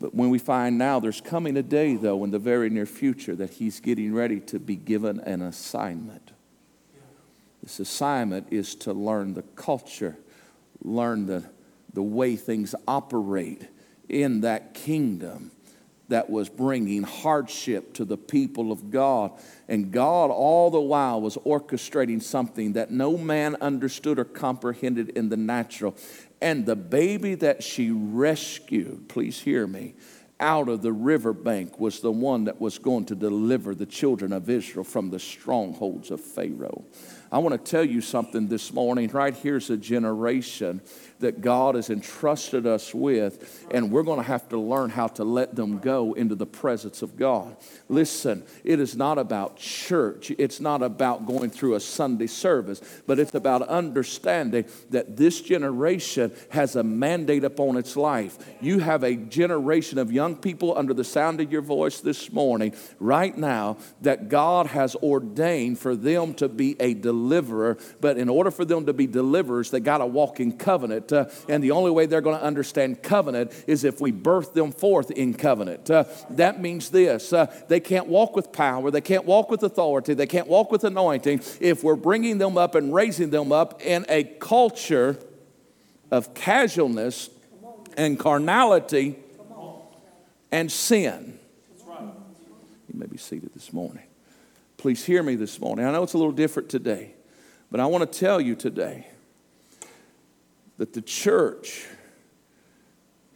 But 0.00 0.14
when 0.14 0.30
we 0.30 0.38
find 0.38 0.76
now 0.76 1.00
there's 1.00 1.20
coming 1.20 1.56
a 1.56 1.62
day, 1.62 1.96
though, 1.96 2.22
in 2.24 2.30
the 2.30 2.38
very 2.38 2.68
near 2.70 2.86
future, 2.86 3.34
that 3.36 3.50
he's 3.50 3.80
getting 3.80 4.12
ready 4.12 4.40
to 4.40 4.58
be 4.58 4.76
given 4.76 5.20
an 5.20 5.40
assignment. 5.42 6.32
This 7.62 7.80
assignment 7.80 8.48
is 8.50 8.74
to 8.76 8.92
learn 8.92 9.34
the 9.34 9.42
culture, 9.42 10.16
learn 10.82 11.26
the, 11.26 11.44
the 11.92 12.02
way 12.02 12.36
things 12.36 12.74
operate 12.86 13.68
in 14.08 14.42
that 14.42 14.74
kingdom 14.74 15.50
that 16.08 16.30
was 16.30 16.48
bringing 16.48 17.02
hardship 17.02 17.92
to 17.94 18.04
the 18.04 18.16
people 18.16 18.72
of 18.72 18.90
God. 18.90 19.32
And 19.68 19.92
God, 19.92 20.30
all 20.30 20.70
the 20.70 20.80
while, 20.80 21.20
was 21.20 21.36
orchestrating 21.38 22.22
something 22.22 22.72
that 22.72 22.90
no 22.90 23.16
man 23.16 23.56
understood 23.60 24.18
or 24.18 24.24
comprehended 24.24 25.10
in 25.10 25.28
the 25.28 25.36
natural. 25.36 25.94
And 26.40 26.66
the 26.66 26.76
baby 26.76 27.34
that 27.36 27.62
she 27.62 27.90
rescued, 27.90 29.08
please 29.08 29.40
hear 29.40 29.66
me, 29.66 29.94
out 30.40 30.68
of 30.68 30.82
the 30.82 30.92
riverbank 30.92 31.80
was 31.80 32.00
the 32.00 32.12
one 32.12 32.44
that 32.44 32.60
was 32.60 32.78
going 32.78 33.04
to 33.06 33.16
deliver 33.16 33.74
the 33.74 33.86
children 33.86 34.32
of 34.32 34.48
Israel 34.48 34.84
from 34.84 35.10
the 35.10 35.18
strongholds 35.18 36.10
of 36.10 36.20
Pharaoh. 36.20 36.84
I 37.32 37.38
want 37.38 37.52
to 37.52 37.70
tell 37.70 37.84
you 37.84 38.00
something 38.00 38.46
this 38.46 38.72
morning. 38.72 39.08
Right 39.08 39.34
here's 39.34 39.68
a 39.68 39.76
generation 39.76 40.80
that 41.20 41.40
God 41.40 41.74
has 41.74 41.90
entrusted 41.90 42.66
us 42.66 42.94
with, 42.94 43.66
and 43.70 43.90
we're 43.90 44.02
going 44.02 44.20
to 44.20 44.26
have 44.26 44.48
to 44.50 44.58
learn 44.58 44.90
how 44.90 45.08
to 45.08 45.24
let 45.24 45.54
them 45.56 45.78
go 45.78 46.12
into 46.12 46.34
the 46.34 46.46
presence 46.46 47.02
of 47.02 47.16
God. 47.16 47.56
Listen, 47.88 48.44
it 48.64 48.80
is 48.80 48.96
not 48.96 49.18
about 49.18 49.56
church, 49.56 50.30
it's 50.38 50.60
not 50.60 50.82
about 50.82 51.26
going 51.26 51.50
through 51.50 51.74
a 51.74 51.80
Sunday 51.80 52.26
service, 52.26 52.80
but 53.06 53.18
it's 53.18 53.34
about 53.34 53.62
understanding 53.62 54.64
that 54.90 55.16
this 55.16 55.40
generation 55.40 56.32
has 56.50 56.76
a 56.76 56.82
mandate 56.82 57.44
upon 57.44 57.76
its 57.76 57.96
life. 57.96 58.38
You 58.60 58.78
have 58.78 59.02
a 59.02 59.16
generation 59.16 59.98
of 59.98 60.12
young 60.12 60.36
people 60.36 60.76
under 60.76 60.94
the 60.94 61.04
sound 61.04 61.40
of 61.40 61.50
your 61.50 61.62
voice 61.62 62.00
this 62.00 62.32
morning, 62.32 62.74
right 63.00 63.36
now, 63.36 63.78
that 64.02 64.28
God 64.28 64.68
has 64.68 64.94
ordained 64.96 65.78
for 65.78 65.96
them 65.96 66.34
to 66.34 66.48
be 66.48 66.76
a 66.80 66.94
deliverer, 66.94 67.76
but 68.00 68.18
in 68.18 68.28
order 68.28 68.50
for 68.50 68.64
them 68.64 68.86
to 68.86 68.92
be 68.92 69.06
deliverers, 69.06 69.70
they 69.70 69.80
got 69.80 69.98
to 69.98 70.06
walk 70.06 70.40
in 70.40 70.52
covenant 70.52 71.07
uh, 71.12 71.26
and 71.48 71.62
the 71.62 71.70
only 71.70 71.90
way 71.90 72.06
they're 72.06 72.20
going 72.20 72.38
to 72.38 72.44
understand 72.44 73.02
covenant 73.02 73.52
is 73.66 73.84
if 73.84 74.00
we 74.00 74.10
birth 74.10 74.54
them 74.54 74.72
forth 74.72 75.10
in 75.10 75.34
covenant. 75.34 75.90
Uh, 75.90 76.04
that 76.30 76.60
means 76.60 76.90
this 76.90 77.32
uh, 77.32 77.46
they 77.68 77.80
can't 77.80 78.06
walk 78.06 78.36
with 78.36 78.52
power, 78.52 78.90
they 78.90 79.00
can't 79.00 79.24
walk 79.24 79.50
with 79.50 79.62
authority, 79.62 80.14
they 80.14 80.26
can't 80.26 80.48
walk 80.48 80.70
with 80.70 80.84
anointing 80.84 81.40
if 81.60 81.82
we're 81.82 81.96
bringing 81.96 82.38
them 82.38 82.56
up 82.56 82.74
and 82.74 82.94
raising 82.94 83.30
them 83.30 83.52
up 83.52 83.82
in 83.82 84.04
a 84.08 84.24
culture 84.24 85.18
of 86.10 86.34
casualness 86.34 87.30
and 87.96 88.18
carnality 88.18 89.16
and 90.50 90.70
sin. 90.70 91.38
You 91.88 92.98
may 92.98 93.06
be 93.06 93.18
seated 93.18 93.52
this 93.54 93.72
morning. 93.72 94.04
Please 94.76 95.04
hear 95.04 95.22
me 95.22 95.34
this 95.34 95.60
morning. 95.60 95.84
I 95.84 95.92
know 95.92 96.02
it's 96.02 96.14
a 96.14 96.18
little 96.18 96.32
different 96.32 96.68
today, 96.68 97.14
but 97.70 97.80
I 97.80 97.86
want 97.86 98.10
to 98.10 98.18
tell 98.18 98.40
you 98.40 98.54
today 98.54 99.08
that 100.78 100.92
the 100.92 101.02
church 101.02 101.86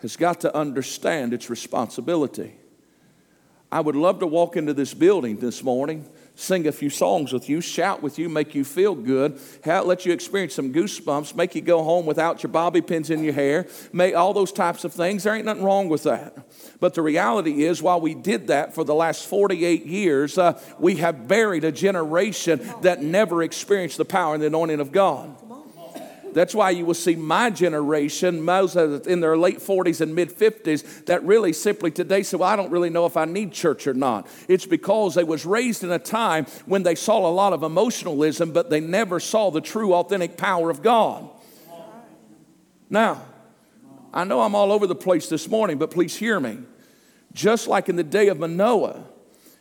has 0.01 0.17
got 0.17 0.41
to 0.41 0.57
understand 0.57 1.35
its 1.35 1.51
responsibility. 1.51 2.55
I 3.71 3.81
would 3.81 3.97
love 3.97 4.19
to 4.19 4.27
walk 4.27 4.57
into 4.57 4.75
this 4.75 4.93
building 4.93 5.39
this 5.39 5.63
morning, 5.63 6.07
sing 6.35 6.67
a 6.67 6.73
few 6.73 6.91
songs 6.91 7.33
with 7.33 7.49
you, 7.49 7.63
shout 7.63 8.03
with 8.03 8.19
you, 8.19 8.29
make 8.29 8.55
you 8.55 8.65
feel 8.65 8.95
good, 8.95 9.41
let 9.65 10.05
you 10.05 10.13
experience 10.13 10.55
some 10.55 10.75
goosebumps, 10.75 11.35
make 11.35 11.55
you 11.55 11.63
go 11.63 11.83
home 11.83 12.05
without 12.05 12.43
your 12.43 12.53
bobby 12.53 12.83
pins 12.83 13.09
in 13.09 13.25
your 13.25 13.33
hair, 13.33 13.67
make 13.91 14.15
all 14.15 14.35
those 14.35 14.53
types 14.53 14.85
of 14.85 14.93
things. 14.93 15.23
There 15.23 15.35
ain't 15.35 15.47
nothing 15.47 15.65
wrong 15.65 15.89
with 15.89 16.03
that. 16.03 16.37
But 16.81 16.93
the 16.93 17.01
reality 17.01 17.65
is, 17.65 17.81
while 17.83 18.01
we 18.01 18.15
did 18.15 18.49
that 18.49 18.75
for 18.75 18.85
the 18.85 18.95
last 18.95 19.27
48 19.27 19.87
years, 19.87 20.37
uh, 20.37 20.61
we 20.79 20.97
have 20.97 21.27
buried 21.27 21.65
a 21.65 21.73
generation 21.73 22.61
that 22.83 23.03
never 23.03 23.43
experienced 23.43 23.97
the 23.97 24.05
power 24.05 24.35
and 24.35 24.43
the 24.43 24.49
anointing 24.49 24.81
of 24.81 24.93
God. 24.93 25.35
That's 26.35 26.55
why 26.55 26.71
you 26.71 26.85
will 26.85 26.95
see 26.95 27.17
my 27.17 27.51
generation, 27.51 28.43
Moses 28.43 29.07
in 29.07 29.21
their 29.21 29.37
late 29.37 29.59
40s 29.59 30.01
and 30.01 30.15
mid 30.15 30.31
50s, 30.31 31.07
that 31.07 31.23
really 31.25 31.53
simply 31.53 31.91
today 31.91 32.23
say, 32.23 32.37
Well, 32.37 32.49
I 32.49 32.57
don't 32.57 32.71
really 32.71 32.91
know 32.91 33.07
if 33.07 33.17
I 33.17 33.25
need 33.25 33.53
church 33.53 33.87
or 33.87 33.95
not. 33.95 34.27
It's 34.49 34.67
because 34.67 35.15
they 35.15 35.25
was 35.25 35.45
raised 35.45 35.85
in 35.85 35.91
a 35.91 35.99
time 35.99 36.47
when 36.67 36.83
they 36.83 36.95
saw 36.95 37.29
a 37.29 37.31
lot 37.31 37.53
of 37.53 37.63
emotionalism, 37.63 38.53
but 38.53 38.71
they 38.71 38.81
never 38.81 39.21
saw 39.21 39.51
the 39.51 39.61
true, 39.61 39.95
authentic 39.95 40.37
power 40.37 40.71
of 40.71 40.83
God. 40.83 41.29
Now, 42.89 43.23
I 44.13 44.25
know 44.25 44.43
I'm 44.43 44.55
all 44.55 44.73
over 44.73 44.87
the 44.87 44.95
place 44.95 45.29
this 45.29 45.49
morning, 45.49 45.79
but 45.79 45.91
please 45.91 46.17
hear 46.17 46.39
me. 46.39 46.59
Just 47.33 47.67
like 47.67 47.89
in 47.89 47.97
the 47.97 48.05
day 48.05 48.29
of 48.29 48.39
Manoah, 48.39 49.05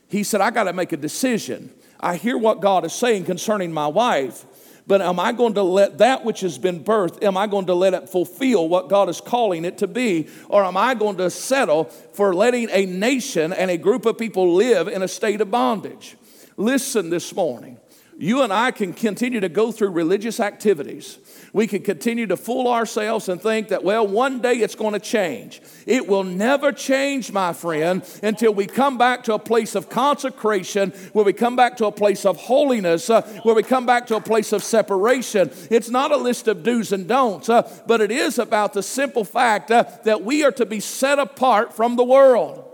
he 0.09 0.24
said, 0.24 0.41
I 0.41 0.51
got 0.51 0.65
to 0.65 0.74
make 0.74 0.91
a 0.91 0.97
decision. 0.97 1.72
I 1.99 2.17
hear 2.17 2.38
what 2.38 2.59
God 2.59 2.84
is 2.84 2.91
saying 2.91 3.26
concerning 3.26 3.72
my 3.72 3.88
wife, 3.88 4.45
but 4.88 5.01
am 5.01 5.19
I 5.19 5.32
going 5.32 5.53
to 5.55 5.63
let 5.63 5.99
that 5.99 6.25
which 6.25 6.41
has 6.41 6.57
been 6.57 6.84
birthed, 6.84 7.23
am 7.23 7.38
I 7.38 7.47
going 7.47 7.67
to 7.67 7.73
let 7.73 7.93
it 7.93 8.09
fulfill 8.09 8.67
what 8.67 8.89
God 8.89 9.09
is 9.09 9.21
calling 9.21 9.65
it 9.65 9.77
to 9.79 9.88
be? 9.88 10.27
Or 10.49 10.63
am 10.63 10.77
I 10.77 10.93
going 10.95 11.17
to 11.17 11.29
settle 11.29 11.86
for 11.86 12.34
letting 12.34 12.69
a 12.71 12.86
nation 12.86 13.53
and 13.53 13.71
a 13.71 13.77
group 13.77 14.05
of 14.05 14.17
people 14.17 14.53
live 14.53 14.88
in 14.88 15.01
a 15.01 15.07
state 15.07 15.41
of 15.41 15.51
bondage? 15.51 16.17
Listen 16.57 17.09
this 17.09 17.34
morning. 17.34 17.77
You 18.17 18.43
and 18.43 18.53
I 18.53 18.71
can 18.71 18.93
continue 18.93 19.39
to 19.39 19.49
go 19.49 19.71
through 19.71 19.89
religious 19.89 20.39
activities 20.39 21.17
we 21.53 21.67
can 21.67 21.81
continue 21.81 22.27
to 22.27 22.37
fool 22.37 22.67
ourselves 22.67 23.27
and 23.29 23.41
think 23.41 23.69
that, 23.69 23.83
well, 23.83 24.07
one 24.07 24.39
day 24.39 24.53
it's 24.55 24.75
going 24.75 24.93
to 24.93 24.99
change. 24.99 25.61
It 25.85 26.07
will 26.07 26.23
never 26.23 26.71
change, 26.71 27.31
my 27.31 27.53
friend, 27.53 28.03
until 28.23 28.53
we 28.53 28.67
come 28.67 28.97
back 28.97 29.23
to 29.25 29.33
a 29.33 29.39
place 29.39 29.75
of 29.75 29.89
consecration, 29.89 30.91
where 31.13 31.25
we 31.25 31.33
come 31.33 31.55
back 31.55 31.77
to 31.77 31.85
a 31.85 31.91
place 31.91 32.25
of 32.25 32.37
holiness, 32.37 33.09
uh, 33.09 33.21
where 33.43 33.55
we 33.55 33.63
come 33.63 33.85
back 33.85 34.07
to 34.07 34.15
a 34.15 34.21
place 34.21 34.53
of 34.53 34.63
separation. 34.63 35.51
It's 35.69 35.89
not 35.89 36.11
a 36.11 36.17
list 36.17 36.47
of 36.47 36.63
do's 36.63 36.91
and 36.91 37.07
don'ts, 37.07 37.49
uh, 37.49 37.69
but 37.85 38.01
it 38.01 38.11
is 38.11 38.39
about 38.39 38.73
the 38.73 38.83
simple 38.83 39.23
fact 39.23 39.71
uh, 39.71 39.83
that 40.03 40.23
we 40.23 40.43
are 40.43 40.51
to 40.53 40.65
be 40.65 40.79
set 40.79 41.19
apart 41.19 41.73
from 41.73 41.95
the 41.95 42.03
world. 42.03 42.70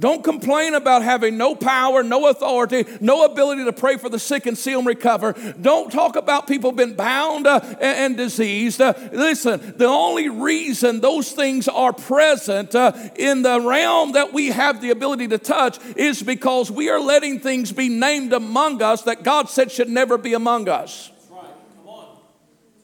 Don't 0.00 0.22
complain 0.22 0.74
about 0.74 1.02
having 1.02 1.36
no 1.36 1.56
power, 1.56 2.04
no 2.04 2.28
authority, 2.28 2.84
no 3.00 3.24
ability 3.24 3.64
to 3.64 3.72
pray 3.72 3.96
for 3.96 4.08
the 4.08 4.18
sick 4.18 4.46
and 4.46 4.56
see 4.56 4.72
them 4.72 4.86
recover. 4.86 5.32
Don't 5.60 5.90
talk 5.90 6.14
about 6.14 6.46
people 6.46 6.70
being 6.70 6.94
bound 6.94 7.48
uh, 7.48 7.58
and, 7.64 7.82
and, 7.82 8.16
diseased. 8.16 8.80
Uh, 8.80 8.94
listen, 9.12 9.74
the 9.76 9.86
only 9.86 10.28
reason 10.28 11.00
those 11.00 11.32
things 11.32 11.66
are 11.66 11.92
present 11.92 12.76
uh, 12.76 12.92
in 13.16 13.42
the 13.42 13.60
realm 13.60 14.12
that 14.12 14.32
we 14.32 14.48
have 14.48 14.80
the 14.80 14.90
ability 14.90 15.26
to 15.28 15.38
touch 15.38 15.78
is 15.96 16.22
because 16.22 16.70
we 16.70 16.88
are 16.90 17.00
letting 17.00 17.40
things 17.40 17.72
be 17.72 17.88
named 17.88 18.32
among 18.32 18.80
us 18.80 19.02
that 19.02 19.24
God 19.24 19.48
said 19.48 19.72
should 19.72 19.88
never 19.88 20.16
be 20.16 20.34
among 20.34 20.68
us. 20.68 21.08
That's 21.08 21.30
right. 21.30 21.50
Come 21.76 21.88
on. 21.88 22.06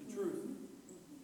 It's 0.03 0.15
the 0.15 0.21
truth. 0.21 0.35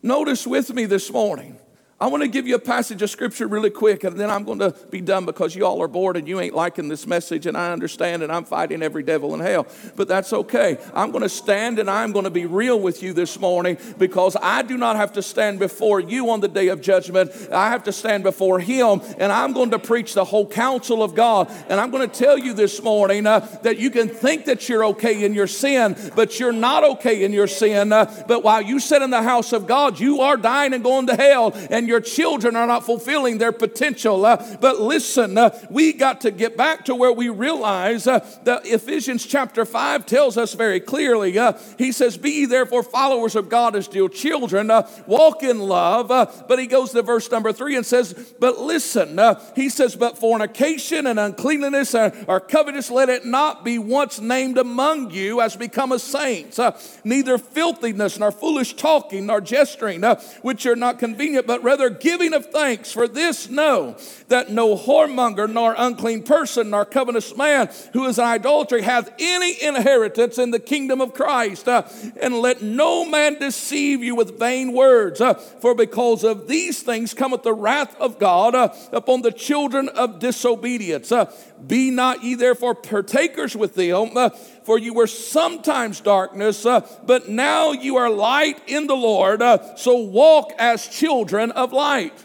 Notice 0.05 0.47
with 0.47 0.73
me 0.73 0.87
this 0.87 1.11
morning 1.11 1.60
I 2.03 2.07
want 2.07 2.23
to 2.23 2.31
give 2.31 2.47
you 2.47 2.55
a 2.55 2.59
passage 2.59 3.03
of 3.03 3.11
scripture 3.11 3.47
really 3.47 3.69
quick, 3.69 4.05
and 4.05 4.19
then 4.19 4.31
I'm 4.31 4.45
going 4.45 4.61
to 4.61 4.75
be 4.89 5.03
done 5.03 5.27
because 5.27 5.55
you 5.55 5.67
all 5.67 5.83
are 5.83 5.89
bored 5.89 6.17
and 6.17 6.27
you 6.27 6.41
ain't 6.41 6.55
liking 6.55 6.89
this 6.89 7.07
message, 7.07 7.45
and 7.45 7.59
I 7.59 7.73
understand, 7.73 8.23
and 8.23 8.33
I'm 8.33 8.45
fighting 8.45 8.83
every 8.83 9.03
devil 9.03 9.35
in 9.35 9.41
hell. 9.41 9.67
But 9.97 10.09
that's 10.09 10.33
okay. 10.33 10.79
I'm 10.95 11.11
going 11.11 11.25
to 11.25 11.29
stand 11.29 11.79
and 11.79 11.91
I'm 11.91 12.13
going 12.13 12.25
to 12.25 12.31
be 12.31 12.47
real 12.47 12.81
with 12.81 13.03
you 13.03 13.13
this 13.13 13.39
morning 13.39 13.77
because 13.99 14.35
I 14.41 14.63
do 14.63 14.79
not 14.79 14.97
have 14.97 15.13
to 15.13 15.23
stand 15.23 15.59
before 15.59 16.01
you 16.01 16.31
on 16.31 16.41
the 16.41 16.49
day 16.49 16.69
of 16.69 16.81
judgment. 16.81 17.33
I 17.53 17.69
have 17.69 17.85
to 17.85 17.93
stand 17.93 18.23
before 18.23 18.61
Him, 18.61 19.03
and 19.19 19.31
I'm 19.31 19.53
going 19.53 19.73
to 19.73 19.79
preach 19.79 20.15
the 20.15 20.25
whole 20.25 20.47
counsel 20.47 21.03
of 21.03 21.15
God. 21.15 21.53
And 21.69 21.79
I'm 21.79 21.91
going 21.91 22.09
to 22.09 22.19
tell 22.19 22.39
you 22.39 22.55
this 22.55 22.83
morning 22.83 23.27
uh, 23.27 23.41
that 23.63 23.79
you 23.79 23.91
can 23.91 24.09
think 24.09 24.47
that 24.47 24.71
you're 24.71 24.87
okay 24.87 25.23
in 25.23 25.35
your 25.35 25.47
sin, 25.47 25.97
but 26.17 26.41
you're 26.41 26.51
not 26.51 26.83
okay 26.83 27.25
in 27.25 27.35
your 27.35 27.47
sin. 27.47 27.93
Uh, 27.93 28.25
but 28.27 28.43
while 28.43 28.63
you 28.63 28.81
sit 28.81 29.03
in 29.03 29.11
the 29.11 29.23
house 29.23 29.53
of 29.53 29.67
God, 29.67 30.01
you 30.01 30.23
are 30.23 30.39
dying 30.39 30.73
and 30.73 30.83
going 30.83 31.07
to 31.07 31.15
hell, 31.15 31.53
and 31.69 31.90
your 31.91 32.01
children 32.01 32.57
are 32.57 32.67
not 32.67 32.87
fulfilling 32.87 33.39
their 33.39 33.53
potential. 33.53 34.25
Uh, 34.25 34.57
but 34.61 34.81
listen, 34.81 35.37
uh, 35.37 35.51
we 35.69 35.93
got 35.93 36.21
to 36.23 36.31
get 36.31 36.57
back 36.57 36.85
to 36.85 36.95
where 36.95 37.13
we 37.13 37.29
realize 37.29 38.07
uh, 38.07 38.21
that 38.45 38.65
Ephesians 38.65 39.27
chapter 39.27 39.65
5 39.65 40.07
tells 40.07 40.39
us 40.39 40.55
very 40.55 40.79
clearly. 40.81 41.37
Uh, 41.37 41.55
he 41.77 41.93
says, 41.93 42.17
Be 42.17 42.31
ye 42.31 42.47
therefore 42.47 42.83
followers 42.83 43.35
of 43.35 43.49
God 43.49 43.75
as 43.75 43.89
dear 43.89 44.09
children, 44.09 44.71
uh, 44.71 44.89
walk 45.07 45.43
in 45.43 45.59
love. 45.59 46.11
Uh, 46.11 46.27
but 46.49 46.59
he 46.59 46.67
goes 46.67 46.93
to 46.93 47.03
verse 47.03 47.31
number 47.31 47.53
three 47.53 47.77
and 47.77 47.85
says, 47.85 48.35
But 48.39 48.59
listen, 48.59 49.19
he 49.57 49.69
says, 49.69 49.97
But 49.97 50.17
fornication 50.17 51.07
and 51.09 51.19
uncleanness 51.19 51.95
or 51.95 52.41
covetous, 52.41 52.91
let 52.91 53.09
it 53.09 53.27
not 53.27 53.65
be 53.65 53.79
once 53.79 54.21
named 54.21 54.59
among 54.59 55.11
you 55.11 55.41
as 55.41 55.57
become 55.57 55.91
a 55.91 55.99
saints, 55.99 56.61
neither 57.03 57.37
filthiness, 57.37 58.19
nor 58.19 58.31
foolish 58.31 58.75
talking, 58.75 59.27
nor 59.27 59.41
gesturing, 59.41 60.03
which 60.43 60.67
are 60.67 60.77
not 60.77 60.99
convenient, 60.99 61.47
but 61.47 61.63
rather 61.65 61.80
rather 61.81 61.95
giving 61.95 62.35
of 62.35 62.47
thanks. 62.47 62.93
For 62.93 63.09
this 63.09 63.49
know 63.49 63.97
that 64.29 64.51
no 64.51 64.77
whoremonger, 64.77 65.51
nor 65.51 65.75
unclean 65.77 66.23
person, 66.23 66.71
nor 66.71 66.85
covetous 66.85 67.37
man 67.37 67.71
who 67.93 68.07
is 68.07 68.19
an 68.19 68.25
idolatry 68.27 68.83
hath 68.83 69.11
any 69.19 69.63
inheritance 69.63 70.39
in 70.39 70.51
the 70.51 70.59
kingdom 70.59 71.01
of 71.01 71.15
Christ. 71.15 71.69
Uh, 71.69 71.83
and 72.21 72.35
let 72.35 72.63
no 72.63 73.05
man 73.05 73.39
deceive 73.39 74.03
you 74.03 74.15
with 74.15 74.39
vain 74.39 74.73
words, 74.73 75.21
uh, 75.21 75.35
for 75.35 75.75
because 75.75 76.25
of 76.25 76.49
these 76.49 76.83
things 76.83 77.15
cometh 77.15 77.43
the 77.43 77.55
wrath 77.55 77.99
of 77.99 78.19
God 78.19 78.55
uh, 78.55 78.75
upon 78.93 79.23
the 79.23 79.33
children 79.33 79.89
of 79.89 80.19
disobedience. 80.19 81.11
Uh, 81.11 81.33
be 81.67 81.91
not 81.91 82.23
ye 82.23 82.35
therefore 82.35 82.75
partakers 82.75 83.57
with 83.57 83.75
them, 83.75 84.17
uh, 84.17 84.31
for 84.65 84.79
you 84.79 84.95
were 84.95 85.07
sometimes 85.07 86.01
darkness, 86.01 86.65
uh, 86.65 86.81
but 87.05 87.29
now 87.29 87.73
you 87.73 87.97
are 87.97 88.11
light 88.11 88.61
in 88.67 88.87
the 88.87 88.95
Lord. 88.95 89.43
So 89.77 89.97
walk 89.97 90.53
as 90.59 90.87
children 90.87 91.51
of 91.51 91.70
light. 91.73 92.25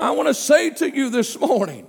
I 0.00 0.10
want 0.10 0.28
to 0.28 0.34
say 0.34 0.70
to 0.70 0.90
you 0.90 1.10
this 1.10 1.38
morning 1.38 1.86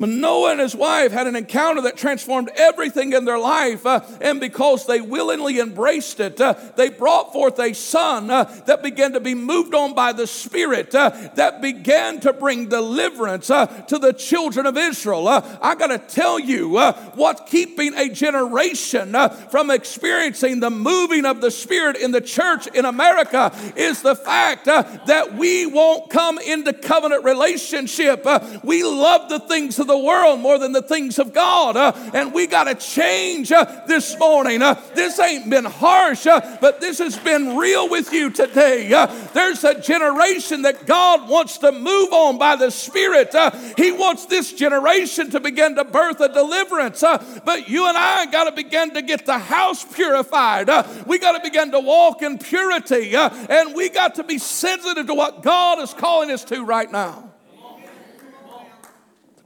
Manoah 0.00 0.52
and 0.52 0.60
his 0.60 0.74
wife 0.74 1.12
had 1.12 1.26
an 1.26 1.36
encounter 1.36 1.82
that 1.82 1.94
transformed 1.94 2.50
everything 2.56 3.12
in 3.12 3.26
their 3.26 3.38
life, 3.38 3.84
uh, 3.84 4.00
and 4.22 4.40
because 4.40 4.86
they 4.86 5.02
willingly 5.02 5.60
embraced 5.60 6.20
it, 6.20 6.40
uh, 6.40 6.54
they 6.74 6.88
brought 6.88 7.34
forth 7.34 7.58
a 7.60 7.74
son 7.74 8.30
uh, 8.30 8.44
that 8.64 8.82
began 8.82 9.12
to 9.12 9.20
be 9.20 9.34
moved 9.34 9.74
on 9.74 9.94
by 9.94 10.12
the 10.14 10.26
Spirit, 10.26 10.94
uh, 10.94 11.10
that 11.34 11.60
began 11.60 12.18
to 12.20 12.32
bring 12.32 12.70
deliverance 12.70 13.50
uh, 13.50 13.66
to 13.66 13.98
the 13.98 14.14
children 14.14 14.64
of 14.64 14.78
Israel. 14.78 15.28
Uh, 15.28 15.58
I 15.60 15.74
got 15.74 15.88
to 15.88 15.98
tell 15.98 16.38
you, 16.38 16.80
what's 17.14 17.50
keeping 17.50 17.94
a 17.94 18.08
generation 18.08 19.14
from 19.50 19.70
experiencing 19.70 20.60
the 20.60 20.70
moving 20.70 21.26
of 21.26 21.42
the 21.42 21.50
Spirit 21.50 21.98
in 21.98 22.10
the 22.10 22.22
church 22.22 22.66
in 22.68 22.86
America 22.86 23.52
is 23.76 24.00
the 24.00 24.16
fact 24.16 24.64
that 24.64 25.34
we 25.34 25.66
won't 25.66 26.08
come 26.08 26.38
into 26.38 26.72
covenant 26.72 27.22
relationship. 27.24 28.26
we 28.64 28.82
love 28.82 29.28
the 29.28 29.40
things 29.40 29.78
of 29.78 29.89
the 29.90 29.98
world 29.98 30.38
more 30.40 30.56
than 30.58 30.72
the 30.72 30.82
things 30.82 31.18
of 31.18 31.32
God. 31.32 31.76
Uh, 31.76 31.92
and 32.14 32.32
we 32.32 32.46
got 32.46 32.64
to 32.64 32.74
change 32.76 33.50
uh, 33.50 33.82
this 33.86 34.16
morning. 34.18 34.62
Uh, 34.62 34.80
this 34.94 35.18
ain't 35.18 35.50
been 35.50 35.64
harsh, 35.64 36.26
uh, 36.26 36.58
but 36.60 36.80
this 36.80 36.98
has 36.98 37.18
been 37.18 37.56
real 37.56 37.88
with 37.88 38.12
you 38.12 38.30
today. 38.30 38.92
Uh, 38.92 39.06
there's 39.34 39.64
a 39.64 39.80
generation 39.80 40.62
that 40.62 40.86
God 40.86 41.28
wants 41.28 41.58
to 41.58 41.72
move 41.72 42.12
on 42.12 42.38
by 42.38 42.54
the 42.54 42.70
Spirit. 42.70 43.34
Uh, 43.34 43.50
he 43.76 43.90
wants 43.90 44.26
this 44.26 44.52
generation 44.52 45.30
to 45.30 45.40
begin 45.40 45.74
to 45.74 45.84
birth 45.84 46.20
a 46.20 46.32
deliverance. 46.32 47.00
but 47.00 47.68
you 47.68 47.88
and 47.88 47.98
I 47.98 48.26
got 48.26 48.44
to 48.44 48.52
begin 48.52 48.94
to 48.94 49.02
get 49.02 49.26
the 49.26 49.38
house 49.38 49.84
purified. 49.84 50.68
we 51.06 51.18
got 51.18 51.32
to 51.32 51.40
begin 51.42 51.72
to 51.72 51.80
walk 51.80 52.22
in 52.22 52.38
purity. 52.38 53.16
and 53.16 53.74
we 53.74 53.88
got 53.88 54.14
to 54.14 54.24
be 54.24 54.38
sensitive 54.38 55.08
to 55.08 55.14
what 55.14 55.42
God 55.42 55.80
is 55.80 55.92
calling 55.92 56.30
us 56.30 56.44
to 56.44 56.64
right 56.64 56.90
now. 56.90 57.29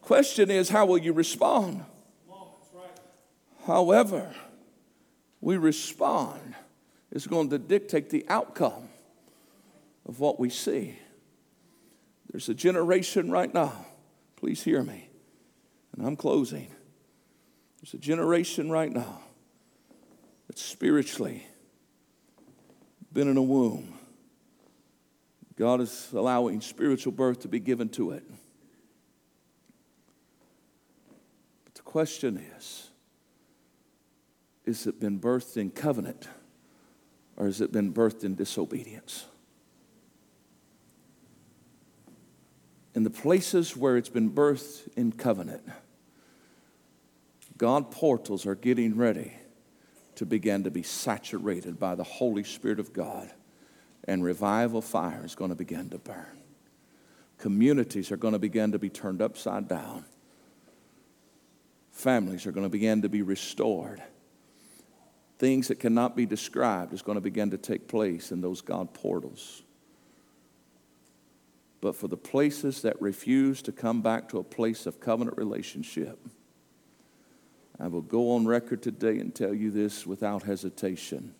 Question 0.05 0.51
is, 0.51 0.69
how 0.69 0.85
will 0.85 0.99
you 0.99 1.15
respond? 1.15 1.83
However, 3.67 4.35
we 5.41 5.57
respond 5.57 6.55
is 7.11 7.27
going 7.27 7.49
to 7.49 7.59
dictate 7.59 8.11
the 8.11 8.27
outcome 8.29 8.91
of 10.07 10.21
what 10.21 10.39
we 10.39 10.51
see. 10.51 10.99
There's 12.31 12.51
a 12.51 12.55
generation 12.55 13.31
right 13.31 13.53
now, 13.53 13.87
please 14.37 14.63
hear 14.63 14.83
me, 14.83 15.09
and 15.97 16.07
I'm 16.07 16.17
closing. 16.17 16.69
There's 17.81 17.95
a 17.95 17.99
generation 17.99 18.71
right 18.71 18.93
now 18.93 19.21
that's 20.49 20.63
spiritually 20.63 21.47
been 23.11 23.29
in 23.29 23.39
a 23.39 23.43
womb. 23.43 23.99
God 25.57 25.81
is 25.81 26.11
allowing 26.13 26.61
spiritual 26.61 27.13
birth 27.13 27.41
to 27.41 27.49
be 27.49 27.61
given 27.61 27.89
to 27.91 28.11
it. 28.11 28.25
Question 31.95 32.45
is 32.57 32.91
Is 34.65 34.89
it 34.89 34.99
been 34.99 35.21
birthed 35.21 35.57
in 35.57 35.71
covenant 35.71 36.27
or 37.37 37.47
has 37.47 37.61
it 37.61 37.71
been 37.71 37.95
birthed 37.95 38.25
in 38.25 38.35
disobedience? 38.35 39.27
In 42.97 43.05
the 43.05 43.11
places 43.11 43.77
where 43.77 43.97
it's 43.97 44.09
been 44.09 44.29
birthed 44.29 44.89
in 44.97 45.13
covenant, 45.13 45.63
God 47.59 47.93
portals 47.93 48.45
are 48.45 48.57
getting 48.57 48.97
ready 48.97 49.33
to 50.17 50.27
begin 50.27 50.65
to 50.65 50.73
be 50.73 50.83
saturated 50.83 51.79
by 51.79 51.95
the 51.95 52.03
Holy 52.03 52.43
Spirit 52.43 52.81
of 52.81 52.93
God, 52.93 53.31
and 54.03 54.25
revival 54.25 54.83
fire 54.83 55.25
is 55.25 55.37
going 55.37 55.51
to 55.51 55.55
begin 55.55 55.91
to 55.91 55.99
burn. 55.99 56.41
Communities 57.39 58.11
are 58.11 58.17
going 58.17 58.33
to 58.33 58.41
begin 58.41 58.73
to 58.73 58.81
be 58.81 58.91
turned 58.91 59.23
upside 59.23 59.69
down 59.69 60.05
Families 61.95 62.45
are 62.45 62.53
going 62.53 62.67
to 62.67 62.71
begin 62.71 63.03
to 63.03 63.09
be 63.09 63.23
restored. 63.23 64.03
Things 65.39 65.69
that 65.69 65.79
cannot 65.79 66.17
be 66.17 66.27
described 66.27 66.93
is 66.93 67.03
going 67.03 67.15
to 67.15 67.23
begin 67.23 67.53
to 67.53 67.57
take 67.57 67.87
place 67.87 68.33
in 68.33 68.41
those 68.41 68.61
God 68.61 68.93
portals. 68.93 69.63
But 71.81 71.95
for 71.95 72.09
the 72.09 72.17
places 72.17 72.83
that 72.83 73.01
refuse 73.01 73.63
to 73.63 73.73
come 73.73 74.03
back 74.03 74.29
to 74.31 74.39
a 74.39 74.45
place 74.45 74.87
of 74.87 74.99
covenant 74.99 75.39
relationship, 75.39 76.19
I 77.79 77.87
will 77.87 78.03
go 78.03 78.33
on 78.33 78.45
record 78.45 78.83
today 78.83 79.19
and 79.21 79.33
tell 79.33 79.55
you 79.55 79.71
this 79.71 80.05
without 80.05 80.43
hesitation. 80.43 81.33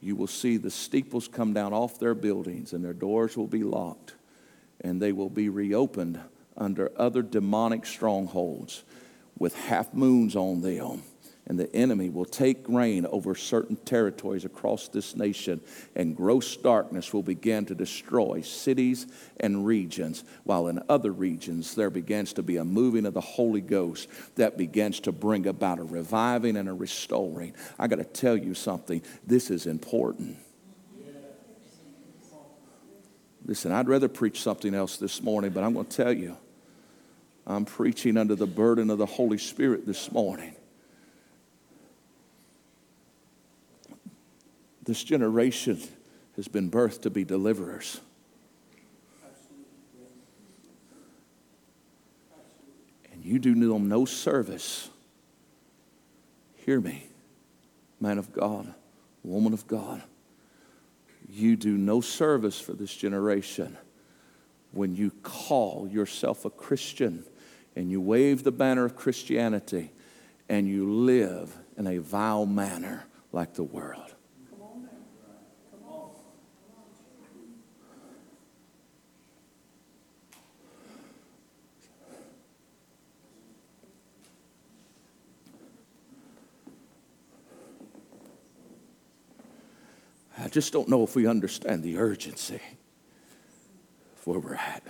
You 0.00 0.16
will 0.16 0.26
see 0.28 0.56
the 0.56 0.70
steeples 0.70 1.28
come 1.28 1.52
down 1.52 1.74
off 1.74 1.98
their 1.98 2.14
buildings 2.14 2.72
and 2.72 2.82
their 2.82 2.94
doors 2.94 3.36
will 3.36 3.46
be 3.46 3.64
locked 3.64 4.14
and 4.80 5.00
they 5.00 5.12
will 5.12 5.30
be 5.30 5.50
reopened 5.50 6.20
under 6.56 6.90
other 6.96 7.20
demonic 7.22 7.84
strongholds 7.84 8.84
with 9.42 9.56
half 9.56 9.92
moons 9.92 10.36
on 10.36 10.60
them. 10.60 11.02
And 11.48 11.58
the 11.58 11.74
enemy 11.74 12.08
will 12.08 12.24
take 12.24 12.64
reign 12.68 13.04
over 13.06 13.34
certain 13.34 13.74
territories 13.74 14.44
across 14.44 14.86
this 14.86 15.16
nation, 15.16 15.60
and 15.96 16.16
gross 16.16 16.56
darkness 16.56 17.12
will 17.12 17.24
begin 17.24 17.66
to 17.66 17.74
destroy 17.74 18.42
cities 18.42 19.08
and 19.40 19.66
regions, 19.66 20.22
while 20.44 20.68
in 20.68 20.80
other 20.88 21.10
regions 21.10 21.74
there 21.74 21.90
begins 21.90 22.32
to 22.34 22.44
be 22.44 22.58
a 22.58 22.64
moving 22.64 23.04
of 23.04 23.14
the 23.14 23.20
Holy 23.20 23.60
Ghost 23.60 24.08
that 24.36 24.56
begins 24.56 25.00
to 25.00 25.10
bring 25.10 25.48
about 25.48 25.80
a 25.80 25.82
reviving 25.82 26.56
and 26.56 26.68
a 26.68 26.72
restoring. 26.72 27.52
I 27.80 27.88
got 27.88 27.96
to 27.96 28.04
tell 28.04 28.36
you 28.36 28.54
something, 28.54 29.02
this 29.26 29.50
is 29.50 29.66
important. 29.66 30.36
Listen, 33.44 33.72
I'd 33.72 33.88
rather 33.88 34.08
preach 34.08 34.40
something 34.40 34.72
else 34.72 34.98
this 34.98 35.20
morning, 35.20 35.50
but 35.50 35.64
I'm 35.64 35.74
going 35.74 35.86
to 35.86 35.96
tell 35.96 36.12
you 36.12 36.36
I'm 37.46 37.64
preaching 37.64 38.16
under 38.16 38.34
the 38.34 38.46
burden 38.46 38.90
of 38.90 38.98
the 38.98 39.06
Holy 39.06 39.38
Spirit 39.38 39.86
this 39.86 40.12
morning. 40.12 40.54
This 44.84 45.02
generation 45.02 45.80
has 46.36 46.48
been 46.48 46.70
birthed 46.70 47.02
to 47.02 47.10
be 47.10 47.24
deliverers. 47.24 48.00
And 53.12 53.24
you 53.24 53.38
do 53.38 53.54
them 53.54 53.88
no 53.88 54.04
service. 54.04 54.88
Hear 56.56 56.80
me, 56.80 57.06
man 58.00 58.18
of 58.18 58.32
God, 58.32 58.72
woman 59.24 59.52
of 59.52 59.66
God. 59.66 60.02
You 61.28 61.56
do 61.56 61.76
no 61.76 62.00
service 62.00 62.60
for 62.60 62.72
this 62.72 62.94
generation 62.94 63.76
when 64.72 64.94
you 64.96 65.10
call 65.22 65.88
yourself 65.88 66.44
a 66.44 66.50
Christian 66.50 67.24
and 67.74 67.90
you 67.90 68.00
wave 68.00 68.44
the 68.44 68.52
banner 68.52 68.84
of 68.84 68.96
Christianity 68.96 69.90
and 70.48 70.68
you 70.68 70.90
live 70.90 71.56
in 71.76 71.86
a 71.86 71.98
vile 71.98 72.46
manner 72.46 73.04
like 73.32 73.54
the 73.54 73.62
world. 73.62 74.14
I 90.38 90.48
just 90.48 90.72
don't 90.72 90.88
know 90.88 91.04
if 91.04 91.14
we 91.14 91.26
understand 91.26 91.84
the 91.84 91.98
urgency 91.98 92.60
of 94.16 94.26
where 94.26 94.40
we're 94.40 94.54
at. 94.54 94.82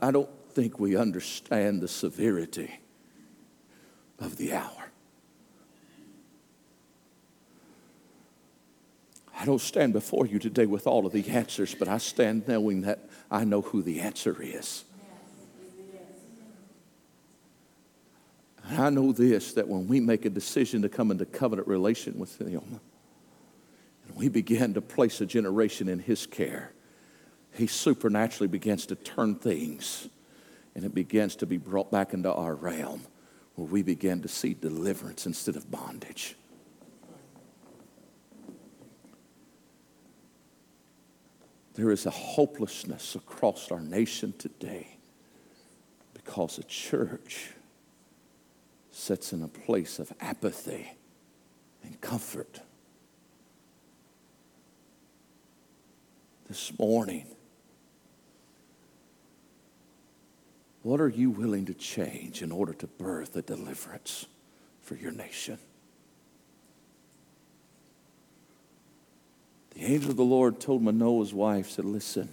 I 0.00 0.10
don't 0.10 0.30
think 0.50 0.78
we 0.78 0.96
understand 0.96 1.80
the 1.80 1.88
severity 1.88 2.80
of 4.18 4.36
the 4.36 4.54
hour. 4.54 4.90
I 9.38 9.44
don't 9.44 9.60
stand 9.60 9.92
before 9.92 10.26
you 10.26 10.40
today 10.40 10.66
with 10.66 10.86
all 10.86 11.06
of 11.06 11.12
the 11.12 11.28
answers, 11.28 11.74
but 11.74 11.86
I 11.86 11.98
stand 11.98 12.48
knowing 12.48 12.80
that 12.82 13.08
I 13.30 13.44
know 13.44 13.60
who 13.60 13.82
the 13.82 14.00
answer 14.00 14.36
is. 14.40 14.84
I 18.70 18.90
know 18.90 19.12
this 19.12 19.52
that 19.54 19.68
when 19.68 19.86
we 19.86 20.00
make 20.00 20.24
a 20.24 20.30
decision 20.30 20.82
to 20.82 20.88
come 20.88 21.10
into 21.10 21.24
covenant 21.24 21.68
relation 21.68 22.18
with 22.18 22.38
Him, 22.38 22.80
and 24.06 24.16
we 24.16 24.28
begin 24.28 24.74
to 24.74 24.80
place 24.80 25.20
a 25.20 25.26
generation 25.26 25.88
in 25.88 26.00
His 26.00 26.26
care, 26.26 26.72
he 27.58 27.66
supernaturally 27.66 28.46
begins 28.46 28.86
to 28.86 28.94
turn 28.94 29.34
things 29.34 30.08
and 30.76 30.84
it 30.84 30.94
begins 30.94 31.34
to 31.36 31.46
be 31.46 31.56
brought 31.56 31.90
back 31.90 32.14
into 32.14 32.32
our 32.32 32.54
realm 32.54 33.02
where 33.56 33.66
we 33.66 33.82
begin 33.82 34.22
to 34.22 34.28
see 34.28 34.54
deliverance 34.54 35.26
instead 35.26 35.56
of 35.56 35.68
bondage. 35.68 36.36
There 41.74 41.90
is 41.90 42.06
a 42.06 42.10
hopelessness 42.10 43.16
across 43.16 43.72
our 43.72 43.80
nation 43.80 44.34
today 44.38 44.96
because 46.14 46.56
the 46.56 46.62
church 46.62 47.54
sits 48.92 49.32
in 49.32 49.42
a 49.42 49.48
place 49.48 49.98
of 49.98 50.12
apathy 50.20 50.92
and 51.82 52.00
comfort. 52.00 52.60
This 56.48 56.72
morning, 56.78 57.26
What 60.82 61.00
are 61.00 61.08
you 61.08 61.30
willing 61.30 61.66
to 61.66 61.74
change 61.74 62.42
in 62.42 62.52
order 62.52 62.72
to 62.74 62.86
birth 62.86 63.36
a 63.36 63.42
deliverance 63.42 64.26
for 64.82 64.94
your 64.94 65.12
nation? 65.12 65.58
The 69.74 69.84
angel 69.84 70.10
of 70.10 70.16
the 70.16 70.24
Lord 70.24 70.60
told 70.60 70.82
Manoah's 70.82 71.34
wife, 71.34 71.70
said, 71.70 71.84
Listen, 71.84 72.28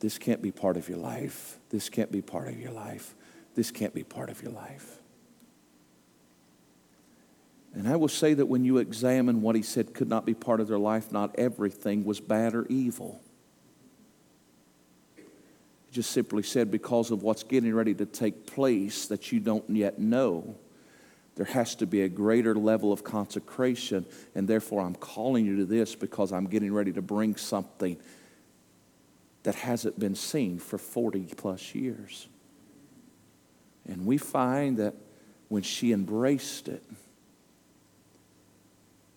this 0.00 0.18
can't 0.18 0.42
be 0.42 0.50
part 0.50 0.76
of 0.76 0.88
your 0.88 0.98
life. 0.98 1.58
This 1.70 1.88
can't 1.88 2.12
be 2.12 2.20
part 2.20 2.48
of 2.48 2.58
your 2.60 2.72
life. 2.72 3.14
This 3.54 3.70
can't 3.70 3.94
be 3.94 4.02
part 4.02 4.28
of 4.28 4.42
your 4.42 4.52
life. 4.52 4.98
And 7.74 7.88
I 7.88 7.96
will 7.96 8.08
say 8.08 8.32
that 8.34 8.46
when 8.46 8.64
you 8.64 8.78
examine 8.78 9.42
what 9.42 9.54
he 9.54 9.62
said 9.62 9.92
could 9.92 10.08
not 10.08 10.24
be 10.24 10.34
part 10.34 10.60
of 10.60 10.68
their 10.68 10.78
life, 10.78 11.12
not 11.12 11.34
everything 11.38 12.04
was 12.04 12.20
bad 12.20 12.54
or 12.54 12.66
evil. 12.68 13.20
Just 15.96 16.10
simply 16.10 16.42
said, 16.42 16.70
because 16.70 17.10
of 17.10 17.22
what's 17.22 17.42
getting 17.42 17.74
ready 17.74 17.94
to 17.94 18.04
take 18.04 18.46
place 18.46 19.06
that 19.06 19.32
you 19.32 19.40
don't 19.40 19.64
yet 19.70 19.98
know, 19.98 20.54
there 21.36 21.46
has 21.46 21.74
to 21.76 21.86
be 21.86 22.02
a 22.02 22.08
greater 22.10 22.54
level 22.54 22.92
of 22.92 23.02
consecration. 23.02 24.04
And 24.34 24.46
therefore, 24.46 24.82
I'm 24.82 24.94
calling 24.94 25.46
you 25.46 25.56
to 25.56 25.64
this 25.64 25.94
because 25.94 26.34
I'm 26.34 26.48
getting 26.48 26.70
ready 26.70 26.92
to 26.92 27.00
bring 27.00 27.34
something 27.36 27.96
that 29.44 29.54
hasn't 29.54 29.98
been 29.98 30.14
seen 30.14 30.58
for 30.58 30.76
40 30.76 31.30
plus 31.34 31.74
years. 31.74 32.28
And 33.86 34.04
we 34.04 34.18
find 34.18 34.76
that 34.76 34.92
when 35.48 35.62
she 35.62 35.92
embraced 35.92 36.68
it, 36.68 36.84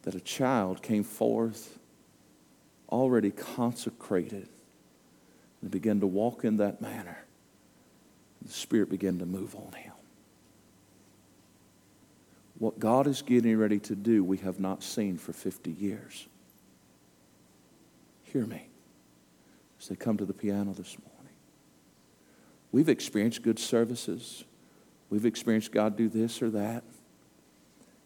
that 0.03 0.15
a 0.15 0.21
child 0.21 0.81
came 0.81 1.03
forth 1.03 1.77
already 2.89 3.31
consecrated 3.31 4.47
and 5.61 5.71
began 5.71 5.99
to 5.99 6.07
walk 6.07 6.43
in 6.43 6.57
that 6.57 6.81
manner. 6.81 7.25
The 8.41 8.51
Spirit 8.51 8.89
began 8.89 9.19
to 9.19 9.25
move 9.25 9.55
on 9.55 9.73
him. 9.73 9.93
What 12.57 12.79
God 12.79 13.07
is 13.07 13.21
getting 13.21 13.57
ready 13.57 13.79
to 13.79 13.95
do, 13.95 14.23
we 14.23 14.37
have 14.37 14.59
not 14.59 14.83
seen 14.83 15.17
for 15.17 15.31
50 15.33 15.71
years. 15.71 16.27
Hear 18.23 18.45
me 18.45 18.67
as 19.79 19.87
they 19.87 19.95
come 19.95 20.17
to 20.17 20.25
the 20.25 20.33
piano 20.33 20.73
this 20.73 20.97
morning. 20.99 21.33
We've 22.71 22.89
experienced 22.89 23.41
good 23.41 23.59
services. 23.59 24.43
We've 25.09 25.25
experienced 25.25 25.71
God 25.71 25.97
do 25.97 26.09
this 26.09 26.41
or 26.41 26.49
that. 26.51 26.83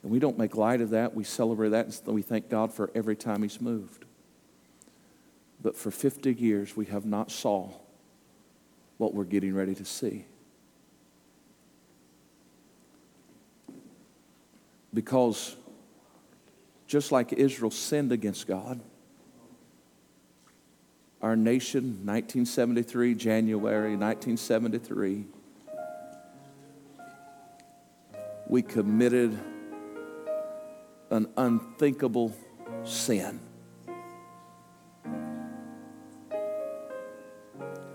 And 0.04 0.12
we 0.12 0.20
don't 0.20 0.38
make 0.38 0.56
light 0.56 0.82
of 0.82 0.92
that. 0.92 1.16
We 1.16 1.24
celebrate 1.24 1.70
that 1.70 2.02
and 2.06 2.16
we 2.16 2.22
thank 2.22 2.50
God 2.50 2.72
for 2.74 2.92
every 2.94 3.16
time 3.16 3.42
He's 3.42 3.60
moved. 3.60 4.06
But 5.64 5.78
for 5.78 5.90
50 5.90 6.34
years, 6.34 6.76
we 6.76 6.86
have 6.86 7.06
not 7.06 7.32
saw 7.32 7.70
what 8.98 9.14
we're 9.14 9.24
getting 9.24 9.56
ready 9.56 9.74
to 9.76 9.86
see. 9.86 10.26
Because 14.94 15.56
just 16.86 17.12
like 17.12 17.34
Israel 17.34 17.72
sinned 17.72 18.12
against 18.12 18.46
God, 18.46 18.80
our 21.22 21.38
nation, 21.38 22.06
1973, 22.06 23.16
January 23.16 23.96
1973, 23.96 25.26
we 28.48 28.62
committed 28.62 29.40
an 31.10 31.28
unthinkable 31.38 32.36
sin. 32.84 33.40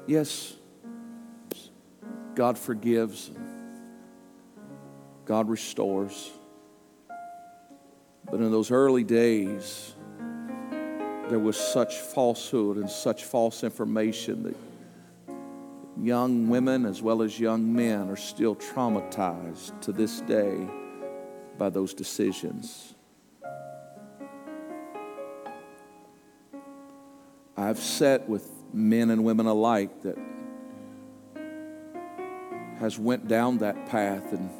Yes, 0.08 0.54
God 2.34 2.56
forgives, 2.56 3.30
God 5.26 5.50
restores. 5.50 6.30
But 8.24 8.40
in 8.40 8.50
those 8.50 8.70
early 8.70 9.04
days, 9.04 9.92
there 11.28 11.38
was 11.38 11.58
such 11.58 11.96
falsehood 11.98 12.78
and 12.78 12.88
such 12.88 13.24
false 13.24 13.62
information 13.62 14.44
that 14.44 14.56
young 16.02 16.48
women 16.48 16.86
as 16.86 17.02
well 17.02 17.20
as 17.20 17.38
young 17.38 17.70
men 17.70 18.08
are 18.08 18.16
still 18.16 18.56
traumatized 18.56 19.78
to 19.82 19.92
this 19.92 20.22
day 20.22 20.56
by 21.58 21.68
those 21.68 21.92
decisions. 21.92 22.94
I've 27.58 27.78
sat 27.78 28.26
with 28.26 28.57
men 28.72 29.10
and 29.10 29.24
women 29.24 29.46
alike 29.46 30.02
that 30.02 30.16
has 32.78 32.98
went 32.98 33.26
down 33.26 33.58
that 33.58 33.86
path 33.86 34.32
and 34.32 34.50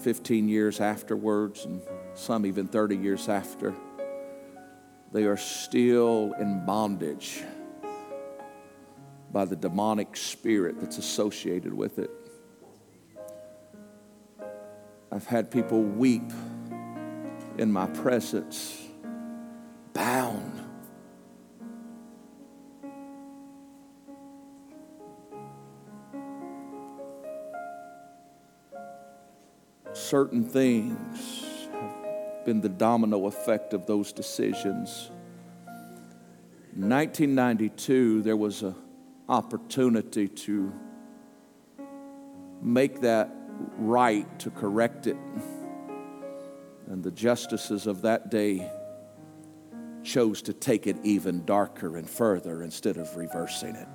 15 0.00 0.48
years 0.48 0.80
afterwards 0.80 1.64
and 1.64 1.82
some 2.14 2.46
even 2.46 2.66
30 2.66 2.96
years 2.96 3.28
after. 3.28 3.74
They 5.12 5.24
are 5.24 5.36
still 5.36 6.34
in 6.38 6.64
bondage 6.64 7.42
by 9.32 9.44
the 9.44 9.56
demonic 9.56 10.16
spirit 10.16 10.80
that's 10.80 10.98
associated 10.98 11.72
with 11.72 11.98
it. 11.98 12.10
I've 15.12 15.26
had 15.26 15.50
people 15.50 15.82
weep 15.82 16.30
in 17.58 17.70
my 17.70 17.86
presence 17.86 18.80
bound 19.92 20.59
certain 30.10 30.42
things 30.42 31.68
have 31.72 32.44
been 32.44 32.60
the 32.60 32.68
domino 32.68 33.26
effect 33.26 33.72
of 33.72 33.86
those 33.86 34.12
decisions. 34.12 35.08
In 36.74 36.88
1992, 36.88 38.22
there 38.22 38.36
was 38.36 38.62
an 38.62 38.74
opportunity 39.28 40.26
to 40.26 40.72
make 42.60 43.00
that 43.02 43.30
right, 43.78 44.26
to 44.40 44.50
correct 44.50 45.06
it. 45.06 45.16
And 46.88 47.04
the 47.04 47.12
justices 47.12 47.86
of 47.86 48.02
that 48.02 48.32
day 48.32 48.68
chose 50.02 50.42
to 50.42 50.52
take 50.52 50.88
it 50.88 50.96
even 51.04 51.44
darker 51.44 51.96
and 51.96 52.10
further 52.10 52.64
instead 52.64 52.96
of 52.96 53.16
reversing 53.16 53.76
it. 53.76 53.88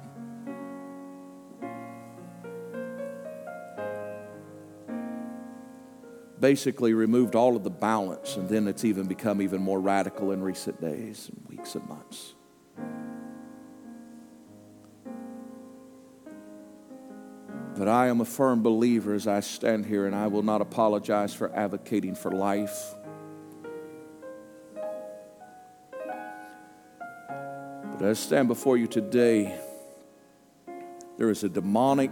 Basically 6.39 6.93
removed 6.93 7.35
all 7.35 7.55
of 7.55 7.63
the 7.63 7.69
balance, 7.69 8.35
and 8.35 8.49
then 8.49 8.67
it's 8.67 8.83
even 8.83 9.07
become 9.07 9.41
even 9.41 9.61
more 9.61 9.79
radical 9.79 10.31
in 10.31 10.41
recent 10.41 10.81
days 10.81 11.29
and 11.29 11.47
weeks 11.49 11.75
and 11.75 11.87
months. 11.87 12.33
But 17.77 17.89
I 17.89 18.07
am 18.07 18.21
a 18.21 18.25
firm 18.25 18.63
believer 18.63 19.13
as 19.13 19.27
I 19.27 19.41
stand 19.41 19.85
here, 19.85 20.05
and 20.05 20.15
I 20.15 20.27
will 20.27 20.43
not 20.43 20.61
apologize 20.61 21.33
for 21.33 21.53
advocating 21.53 22.15
for 22.15 22.31
life. 22.31 22.95
But 27.97 28.09
I 28.09 28.13
stand 28.13 28.47
before 28.47 28.77
you 28.77 28.87
today, 28.87 29.57
there 31.17 31.29
is 31.29 31.43
a 31.43 31.49
demonic 31.49 32.11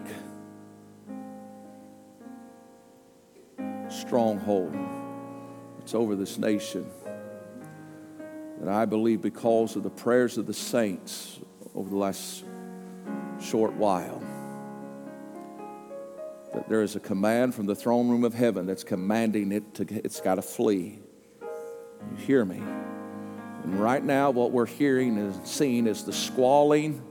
stronghold 4.05 4.75
that's 5.77 5.95
over 5.95 6.15
this 6.15 6.37
nation. 6.37 6.89
And 8.59 8.69
I 8.69 8.85
believe 8.85 9.21
because 9.21 9.75
of 9.75 9.83
the 9.83 9.89
prayers 9.89 10.37
of 10.37 10.45
the 10.45 10.53
saints 10.53 11.39
over 11.75 11.89
the 11.89 11.97
last 11.97 12.43
short 13.41 13.73
while, 13.73 14.21
that 16.53 16.69
there 16.69 16.81
is 16.81 16.95
a 16.95 16.99
command 16.99 17.55
from 17.55 17.65
the 17.65 17.75
throne 17.75 18.09
room 18.09 18.23
of 18.23 18.33
heaven 18.33 18.65
that's 18.65 18.83
commanding 18.83 19.51
it 19.51 19.73
to, 19.75 19.85
it's 20.05 20.21
got 20.21 20.35
to 20.35 20.41
flee. 20.41 20.99
You 21.41 22.17
hear 22.17 22.45
me? 22.45 22.57
And 23.63 23.79
right 23.79 24.03
now, 24.03 24.31
what 24.31 24.51
we're 24.51 24.65
hearing 24.65 25.17
and 25.17 25.47
seeing 25.47 25.87
is 25.87 26.03
the 26.03 26.13
squalling 26.13 27.01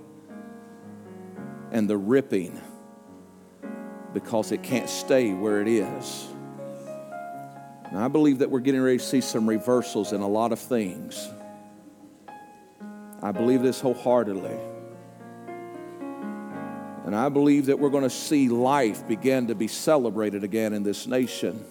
and 1.71 1.89
the 1.89 1.97
ripping 1.97 2.61
because 4.13 4.53
it 4.53 4.63
can't 4.63 4.89
stay 4.89 5.33
where 5.33 5.61
it 5.61 5.69
is. 5.69 6.32
And 7.93 8.01
I 8.01 8.09
believe 8.09 8.39
that 8.39 8.51
we're 8.51 8.61
getting 8.61 8.81
ready 8.81 8.97
to 8.97 9.05
see 9.05 9.21
some 9.21 9.47
reversals 9.47 10.15
in 10.15 10.23
a 10.23 10.27
lot 10.27 10.51
of 10.51 10.59
things. 10.59 11.29
I 13.21 13.33
believe 13.33 13.61
this 13.61 13.83
wholeheartedly. 13.83 14.57
And 17.05 17.15
I 17.15 17.29
believe 17.29 17.67
that 17.67 17.79
we're 17.79 17.91
going 17.91 18.05
to 18.05 18.09
see 18.09 18.49
life 18.49 19.07
begin 19.07 19.49
to 19.49 19.55
be 19.55 19.69
celebrated 19.69 20.43
again 20.43 20.73
in 20.73 20.83
this 20.83 21.07
nation. 21.07 21.63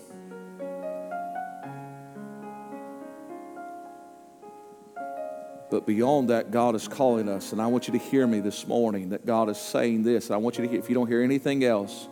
But 5.72 5.88
beyond 5.88 6.30
that, 6.30 6.52
God 6.52 6.76
is 6.76 6.88
calling 6.88 7.30
us. 7.30 7.52
And 7.52 7.60
I 7.60 7.66
want 7.66 7.88
you 7.88 7.94
to 7.94 8.00
hear 8.00 8.28
me 8.28 8.42
this 8.42 8.68
morning 8.68 9.10
that 9.10 9.26
God 9.26 9.50
is 9.50 9.58
saying 9.58 10.04
this. 10.04 10.30
I 10.30 10.38
want 10.38 10.60
you 10.60 10.66
to 10.66 10.70
hear, 10.70 10.80
if 10.80 10.88
you 10.88 10.94
don't 10.94 11.08
hear 11.08 11.24
anything 11.24 11.64
else, 11.64 12.08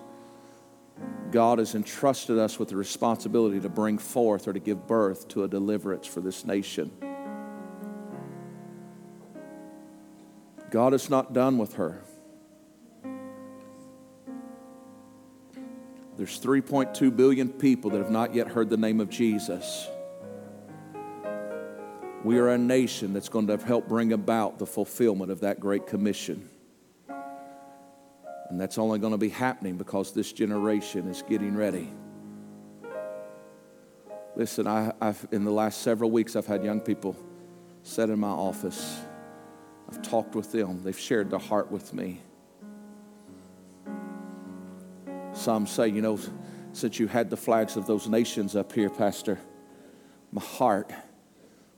God 1.32 1.60
has 1.60 1.76
entrusted 1.76 2.38
us 2.38 2.58
with 2.58 2.70
the 2.70 2.76
responsibility 2.76 3.60
to 3.60 3.70
bring 3.70 3.98
forth 3.98 4.48
or 4.48 4.54
to 4.54 4.60
give 4.60 4.88
birth 4.88 5.28
to 5.30 5.44
a 5.44 5.48
deliverance 5.48 6.08
for 6.08 6.22
this 6.22 6.46
nation. 6.46 6.92
God 10.70 10.94
is 10.94 11.10
not 11.10 11.34
done 11.34 11.58
with 11.58 11.74
her. 11.74 12.02
There's 16.18 16.40
3.2 16.40 17.16
billion 17.16 17.50
people 17.50 17.92
that 17.92 18.00
have 18.00 18.12
not 18.12 18.36
yet 18.36 18.50
heard 18.50 18.70
the 18.70 18.78
name 18.78 19.00
of 19.00 19.10
Jesus. 19.10 19.88
We 22.24 22.38
are 22.40 22.50
a 22.50 22.58
nation 22.58 23.14
that's 23.14 23.30
going 23.30 23.48
to 23.48 23.58
help 23.58 23.88
bring 23.88 24.12
about 24.12 24.60
the 24.60 24.66
fulfillment 24.66 25.32
of 25.32 25.40
that 25.42 25.62
great 25.62 25.88
commission. 25.88 26.50
And 28.50 28.60
that's 28.60 28.78
only 28.78 29.00
going 29.00 29.12
to 29.12 29.18
be 29.18 29.30
happening 29.30 29.78
because 29.78 30.12
this 30.12 30.34
generation 30.34 31.08
is 31.08 31.24
getting 31.28 31.56
ready. 31.56 31.91
Listen, 34.36 34.68
I, 34.68 34.93
have 35.02 35.28
in 35.32 35.43
the 35.43 35.52
last 35.52 35.82
several 35.82 36.10
weeks, 36.10 36.36
I've 36.36 36.47
had 36.47 36.64
young 36.64 36.80
people 36.80 37.16
sit 37.84 38.10
in 38.10 38.20
my 38.20 38.30
office. 38.30 39.00
I've 39.89 40.02
talked 40.02 40.36
with 40.36 40.52
them. 40.52 40.84
They've 40.84 40.97
shared 40.97 41.30
their 41.30 41.39
heart 41.39 41.72
with 41.72 41.93
me. 41.93 42.22
Some 45.34 45.68
say, 45.68 45.88
you 45.89 46.02
know, 46.02 46.20
since 46.74 47.00
you 47.00 47.08
had 47.08 47.30
the 47.30 47.38
flags 47.38 47.76
of 47.78 47.86
those 47.86 48.08
nations 48.08 48.56
up 48.56 48.72
here, 48.72 48.89
Pastor, 48.89 49.39
my 50.32 50.41
heart 50.41 50.91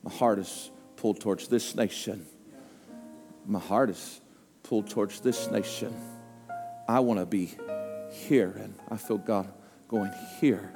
my 0.03 0.11
heart 0.11 0.39
is 0.39 0.71
pulled 0.95 1.19
towards 1.19 1.47
this 1.47 1.75
nation. 1.75 2.25
My 3.45 3.59
heart 3.59 3.89
is 3.89 4.21
pulled 4.63 4.89
towards 4.89 5.19
this 5.19 5.49
nation. 5.51 5.93
I 6.91 6.99
want 6.99 7.19
to 7.19 7.25
be 7.25 7.53
here, 8.11 8.53
and 8.57 8.75
I 8.89 8.97
feel 8.97 9.17
God 9.17 9.51
going 9.87 10.11
here. 10.39 10.73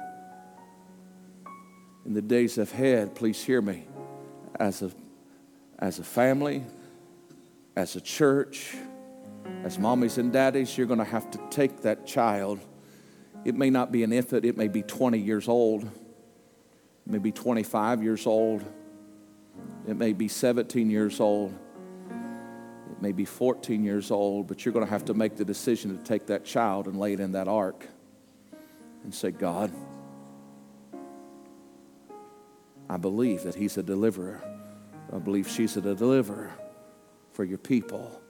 In 2.04 2.14
the 2.14 2.22
days 2.22 2.58
ahead, 2.58 3.14
please 3.14 3.42
hear 3.42 3.60
me. 3.60 3.86
As 4.58 4.82
a, 4.82 4.90
as 5.78 5.98
a 5.98 6.04
family, 6.04 6.64
as 7.76 7.96
a 7.96 8.00
church, 8.00 8.74
as 9.64 9.78
mommies 9.78 10.18
and 10.18 10.32
daddies, 10.32 10.76
you're 10.76 10.86
going 10.86 10.98
to 10.98 11.04
have 11.04 11.30
to 11.32 11.40
take 11.50 11.82
that 11.82 12.06
child. 12.06 12.60
It 13.44 13.54
may 13.54 13.70
not 13.70 13.92
be 13.92 14.02
an 14.02 14.12
infant, 14.12 14.44
it 14.44 14.56
may 14.56 14.68
be 14.68 14.82
20 14.82 15.18
years 15.18 15.48
old, 15.48 15.88
maybe 17.06 17.30
25 17.30 18.02
years 18.02 18.26
old 18.26 18.64
it 19.86 19.96
may 19.96 20.12
be 20.12 20.28
17 20.28 20.90
years 20.90 21.20
old. 21.20 21.54
It 22.96 23.02
may 23.02 23.12
be 23.12 23.26
14 23.26 23.84
years 23.84 24.10
old, 24.10 24.46
but 24.46 24.64
you're 24.64 24.72
going 24.72 24.84
to 24.84 24.90
have 24.90 25.04
to 25.06 25.14
make 25.14 25.36
the 25.36 25.44
decision 25.44 25.96
to 25.96 26.02
take 26.02 26.26
that 26.26 26.44
child 26.44 26.86
and 26.86 26.98
lay 26.98 27.12
it 27.12 27.20
in 27.20 27.32
that 27.32 27.46
ark 27.46 27.86
and 29.04 29.14
say, 29.14 29.30
God, 29.30 29.70
I 32.88 32.96
believe 32.96 33.42
that 33.42 33.54
He's 33.54 33.76
a 33.76 33.82
deliverer. 33.82 34.42
I 35.12 35.18
believe 35.18 35.48
she's 35.48 35.76
a 35.76 35.80
deliverer 35.80 36.52
for 37.32 37.44
your 37.44 37.58
people. 37.58 38.20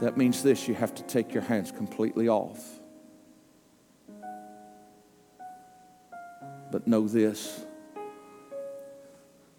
That 0.00 0.16
means 0.16 0.42
this 0.42 0.66
you 0.66 0.74
have 0.74 0.94
to 0.94 1.02
take 1.02 1.34
your 1.34 1.42
hands 1.42 1.70
completely 1.70 2.28
off. 2.28 2.64
But 6.70 6.86
know 6.86 7.06
this 7.08 7.64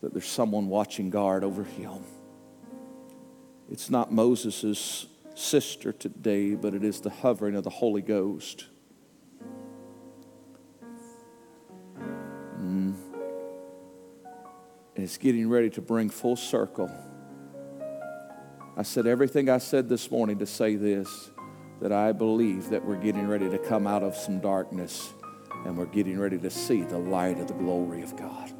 that 0.02 0.14
there's 0.14 0.28
someone 0.28 0.68
watching 0.68 1.10
guard 1.10 1.44
over 1.44 1.64
him. 1.64 2.04
It's 3.70 3.90
not 3.90 4.12
Moses' 4.12 5.08
sister 5.36 5.92
today, 5.92 6.56
but 6.56 6.74
it 6.74 6.84
is 6.84 7.02
the 7.02 7.10
hovering 7.10 7.56
of 7.56 7.64
the 7.64 7.70
Holy 7.70 8.02
Ghost. 8.02 8.66
Mm. 12.00 12.96
And 14.96 15.04
it's 15.06 15.18
getting 15.18 15.50
ready 15.50 15.70
to 15.72 15.82
bring 15.82 16.10
full 16.10 16.36
circle. 16.36 16.92
I 18.76 18.84
said 18.84 19.06
everything 19.06 19.50
I 19.50 19.58
said 19.58 19.90
this 19.90 20.10
morning 20.10 20.40
to 20.40 20.46
say 20.46 20.76
this 20.76 21.32
that 21.82 21.92
I 21.94 22.12
believe 22.12 22.70
that 22.70 22.84
we're 22.84 22.98
getting 22.98 23.28
ready 23.28 23.50
to 23.50 23.58
come 23.58 23.88
out 23.88 24.04
of 24.04 24.14
some 24.16 24.40
darkness 24.40 25.14
and 25.66 25.78
we're 25.78 25.86
getting 25.86 26.20
ready 26.20 26.38
to 26.38 26.50
see 26.50 26.82
the 26.82 26.98
light 26.98 27.40
of 27.40 27.48
the 27.48 27.54
glory 27.54 28.02
of 28.02 28.18
God. 28.18 28.54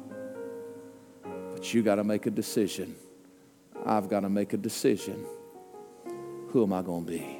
But 1.60 1.74
you 1.74 1.82
got 1.82 1.96
to 1.96 2.04
make 2.04 2.24
a 2.24 2.30
decision. 2.30 2.96
I've 3.84 4.08
got 4.08 4.20
to 4.20 4.30
make 4.30 4.54
a 4.54 4.56
decision. 4.56 5.26
Who 6.48 6.62
am 6.62 6.72
I 6.72 6.80
going 6.80 7.04
to 7.04 7.12
be? 7.12 7.38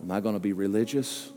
Am 0.00 0.10
I 0.10 0.20
going 0.20 0.36
to 0.36 0.40
be 0.40 0.54
religious? 0.54 1.30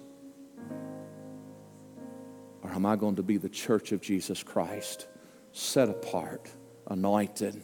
Or 2.62 2.72
am 2.72 2.86
I 2.86 2.95
going 2.95 3.18
to 3.18 3.24
be 3.24 3.36
the 3.36 3.49
church 3.49 3.91
of 3.91 3.99
Jesus 3.99 4.43
Christ, 4.43 5.08
set 5.52 5.89
apart, 5.89 6.49
anointed 6.88 7.62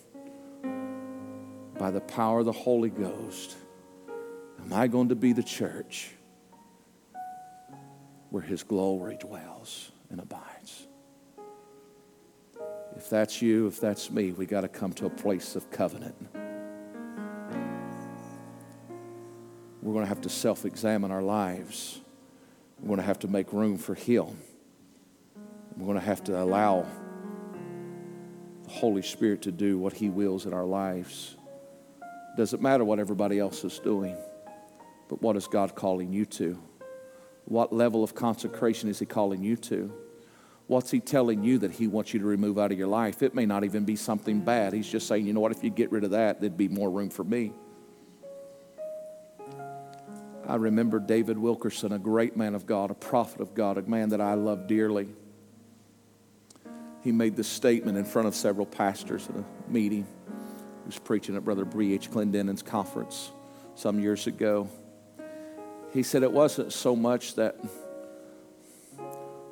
by 1.79 1.89
the 1.89 2.01
power 2.01 2.39
of 2.39 2.45
the 2.45 2.51
Holy 2.51 2.89
Ghost? 2.89 3.55
Am 4.59 4.73
I 4.73 4.87
going 4.87 5.07
to 5.07 5.15
be 5.15 5.31
the 5.31 5.43
church? 5.43 6.11
where 8.29 8.43
his 8.43 8.63
glory 8.63 9.17
dwells 9.17 9.91
and 10.09 10.19
abides. 10.19 10.46
If 12.97 13.11
that's 13.11 13.43
you, 13.43 13.67
if 13.67 13.79
that's 13.79 14.09
me, 14.09 14.31
we 14.31 14.47
got 14.47 14.61
to 14.61 14.67
come 14.67 14.91
to 14.93 15.05
a 15.05 15.09
place 15.09 15.55
of 15.55 15.69
covenant. 15.69 16.15
We're 19.83 19.93
going 19.93 20.03
to 20.03 20.09
have 20.09 20.21
to 20.21 20.29
self 20.29 20.65
examine 20.65 21.11
our 21.11 21.21
lives. 21.21 22.01
We're 22.79 22.87
going 22.87 22.99
to 22.99 23.05
have 23.05 23.19
to 23.19 23.27
make 23.27 23.53
room 23.53 23.77
for 23.77 23.93
Him. 23.93 24.39
We're 25.77 25.85
going 25.85 25.99
to 25.99 26.05
have 26.05 26.23
to 26.23 26.41
allow 26.41 26.87
the 28.63 28.71
Holy 28.71 29.03
Spirit 29.03 29.43
to 29.43 29.51
do 29.51 29.77
what 29.77 29.93
He 29.93 30.09
wills 30.09 30.47
in 30.47 30.53
our 30.53 30.65
lives. 30.65 31.37
Doesn't 32.35 32.63
matter 32.63 32.83
what 32.83 32.97
everybody 32.97 33.37
else 33.37 33.63
is 33.63 33.77
doing, 33.77 34.17
but 35.07 35.21
what 35.21 35.35
is 35.35 35.45
God 35.45 35.75
calling 35.75 36.11
you 36.11 36.25
to? 36.25 36.59
What 37.45 37.71
level 37.71 38.03
of 38.03 38.15
consecration 38.15 38.89
is 38.89 38.97
He 38.97 39.05
calling 39.05 39.43
you 39.43 39.55
to? 39.55 39.93
What's 40.67 40.91
He 40.91 40.99
telling 40.99 41.43
you 41.43 41.59
that 41.59 41.71
He 41.71 41.87
wants 41.87 42.13
you 42.13 42.19
to 42.19 42.25
remove 42.25 42.59
out 42.59 42.71
of 42.71 42.77
your 42.77 42.87
life? 42.87 43.23
It 43.23 43.33
may 43.33 43.45
not 43.45 43.63
even 43.63 43.85
be 43.85 43.95
something 43.95 44.41
bad. 44.41 44.73
He's 44.73 44.87
just 44.87 45.07
saying, 45.07 45.25
you 45.25 45.33
know 45.33 45.39
what, 45.39 45.51
if 45.51 45.63
you 45.63 45.69
get 45.69 45.91
rid 45.91 46.03
of 46.03 46.11
that, 46.11 46.39
there'd 46.41 46.57
be 46.57 46.67
more 46.67 46.89
room 46.89 47.09
for 47.09 47.23
me. 47.23 47.53
I 50.45 50.55
remember 50.55 50.99
David 50.99 51.37
Wilkerson, 51.37 51.91
a 51.91 51.99
great 51.99 52.37
man 52.37 52.55
of 52.55 52.65
God, 52.65 52.91
a 52.91 52.93
prophet 52.93 53.41
of 53.41 53.53
God, 53.53 53.77
a 53.77 53.81
man 53.81 54.09
that 54.09 54.21
I 54.21 54.35
love 54.35 54.67
dearly. 54.67 55.09
He 57.03 57.11
made 57.11 57.35
this 57.35 57.47
statement 57.47 57.97
in 57.97 58.05
front 58.05 58.27
of 58.27 58.35
several 58.35 58.65
pastors 58.65 59.27
at 59.29 59.35
a 59.35 59.43
meeting. 59.69 60.05
He 60.27 60.85
was 60.85 60.99
preaching 60.99 61.35
at 61.35 61.43
Brother 61.43 61.65
B.H. 61.65 62.11
Clendennen's 62.11 62.61
conference 62.61 63.31
some 63.75 63.99
years 63.99 64.27
ago 64.27 64.69
he 65.93 66.03
said 66.03 66.23
it 66.23 66.31
wasn't 66.31 66.73
so 66.73 66.95
much 66.95 67.35
that 67.35 67.57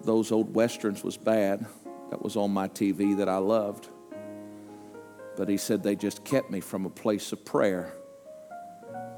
those 0.05 0.31
old 0.31 0.53
westerns 0.53 1.03
was 1.03 1.17
bad 1.17 1.65
that 2.09 2.21
was 2.21 2.35
on 2.35 2.51
my 2.51 2.67
TV 2.67 3.17
that 3.17 3.29
I 3.29 3.37
loved. 3.37 3.89
But 5.35 5.49
he 5.49 5.57
said 5.57 5.83
they 5.83 5.95
just 5.95 6.23
kept 6.23 6.49
me 6.49 6.59
from 6.59 6.85
a 6.85 6.89
place 6.89 7.31
of 7.31 7.43
prayer. 7.43 7.93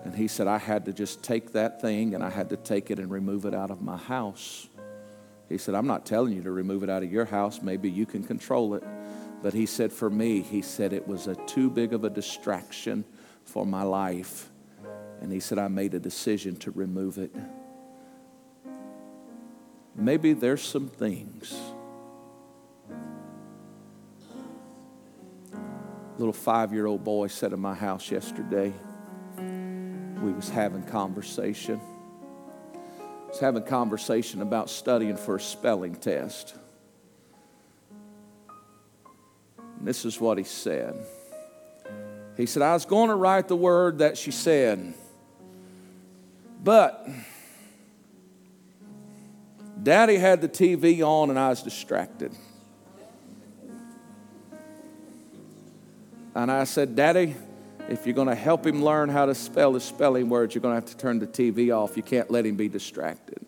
And 0.04 0.16
he 0.16 0.28
said 0.28 0.48
I 0.48 0.58
had 0.58 0.86
to 0.86 0.94
just 0.94 1.24
take 1.24 1.54
that 1.54 1.82
thing 1.82 2.16
and 2.16 2.24
I 2.24 2.30
had 2.30 2.50
to 2.50 2.58
take 2.58 2.90
it 2.90 3.00
and 3.00 3.12
remove 3.12 3.46
it 3.46 3.54
out 3.54 3.72
of 3.72 3.82
my 3.82 3.98
house. 3.98 4.68
He 5.50 5.58
said, 5.58 5.76
I'm 5.76 5.88
not 5.88 6.06
telling 6.06 6.34
you 6.34 6.44
to 6.44 6.52
remove 6.52 6.84
it 6.84 6.90
out 6.90 7.04
of 7.04 7.12
your 7.12 7.26
house. 7.26 7.62
Maybe 7.62 7.90
you 7.90 8.06
can 8.06 8.24
control 8.24 8.74
it. 8.74 8.84
But 9.42 9.54
he 9.54 9.66
said, 9.66 9.94
for 9.94 10.10
me, 10.10 10.42
he 10.42 10.62
said 10.62 10.94
it 10.94 11.08
was 11.08 11.28
a 11.28 11.36
too 11.46 11.70
big 11.70 11.94
of 11.94 12.04
a 12.04 12.10
distraction 12.10 13.06
for 13.44 13.66
my 13.66 13.84
life 13.84 14.50
and 15.22 15.32
he 15.32 15.40
said, 15.40 15.58
I 15.58 15.68
made 15.68 15.94
a 15.94 16.00
decision 16.00 16.56
to 16.58 16.72
remove 16.72 17.18
it. 17.18 17.34
Maybe 20.00 20.34
there's 20.34 20.62
some 20.62 20.88
things. 20.88 21.60
Little 26.20 26.34
five-year-old 26.34 27.04
boy 27.04 27.28
sat 27.28 27.52
in 27.52 27.60
my 27.60 27.74
house 27.74 28.12
yesterday. 28.12 28.74
We 29.38 30.32
was 30.32 30.50
having 30.50 30.84
conversation. 30.84 31.82
I 32.74 33.28
Was 33.28 33.40
having 33.40 33.64
conversation 33.64 34.42
about 34.42 34.70
studying 34.70 35.18
for 35.18 35.36
a 35.36 35.42
spelling 35.42 35.96
test. 35.96 36.56
And 39.58 39.88
this 39.88 40.06
is 40.06 40.20
what 40.20 40.38
he 40.38 40.44
said. 40.44 40.96
He 42.36 42.46
said, 42.46 42.62
I 42.62 42.74
was 42.74 42.86
going 42.86 43.10
to 43.10 43.16
write 43.16 43.48
the 43.48 43.56
word 43.56 44.00
that 44.00 44.18
she 44.18 44.32
said. 44.32 44.94
But 46.64 47.08
daddy 49.84 50.18
had 50.18 50.42
the 50.42 50.50
TV 50.50 51.02
on 51.02 51.30
and 51.30 51.38
I 51.38 51.50
was 51.50 51.62
distracted. 51.62 52.32
And 56.36 56.52
I 56.52 56.66
said, 56.66 56.96
Daddy, 56.96 57.36
if 57.90 58.06
you're 58.06 58.14
going 58.14 58.28
to 58.28 58.36
help 58.36 58.66
him 58.66 58.84
learn 58.84 59.10
how 59.10 59.26
to 59.26 59.34
spell 59.34 59.74
his 59.74 59.84
spelling 59.84 60.30
words, 60.30 60.54
you're 60.54 60.62
going 60.62 60.74
to 60.74 60.82
have 60.82 60.90
to 60.92 60.98
turn 60.98 61.18
the 61.20 61.26
TV 61.26 61.76
off. 61.76 61.98
You 61.98 62.04
can't 62.04 62.30
let 62.30 62.46
him 62.46 62.56
be 62.56 62.70
distracted. 62.70 63.44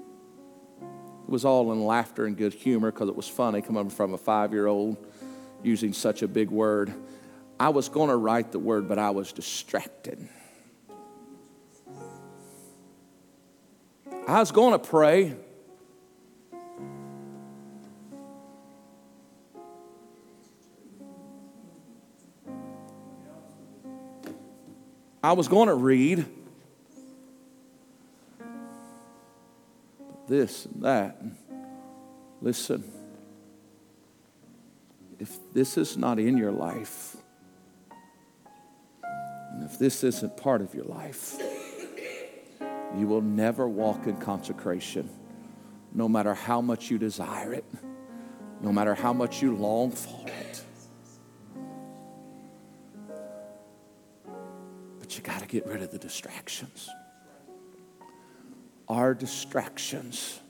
It 0.00 1.30
was 1.30 1.44
all 1.44 1.72
in 1.72 1.84
laughter 1.84 2.26
and 2.26 2.36
good 2.36 2.54
humor 2.54 2.90
because 2.90 3.08
it 3.08 3.14
was 3.14 3.28
funny 3.28 3.62
coming 3.62 3.90
from 3.90 4.14
a 4.14 4.18
five 4.18 4.52
year 4.52 4.66
old 4.66 4.96
using 5.62 5.92
such 5.92 6.22
a 6.22 6.28
big 6.28 6.50
word. 6.50 6.92
I 7.58 7.68
was 7.68 7.88
going 7.88 8.10
to 8.10 8.16
write 8.16 8.52
the 8.52 8.58
word, 8.58 8.88
but 8.88 8.98
I 8.98 9.10
was 9.10 9.32
distracted. 9.32 10.28
I 14.28 14.40
was 14.40 14.50
going 14.50 14.72
to 14.72 14.78
pray. 14.80 15.36
I 25.22 25.32
was 25.32 25.46
going 25.46 25.68
to 25.68 25.74
read. 25.74 26.26
This 30.26 30.66
and 30.66 30.82
that. 30.82 31.22
Listen, 32.42 32.82
if 35.20 35.36
this 35.52 35.78
is 35.78 35.96
not 35.96 36.18
in 36.18 36.36
your 36.36 36.50
life, 36.50 37.16
and 39.04 39.62
if 39.62 39.78
this 39.78 40.02
isn't 40.02 40.36
part 40.36 40.62
of 40.62 40.74
your 40.74 40.84
life, 40.84 41.40
you 42.98 43.06
will 43.06 43.20
never 43.20 43.68
walk 43.68 44.06
in 44.06 44.16
consecration, 44.16 45.08
no 45.92 46.08
matter 46.08 46.34
how 46.34 46.60
much 46.60 46.90
you 46.90 46.98
desire 46.98 47.52
it, 47.52 47.64
no 48.60 48.72
matter 48.72 48.94
how 48.94 49.12
much 49.12 49.42
you 49.42 49.54
long 49.54 49.90
for 49.90 50.26
it. 50.26 50.62
But 54.98 55.16
you 55.16 55.22
got 55.22 55.40
to 55.40 55.46
get 55.46 55.66
rid 55.66 55.82
of 55.82 55.90
the 55.90 55.98
distractions. 55.98 56.88
Our 58.88 59.14
distractions 59.14 60.40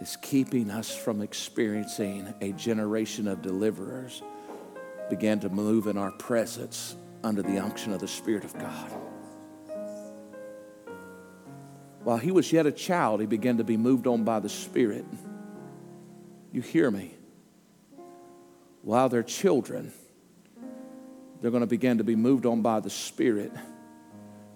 is 0.00 0.16
keeping 0.20 0.70
us 0.70 0.94
from 0.94 1.22
experiencing 1.22 2.32
a 2.40 2.52
generation 2.52 3.28
of 3.28 3.42
deliverers 3.42 4.22
began 5.08 5.40
to 5.40 5.48
move 5.48 5.86
in 5.86 5.96
our 5.96 6.12
presence 6.12 6.96
under 7.24 7.42
the 7.42 7.58
unction 7.58 7.92
of 7.92 8.00
the 8.00 8.08
Spirit 8.08 8.44
of 8.44 8.56
God. 8.58 9.07
While 12.08 12.16
he 12.16 12.30
was 12.30 12.50
yet 12.54 12.64
a 12.64 12.72
child, 12.72 13.20
he 13.20 13.26
began 13.26 13.58
to 13.58 13.64
be 13.64 13.76
moved 13.76 14.06
on 14.06 14.24
by 14.24 14.40
the 14.40 14.48
Spirit. 14.48 15.04
You 16.52 16.62
hear 16.62 16.90
me? 16.90 17.12
While 18.80 19.10
they're 19.10 19.22
children, 19.22 19.92
they're 21.42 21.50
going 21.50 21.60
to 21.60 21.66
begin 21.66 21.98
to 21.98 22.04
be 22.04 22.16
moved 22.16 22.46
on 22.46 22.62
by 22.62 22.80
the 22.80 22.88
Spirit. 22.88 23.52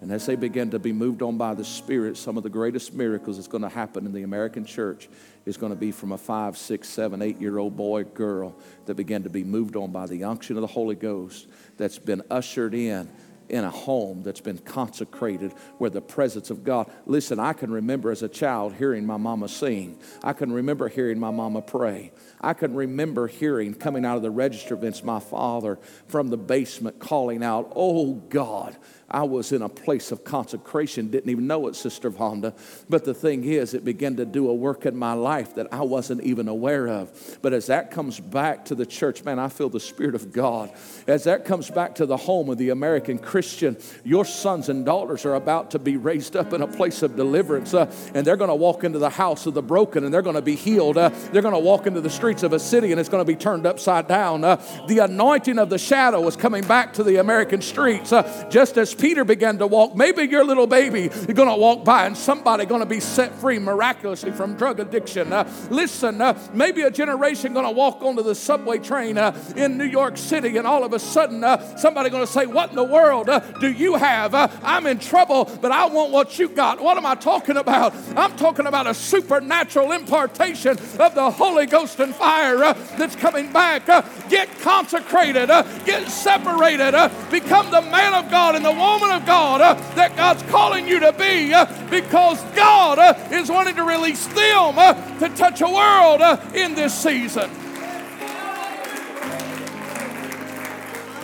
And 0.01 0.11
as 0.11 0.25
they 0.25 0.35
begin 0.35 0.71
to 0.71 0.79
be 0.79 0.93
moved 0.93 1.21
on 1.21 1.37
by 1.37 1.53
the 1.53 1.63
Spirit, 1.63 2.17
some 2.17 2.37
of 2.37 2.43
the 2.43 2.49
greatest 2.49 2.91
miracles 2.95 3.37
that's 3.37 3.47
going 3.47 3.61
to 3.61 3.69
happen 3.69 4.07
in 4.07 4.13
the 4.13 4.23
American 4.23 4.65
church 4.65 5.07
is 5.45 5.55
going 5.55 5.71
to 5.71 5.79
be 5.79 5.91
from 5.91 6.11
a 6.11 6.17
five, 6.17 6.57
six, 6.57 6.89
seven, 6.89 7.21
eight 7.21 7.39
year 7.39 7.59
old 7.59 7.77
boy, 7.77 8.03
girl 8.03 8.55
that 8.87 8.95
began 8.95 9.21
to 9.21 9.29
be 9.29 9.43
moved 9.43 9.75
on 9.75 9.91
by 9.91 10.07
the 10.07 10.23
unction 10.23 10.57
of 10.57 10.61
the 10.61 10.67
Holy 10.67 10.95
Ghost 10.95 11.47
that's 11.77 11.99
been 11.99 12.23
ushered 12.31 12.73
in 12.73 13.07
in 13.53 13.63
a 13.63 13.69
home 13.69 14.23
that's 14.23 14.41
been 14.41 14.57
consecrated 14.57 15.53
where 15.77 15.91
the 15.91 16.01
presence 16.01 16.49
of 16.49 16.63
God. 16.63 16.91
Listen, 17.05 17.39
I 17.39 17.53
can 17.53 17.71
remember 17.71 18.09
as 18.09 18.23
a 18.23 18.27
child 18.27 18.73
hearing 18.73 19.05
my 19.05 19.17
mama 19.17 19.47
sing. 19.47 19.99
I 20.23 20.33
can 20.33 20.51
remember 20.51 20.87
hearing 20.87 21.19
my 21.19 21.29
mama 21.29 21.61
pray. 21.61 22.11
I 22.41 22.53
can 22.53 22.73
remember 22.73 23.27
hearing 23.27 23.75
coming 23.75 24.05
out 24.05 24.17
of 24.17 24.23
the 24.23 24.31
register 24.31 24.73
events 24.73 25.03
my 25.03 25.19
father 25.19 25.77
from 26.07 26.29
the 26.29 26.37
basement 26.37 26.97
calling 26.97 27.43
out, 27.43 27.71
Oh 27.75 28.15
God, 28.15 28.75
I 29.13 29.23
was 29.23 29.51
in 29.51 29.61
a 29.61 29.69
place 29.69 30.11
of 30.11 30.23
consecration, 30.23 31.09
didn't 31.09 31.29
even 31.29 31.45
know 31.45 31.67
it, 31.67 31.75
Sister 31.75 32.09
Vonda. 32.09 32.53
But 32.89 33.05
the 33.05 33.13
thing 33.13 33.43
is, 33.43 33.73
it 33.73 33.85
began 33.85 34.15
to 34.15 34.25
do 34.25 34.49
a 34.49 34.53
work 34.53 34.85
in 34.85 34.95
my 34.95 35.13
life 35.13 35.55
that 35.55 35.67
I 35.71 35.81
wasn't 35.81 36.23
even 36.23 36.47
aware 36.47 36.87
of. 36.87 37.37
But 37.41 37.53
as 37.53 37.67
that 37.67 37.91
comes 37.91 38.19
back 38.19 38.65
to 38.65 38.75
the 38.75 38.85
church, 38.85 39.23
man, 39.23 39.37
I 39.37 39.49
feel 39.49 39.69
the 39.69 39.79
Spirit 39.79 40.15
of 40.15 40.33
God. 40.33 40.71
As 41.07 41.25
that 41.25 41.45
comes 41.45 41.69
back 41.69 41.95
to 41.95 42.05
the 42.05 42.17
home 42.17 42.49
of 42.49 42.57
the 42.57 42.69
American 42.69 43.19
Christian, 43.19 43.77
your 44.03 44.25
sons 44.25 44.69
and 44.69 44.85
daughters 44.85 45.25
are 45.25 45.35
about 45.35 45.71
to 45.71 45.79
be 45.79 45.97
raised 45.97 46.35
up 46.35 46.53
in 46.53 46.61
a 46.61 46.67
place 46.67 47.03
of 47.03 47.15
deliverance, 47.15 47.73
uh, 47.73 47.91
and 48.15 48.25
they're 48.25 48.37
going 48.37 48.49
to 48.49 48.55
walk 48.55 48.83
into 48.83 48.99
the 48.99 49.09
house 49.09 49.45
of 49.45 49.53
the 49.53 49.61
broken 49.61 50.03
and 50.03 50.13
they're 50.13 50.23
going 50.23 50.35
to 50.35 50.41
be 50.41 50.55
healed. 50.55 50.97
Uh, 50.97 51.09
they're 51.31 51.41
going 51.41 51.53
to 51.53 51.59
walk 51.59 51.85
into 51.85 52.01
the 52.01 52.09
streets 52.09 52.41
of 52.41 52.53
a 52.53 52.59
city 52.59 52.91
and 52.91 52.99
it's 52.99 53.09
going 53.09 53.23
to 53.23 53.31
be 53.31 53.35
turned 53.35 53.67
upside 53.67 54.07
down. 54.07 54.43
Uh, 54.43 54.55
the 54.87 54.99
anointing 54.99 55.59
of 55.59 55.69
the 55.69 55.77
shadow 55.77 56.25
is 56.27 56.35
coming 56.35 56.65
back 56.65 56.93
to 56.93 57.03
the 57.03 57.17
American 57.17 57.61
streets, 57.61 58.11
uh, 58.11 58.47
just 58.49 58.77
as 58.77 58.93
Peter 59.03 59.25
began 59.25 59.57
to 59.57 59.67
walk. 59.67 59.97
Maybe 59.97 60.23
your 60.23 60.45
little 60.45 60.65
baby 60.65 61.07
is 61.07 61.25
going 61.25 61.49
to 61.49 61.57
walk 61.57 61.83
by 61.83 62.05
and 62.05 62.15
somebody 62.15 62.65
going 62.65 62.79
to 62.79 62.85
be 62.85 63.01
set 63.01 63.35
free 63.35 63.59
miraculously 63.59 64.31
from 64.31 64.55
drug 64.55 64.79
addiction. 64.79 65.33
Uh, 65.33 65.45
listen, 65.69 66.21
uh, 66.21 66.39
maybe 66.53 66.83
a 66.83 66.89
generation 66.89 67.51
going 67.51 67.65
to 67.65 67.71
walk 67.71 68.01
onto 68.01 68.23
the 68.23 68.33
subway 68.33 68.77
train 68.77 69.17
uh, 69.17 69.37
in 69.57 69.77
New 69.77 69.83
York 69.83 70.15
City 70.15 70.55
and 70.55 70.65
all 70.65 70.85
of 70.85 70.93
a 70.93 70.99
sudden 70.99 71.43
uh, 71.43 71.75
somebody 71.75 72.09
going 72.09 72.25
to 72.25 72.31
say, 72.31 72.45
"What 72.45 72.69
in 72.69 72.77
the 72.77 72.83
world 72.85 73.27
uh, 73.27 73.41
do 73.59 73.69
you 73.69 73.95
have? 73.95 74.33
Uh, 74.33 74.47
I'm 74.63 74.87
in 74.87 74.99
trouble, 74.99 75.51
but 75.59 75.73
I 75.73 75.85
want 75.87 76.13
what 76.13 76.39
you 76.39 76.47
got." 76.47 76.79
What 76.79 76.95
am 76.95 77.05
I 77.05 77.15
talking 77.15 77.57
about? 77.57 77.93
I'm 78.15 78.37
talking 78.37 78.67
about 78.67 78.87
a 78.87 78.93
supernatural 78.93 79.91
impartation 79.91 80.77
of 80.97 81.13
the 81.13 81.29
Holy 81.29 81.65
Ghost 81.65 81.99
and 81.99 82.15
fire 82.15 82.73
that's 82.97 83.17
coming 83.17 83.51
back. 83.51 83.85
get 84.29 84.47
consecrated. 84.61 85.49
get 85.83 86.07
separated. 86.07 86.93
become 87.29 87.69
the 87.69 87.81
man 87.81 88.13
of 88.13 88.31
God 88.31 88.55
and 88.55 88.63
the 88.63 88.71
woman 88.71 88.92
woman 88.93 89.11
of 89.11 89.25
God 89.25 89.61
uh, 89.61 89.73
that 89.95 90.15
God's 90.15 90.43
calling 90.43 90.87
you 90.87 90.99
to 90.99 91.11
be 91.13 91.51
uh, 91.53 91.65
because 91.89 92.41
God 92.55 92.99
uh, 92.99 93.15
is 93.31 93.49
wanting 93.49 93.75
to 93.75 93.83
release 93.83 94.25
them 94.27 94.77
uh, 94.77 94.93
to 95.19 95.29
touch 95.29 95.61
a 95.61 95.69
world 95.69 96.21
uh, 96.21 96.39
in 96.53 96.75
this 96.75 96.93
season. 96.93 97.49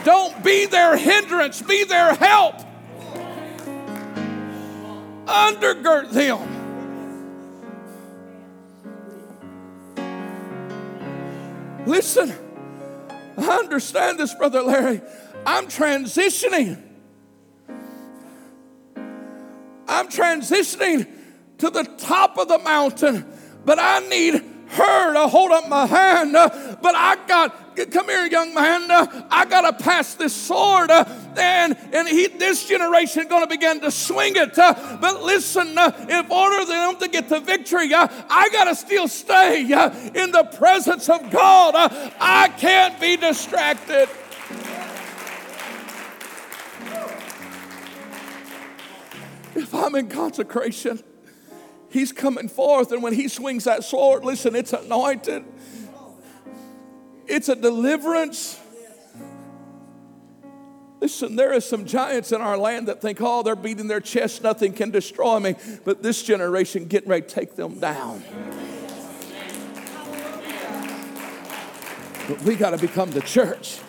Don't 0.03 0.43
be 0.43 0.65
their 0.65 0.97
hindrance, 0.97 1.61
be 1.61 1.83
their 1.83 2.15
help. 2.15 2.55
Undergird 5.27 6.09
them. 6.11 6.55
Listen, 11.85 12.33
I 13.37 13.57
understand 13.57 14.19
this, 14.19 14.33
Brother 14.33 14.61
Larry. 14.63 15.01
I'm 15.45 15.67
transitioning. 15.67 16.88
I'm 19.89 20.07
transitioning 20.07 21.07
to 21.57 21.69
the 21.69 21.83
top 21.83 22.37
of 22.37 22.47
the 22.47 22.59
mountain, 22.59 23.25
but 23.65 23.79
I 23.79 23.99
need 24.07 24.43
her 24.69 25.13
to 25.13 25.27
hold 25.27 25.51
up 25.51 25.67
my 25.67 25.87
hand. 25.87 26.33
But 26.33 26.95
I 26.95 27.17
got, 27.27 27.75
come 27.91 28.07
here, 28.07 28.27
young 28.27 28.53
man, 28.53 28.83
I 28.89 29.45
got 29.49 29.61
to 29.61 29.83
pass 29.83 30.13
this 30.13 30.33
sword. 30.33 30.91
And, 30.91 31.75
and 31.91 32.07
he, 32.07 32.27
this 32.27 32.67
generation 32.67 33.27
going 33.27 33.41
to 33.41 33.49
begin 33.49 33.81
to 33.81 33.89
swing 33.89 34.35
it. 34.35 34.55
But 34.55 35.23
listen, 35.23 35.69
in 35.69 36.25
order 36.29 36.59
for 36.59 36.67
them 36.67 36.97
to 36.97 37.07
get 37.07 37.27
the 37.27 37.39
victory, 37.39 37.91
I 37.91 38.49
got 38.51 38.65
to 38.65 38.75
still 38.75 39.07
stay 39.07 39.61
in 39.61 40.31
the 40.31 40.47
presence 40.55 41.09
of 41.09 41.31
God. 41.31 41.73
I 42.19 42.53
can't 42.59 43.01
be 43.01 43.17
distracted. 43.17 44.07
If 49.59 49.73
I'm 49.73 49.95
in 49.95 50.09
consecration, 50.09 51.01
He's 51.89 52.11
coming 52.11 52.49
forth. 52.49 52.91
And 52.91 53.01
when 53.01 53.13
He 53.13 53.27
swings 53.27 53.63
that 53.65 53.83
sword, 53.83 54.23
listen, 54.23 54.55
it's 54.55 54.73
anointed, 54.73 55.43
it's 57.27 57.49
a 57.49 57.55
deliverance. 57.55 58.59
Listen, 61.01 61.37
there 61.37 61.53
are 61.53 61.61
some 61.61 61.85
giants 61.85 62.33
in 62.33 62.41
our 62.41 62.57
land 62.57 62.89
that 62.89 63.01
think, 63.01 63.19
oh, 63.21 63.41
they're 63.41 63.55
beating 63.55 63.87
their 63.87 64.01
chest, 64.01 64.43
nothing 64.43 64.73
can 64.73 64.91
destroy 64.91 65.39
me. 65.39 65.55
But 65.85 66.03
this 66.03 66.23
generation 66.23 66.85
getting 66.85 67.09
ready 67.09 67.25
to 67.25 67.33
take 67.33 67.55
them 67.55 67.79
down. 67.79 68.21
But 72.27 72.41
we 72.41 72.55
got 72.55 72.71
to 72.71 72.77
become 72.77 73.11
the 73.11 73.21
church. 73.21 73.79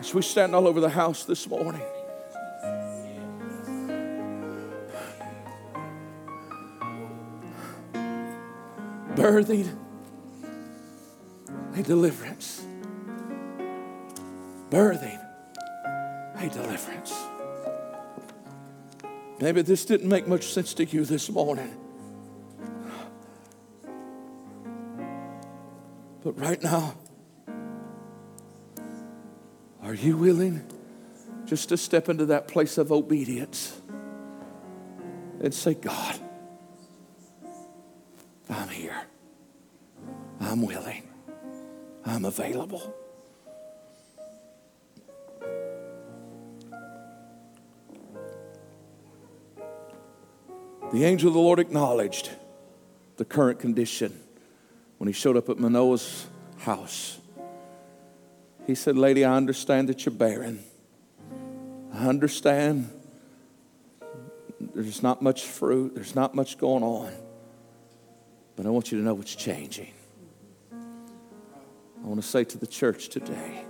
As 0.00 0.12
we 0.12 0.22
stand 0.22 0.54
all 0.54 0.66
over 0.66 0.80
the 0.80 0.90
house 0.90 1.24
this 1.24 1.46
morning. 1.46 1.82
Birthing 9.30 9.76
a 11.76 11.82
deliverance. 11.82 12.66
Birthing 14.70 15.20
a 16.36 16.48
deliverance. 16.48 17.14
Maybe 19.40 19.62
this 19.62 19.84
didn't 19.84 20.08
make 20.08 20.26
much 20.26 20.52
sense 20.52 20.74
to 20.74 20.84
you 20.84 21.04
this 21.04 21.30
morning. 21.30 21.76
But 26.22 26.38
right 26.38 26.62
now, 26.62 26.96
Are 29.90 29.94
you 29.94 30.16
willing 30.16 30.62
just 31.46 31.70
to 31.70 31.76
step 31.76 32.08
into 32.08 32.26
that 32.26 32.46
place 32.46 32.78
of 32.78 32.92
obedience 32.92 33.80
and 35.42 35.52
say, 35.52 35.74
God, 35.74 36.16
I'm 42.20 42.26
available. 42.26 42.94
The 50.92 51.02
angel 51.04 51.28
of 51.28 51.34
the 51.34 51.40
Lord 51.40 51.58
acknowledged 51.58 52.28
the 53.16 53.24
current 53.24 53.58
condition 53.58 54.20
when 54.98 55.06
he 55.06 55.14
showed 55.14 55.38
up 55.38 55.48
at 55.48 55.58
Manoah's 55.58 56.26
house. 56.58 57.18
He 58.66 58.74
said, 58.74 58.98
Lady, 58.98 59.24
I 59.24 59.34
understand 59.34 59.88
that 59.88 60.04
you're 60.04 60.14
barren. 60.14 60.62
I 61.90 62.06
understand 62.06 62.90
there's 64.74 65.02
not 65.02 65.22
much 65.22 65.46
fruit, 65.46 65.94
there's 65.94 66.14
not 66.14 66.34
much 66.34 66.58
going 66.58 66.82
on. 66.82 67.14
But 68.56 68.66
I 68.66 68.68
want 68.68 68.92
you 68.92 68.98
to 68.98 69.04
know 69.04 69.14
what's 69.14 69.34
changing. 69.34 69.94
I 72.02 72.06
want 72.06 72.20
to 72.20 72.26
say 72.26 72.44
to 72.44 72.58
the 72.58 72.66
church 72.66 73.08
today, 73.08 73.64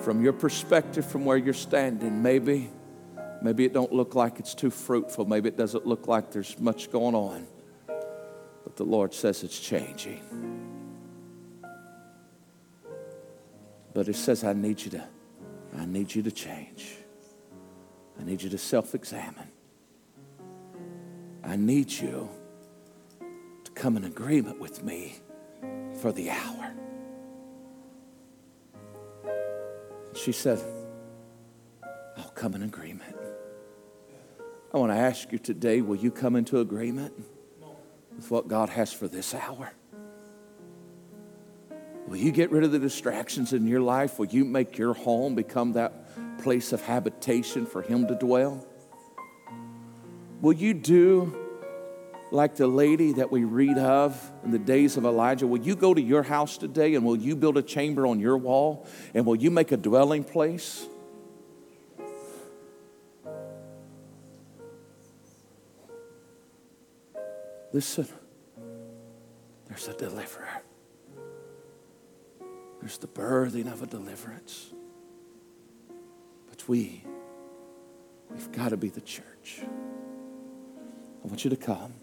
from 0.00 0.22
your 0.22 0.32
perspective, 0.32 1.06
from 1.06 1.24
where 1.24 1.36
you're 1.36 1.54
standing, 1.54 2.22
maybe, 2.22 2.70
maybe 3.40 3.64
it 3.64 3.72
don't 3.72 3.92
look 3.92 4.16
like 4.16 4.40
it's 4.40 4.54
too 4.54 4.70
fruitful. 4.70 5.26
Maybe 5.26 5.48
it 5.48 5.56
doesn't 5.56 5.86
look 5.86 6.08
like 6.08 6.32
there's 6.32 6.58
much 6.58 6.90
going 6.90 7.14
on. 7.14 7.46
But 7.86 8.76
the 8.76 8.84
Lord 8.84 9.14
says 9.14 9.44
it's 9.44 9.58
changing. 9.58 10.20
But 13.94 14.08
it 14.08 14.16
says, 14.16 14.42
I 14.42 14.54
need 14.54 14.80
you 14.80 14.90
to, 14.92 15.04
I 15.78 15.84
need 15.84 16.12
you 16.14 16.22
to 16.22 16.32
change. 16.32 16.96
I 18.20 18.24
need 18.24 18.42
you 18.42 18.50
to 18.50 18.58
self-examine. 18.58 19.48
I 21.44 21.56
need 21.56 21.92
you 21.92 22.28
to 23.64 23.70
come 23.72 23.96
in 23.96 24.04
agreement 24.04 24.60
with 24.60 24.82
me 24.82 25.16
for 26.00 26.12
the 26.12 26.30
hour. 26.30 26.72
She 30.14 30.32
said, 30.32 30.60
I'll 32.16 32.30
come 32.34 32.54
in 32.54 32.62
agreement. 32.62 33.16
I 34.74 34.78
want 34.78 34.92
to 34.92 34.96
ask 34.96 35.32
you 35.32 35.38
today 35.38 35.80
will 35.80 35.96
you 35.96 36.10
come 36.10 36.36
into 36.36 36.60
agreement 36.60 37.12
with 38.16 38.30
what 38.30 38.48
God 38.48 38.68
has 38.70 38.92
for 38.92 39.08
this 39.08 39.34
hour? 39.34 39.72
Will 42.06 42.16
you 42.16 42.32
get 42.32 42.50
rid 42.50 42.64
of 42.64 42.72
the 42.72 42.78
distractions 42.78 43.52
in 43.52 43.66
your 43.66 43.80
life? 43.80 44.18
Will 44.18 44.26
you 44.26 44.44
make 44.44 44.76
your 44.76 44.92
home 44.92 45.34
become 45.34 45.72
that 45.74 46.38
place 46.42 46.72
of 46.72 46.82
habitation 46.82 47.64
for 47.64 47.82
Him 47.82 48.06
to 48.08 48.14
dwell? 48.14 48.66
Will 50.40 50.52
you 50.52 50.74
do 50.74 51.41
like 52.32 52.56
the 52.56 52.66
lady 52.66 53.12
that 53.12 53.30
we 53.30 53.44
read 53.44 53.76
of 53.76 54.32
in 54.42 54.50
the 54.50 54.58
days 54.58 54.96
of 54.96 55.04
Elijah? 55.04 55.46
Will 55.46 55.60
you 55.60 55.76
go 55.76 55.92
to 55.92 56.00
your 56.00 56.22
house 56.22 56.56
today 56.56 56.94
and 56.94 57.04
will 57.04 57.16
you 57.16 57.36
build 57.36 57.58
a 57.58 57.62
chamber 57.62 58.06
on 58.06 58.18
your 58.20 58.38
wall 58.38 58.86
and 59.14 59.26
will 59.26 59.36
you 59.36 59.50
make 59.50 59.70
a 59.70 59.76
dwelling 59.76 60.24
place? 60.24 60.86
Listen, 67.72 68.06
there's 69.68 69.88
a 69.88 69.94
deliverer. 69.94 70.62
There's 72.80 72.98
the 72.98 73.06
birthing 73.06 73.72
of 73.72 73.82
a 73.82 73.86
deliverance. 73.86 74.72
But 76.48 76.68
we, 76.68 77.04
we've 78.30 78.52
got 78.52 78.70
to 78.70 78.76
be 78.76 78.88
the 78.88 79.00
church. 79.00 79.60
I 79.62 81.28
want 81.28 81.44
you 81.44 81.50
to 81.50 81.56
come. 81.56 81.94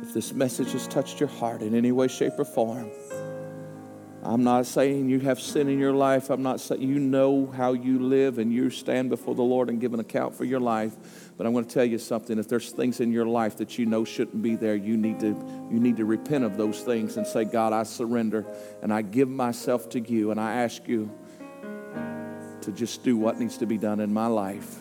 If 0.00 0.14
this 0.14 0.32
message 0.32 0.72
has 0.72 0.88
touched 0.88 1.20
your 1.20 1.28
heart 1.28 1.62
in 1.62 1.74
any 1.74 1.92
way, 1.92 2.08
shape, 2.08 2.34
or 2.38 2.44
form, 2.44 2.90
I'm 4.24 4.44
not 4.44 4.66
saying 4.66 5.08
you 5.08 5.18
have 5.20 5.40
sin 5.40 5.68
in 5.68 5.80
your 5.80 5.92
life. 5.92 6.30
I'm 6.30 6.44
not 6.44 6.60
saying 6.60 6.80
you 6.80 7.00
know 7.00 7.46
how 7.46 7.72
you 7.72 7.98
live 7.98 8.38
and 8.38 8.52
you 8.52 8.70
stand 8.70 9.10
before 9.10 9.34
the 9.34 9.42
Lord 9.42 9.68
and 9.68 9.80
give 9.80 9.94
an 9.94 10.00
account 10.00 10.36
for 10.36 10.44
your 10.44 10.60
life. 10.60 11.32
But 11.36 11.44
I'm 11.44 11.52
going 11.52 11.64
to 11.64 11.74
tell 11.74 11.84
you 11.84 11.98
something. 11.98 12.38
If 12.38 12.46
there's 12.46 12.70
things 12.70 13.00
in 13.00 13.10
your 13.10 13.26
life 13.26 13.56
that 13.56 13.78
you 13.78 13.86
know 13.86 14.04
shouldn't 14.04 14.40
be 14.40 14.54
there, 14.54 14.76
you 14.76 14.96
need 14.96 15.18
to, 15.20 15.26
you 15.26 15.80
need 15.80 15.96
to 15.96 16.04
repent 16.04 16.44
of 16.44 16.56
those 16.56 16.82
things 16.82 17.16
and 17.16 17.26
say, 17.26 17.44
God, 17.44 17.72
I 17.72 17.82
surrender 17.82 18.46
and 18.80 18.94
I 18.94 19.02
give 19.02 19.28
myself 19.28 19.88
to 19.90 20.00
you 20.00 20.30
and 20.30 20.40
I 20.40 20.54
ask 20.62 20.86
you 20.86 21.10
to 22.60 22.70
just 22.70 23.02
do 23.02 23.16
what 23.16 23.40
needs 23.40 23.58
to 23.58 23.66
be 23.66 23.76
done 23.76 23.98
in 23.98 24.12
my 24.12 24.28
life. 24.28 24.78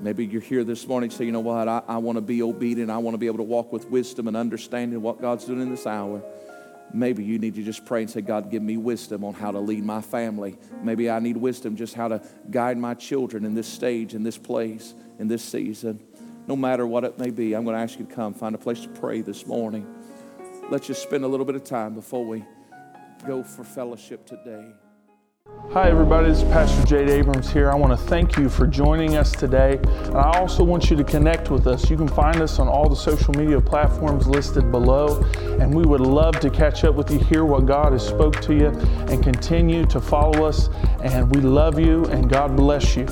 Maybe 0.00 0.26
you're 0.26 0.40
here 0.40 0.64
this 0.64 0.86
morning 0.86 1.10
say, 1.10 1.24
you 1.24 1.32
know 1.32 1.40
what, 1.40 1.68
I, 1.68 1.82
I 1.86 1.98
want 1.98 2.16
to 2.16 2.22
be 2.22 2.42
obedient. 2.42 2.90
I 2.90 2.98
want 2.98 3.14
to 3.14 3.18
be 3.18 3.26
able 3.26 3.38
to 3.38 3.44
walk 3.44 3.72
with 3.72 3.88
wisdom 3.88 4.28
and 4.28 4.36
understanding 4.36 5.00
what 5.00 5.20
God's 5.20 5.44
doing 5.44 5.60
in 5.60 5.70
this 5.70 5.86
hour. 5.86 6.22
Maybe 6.92 7.24
you 7.24 7.38
need 7.38 7.54
to 7.54 7.62
just 7.62 7.86
pray 7.86 8.02
and 8.02 8.10
say, 8.10 8.20
God, 8.20 8.50
give 8.50 8.62
me 8.62 8.76
wisdom 8.76 9.24
on 9.24 9.32
how 9.32 9.50
to 9.50 9.60
lead 9.60 9.84
my 9.84 10.00
family. 10.00 10.58
Maybe 10.82 11.08
I 11.08 11.20
need 11.20 11.36
wisdom 11.36 11.76
just 11.76 11.94
how 11.94 12.08
to 12.08 12.22
guide 12.50 12.76
my 12.76 12.94
children 12.94 13.44
in 13.44 13.54
this 13.54 13.68
stage, 13.68 14.14
in 14.14 14.22
this 14.22 14.36
place, 14.36 14.92
in 15.18 15.28
this 15.28 15.42
season. 15.42 16.00
No 16.46 16.56
matter 16.56 16.86
what 16.86 17.04
it 17.04 17.18
may 17.18 17.30
be, 17.30 17.54
I'm 17.54 17.64
going 17.64 17.76
to 17.76 17.82
ask 17.82 17.98
you 17.98 18.04
to 18.04 18.12
come 18.12 18.34
find 18.34 18.54
a 18.54 18.58
place 18.58 18.80
to 18.80 18.88
pray 18.88 19.20
this 19.22 19.46
morning. 19.46 19.86
Let's 20.68 20.86
just 20.86 21.02
spend 21.02 21.24
a 21.24 21.28
little 21.28 21.46
bit 21.46 21.54
of 21.54 21.64
time 21.64 21.94
before 21.94 22.24
we 22.24 22.44
go 23.26 23.42
for 23.42 23.64
fellowship 23.64 24.26
today. 24.26 24.72
Hi, 25.72 25.88
everybody. 25.88 26.28
This 26.28 26.42
is 26.42 26.44
Pastor 26.44 26.86
Jade 26.86 27.08
Abrams 27.08 27.50
here. 27.50 27.70
I 27.70 27.74
want 27.74 27.98
to 27.98 28.06
thank 28.06 28.36
you 28.36 28.50
for 28.50 28.66
joining 28.66 29.16
us 29.16 29.32
today. 29.32 29.80
And 29.82 30.18
I 30.18 30.38
also 30.38 30.62
want 30.62 30.90
you 30.90 30.96
to 30.98 31.02
connect 31.02 31.48
with 31.50 31.66
us. 31.66 31.88
You 31.88 31.96
can 31.96 32.08
find 32.08 32.42
us 32.42 32.58
on 32.58 32.68
all 32.68 32.90
the 32.90 32.94
social 32.94 33.32
media 33.32 33.58
platforms 33.58 34.28
listed 34.28 34.70
below. 34.70 35.22
And 35.60 35.72
we 35.72 35.84
would 35.84 36.02
love 36.02 36.38
to 36.40 36.50
catch 36.50 36.84
up 36.84 36.94
with 36.94 37.10
you, 37.10 37.20
hear 37.20 37.46
what 37.46 37.64
God 37.64 37.92
has 37.92 38.06
spoke 38.06 38.38
to 38.42 38.54
you, 38.54 38.66
and 39.08 39.22
continue 39.22 39.86
to 39.86 39.98
follow 39.98 40.44
us. 40.44 40.68
And 41.02 41.34
we 41.34 41.40
love 41.40 41.78
you, 41.78 42.04
and 42.04 42.28
God 42.28 42.54
bless 42.54 42.94
you. 42.94 43.06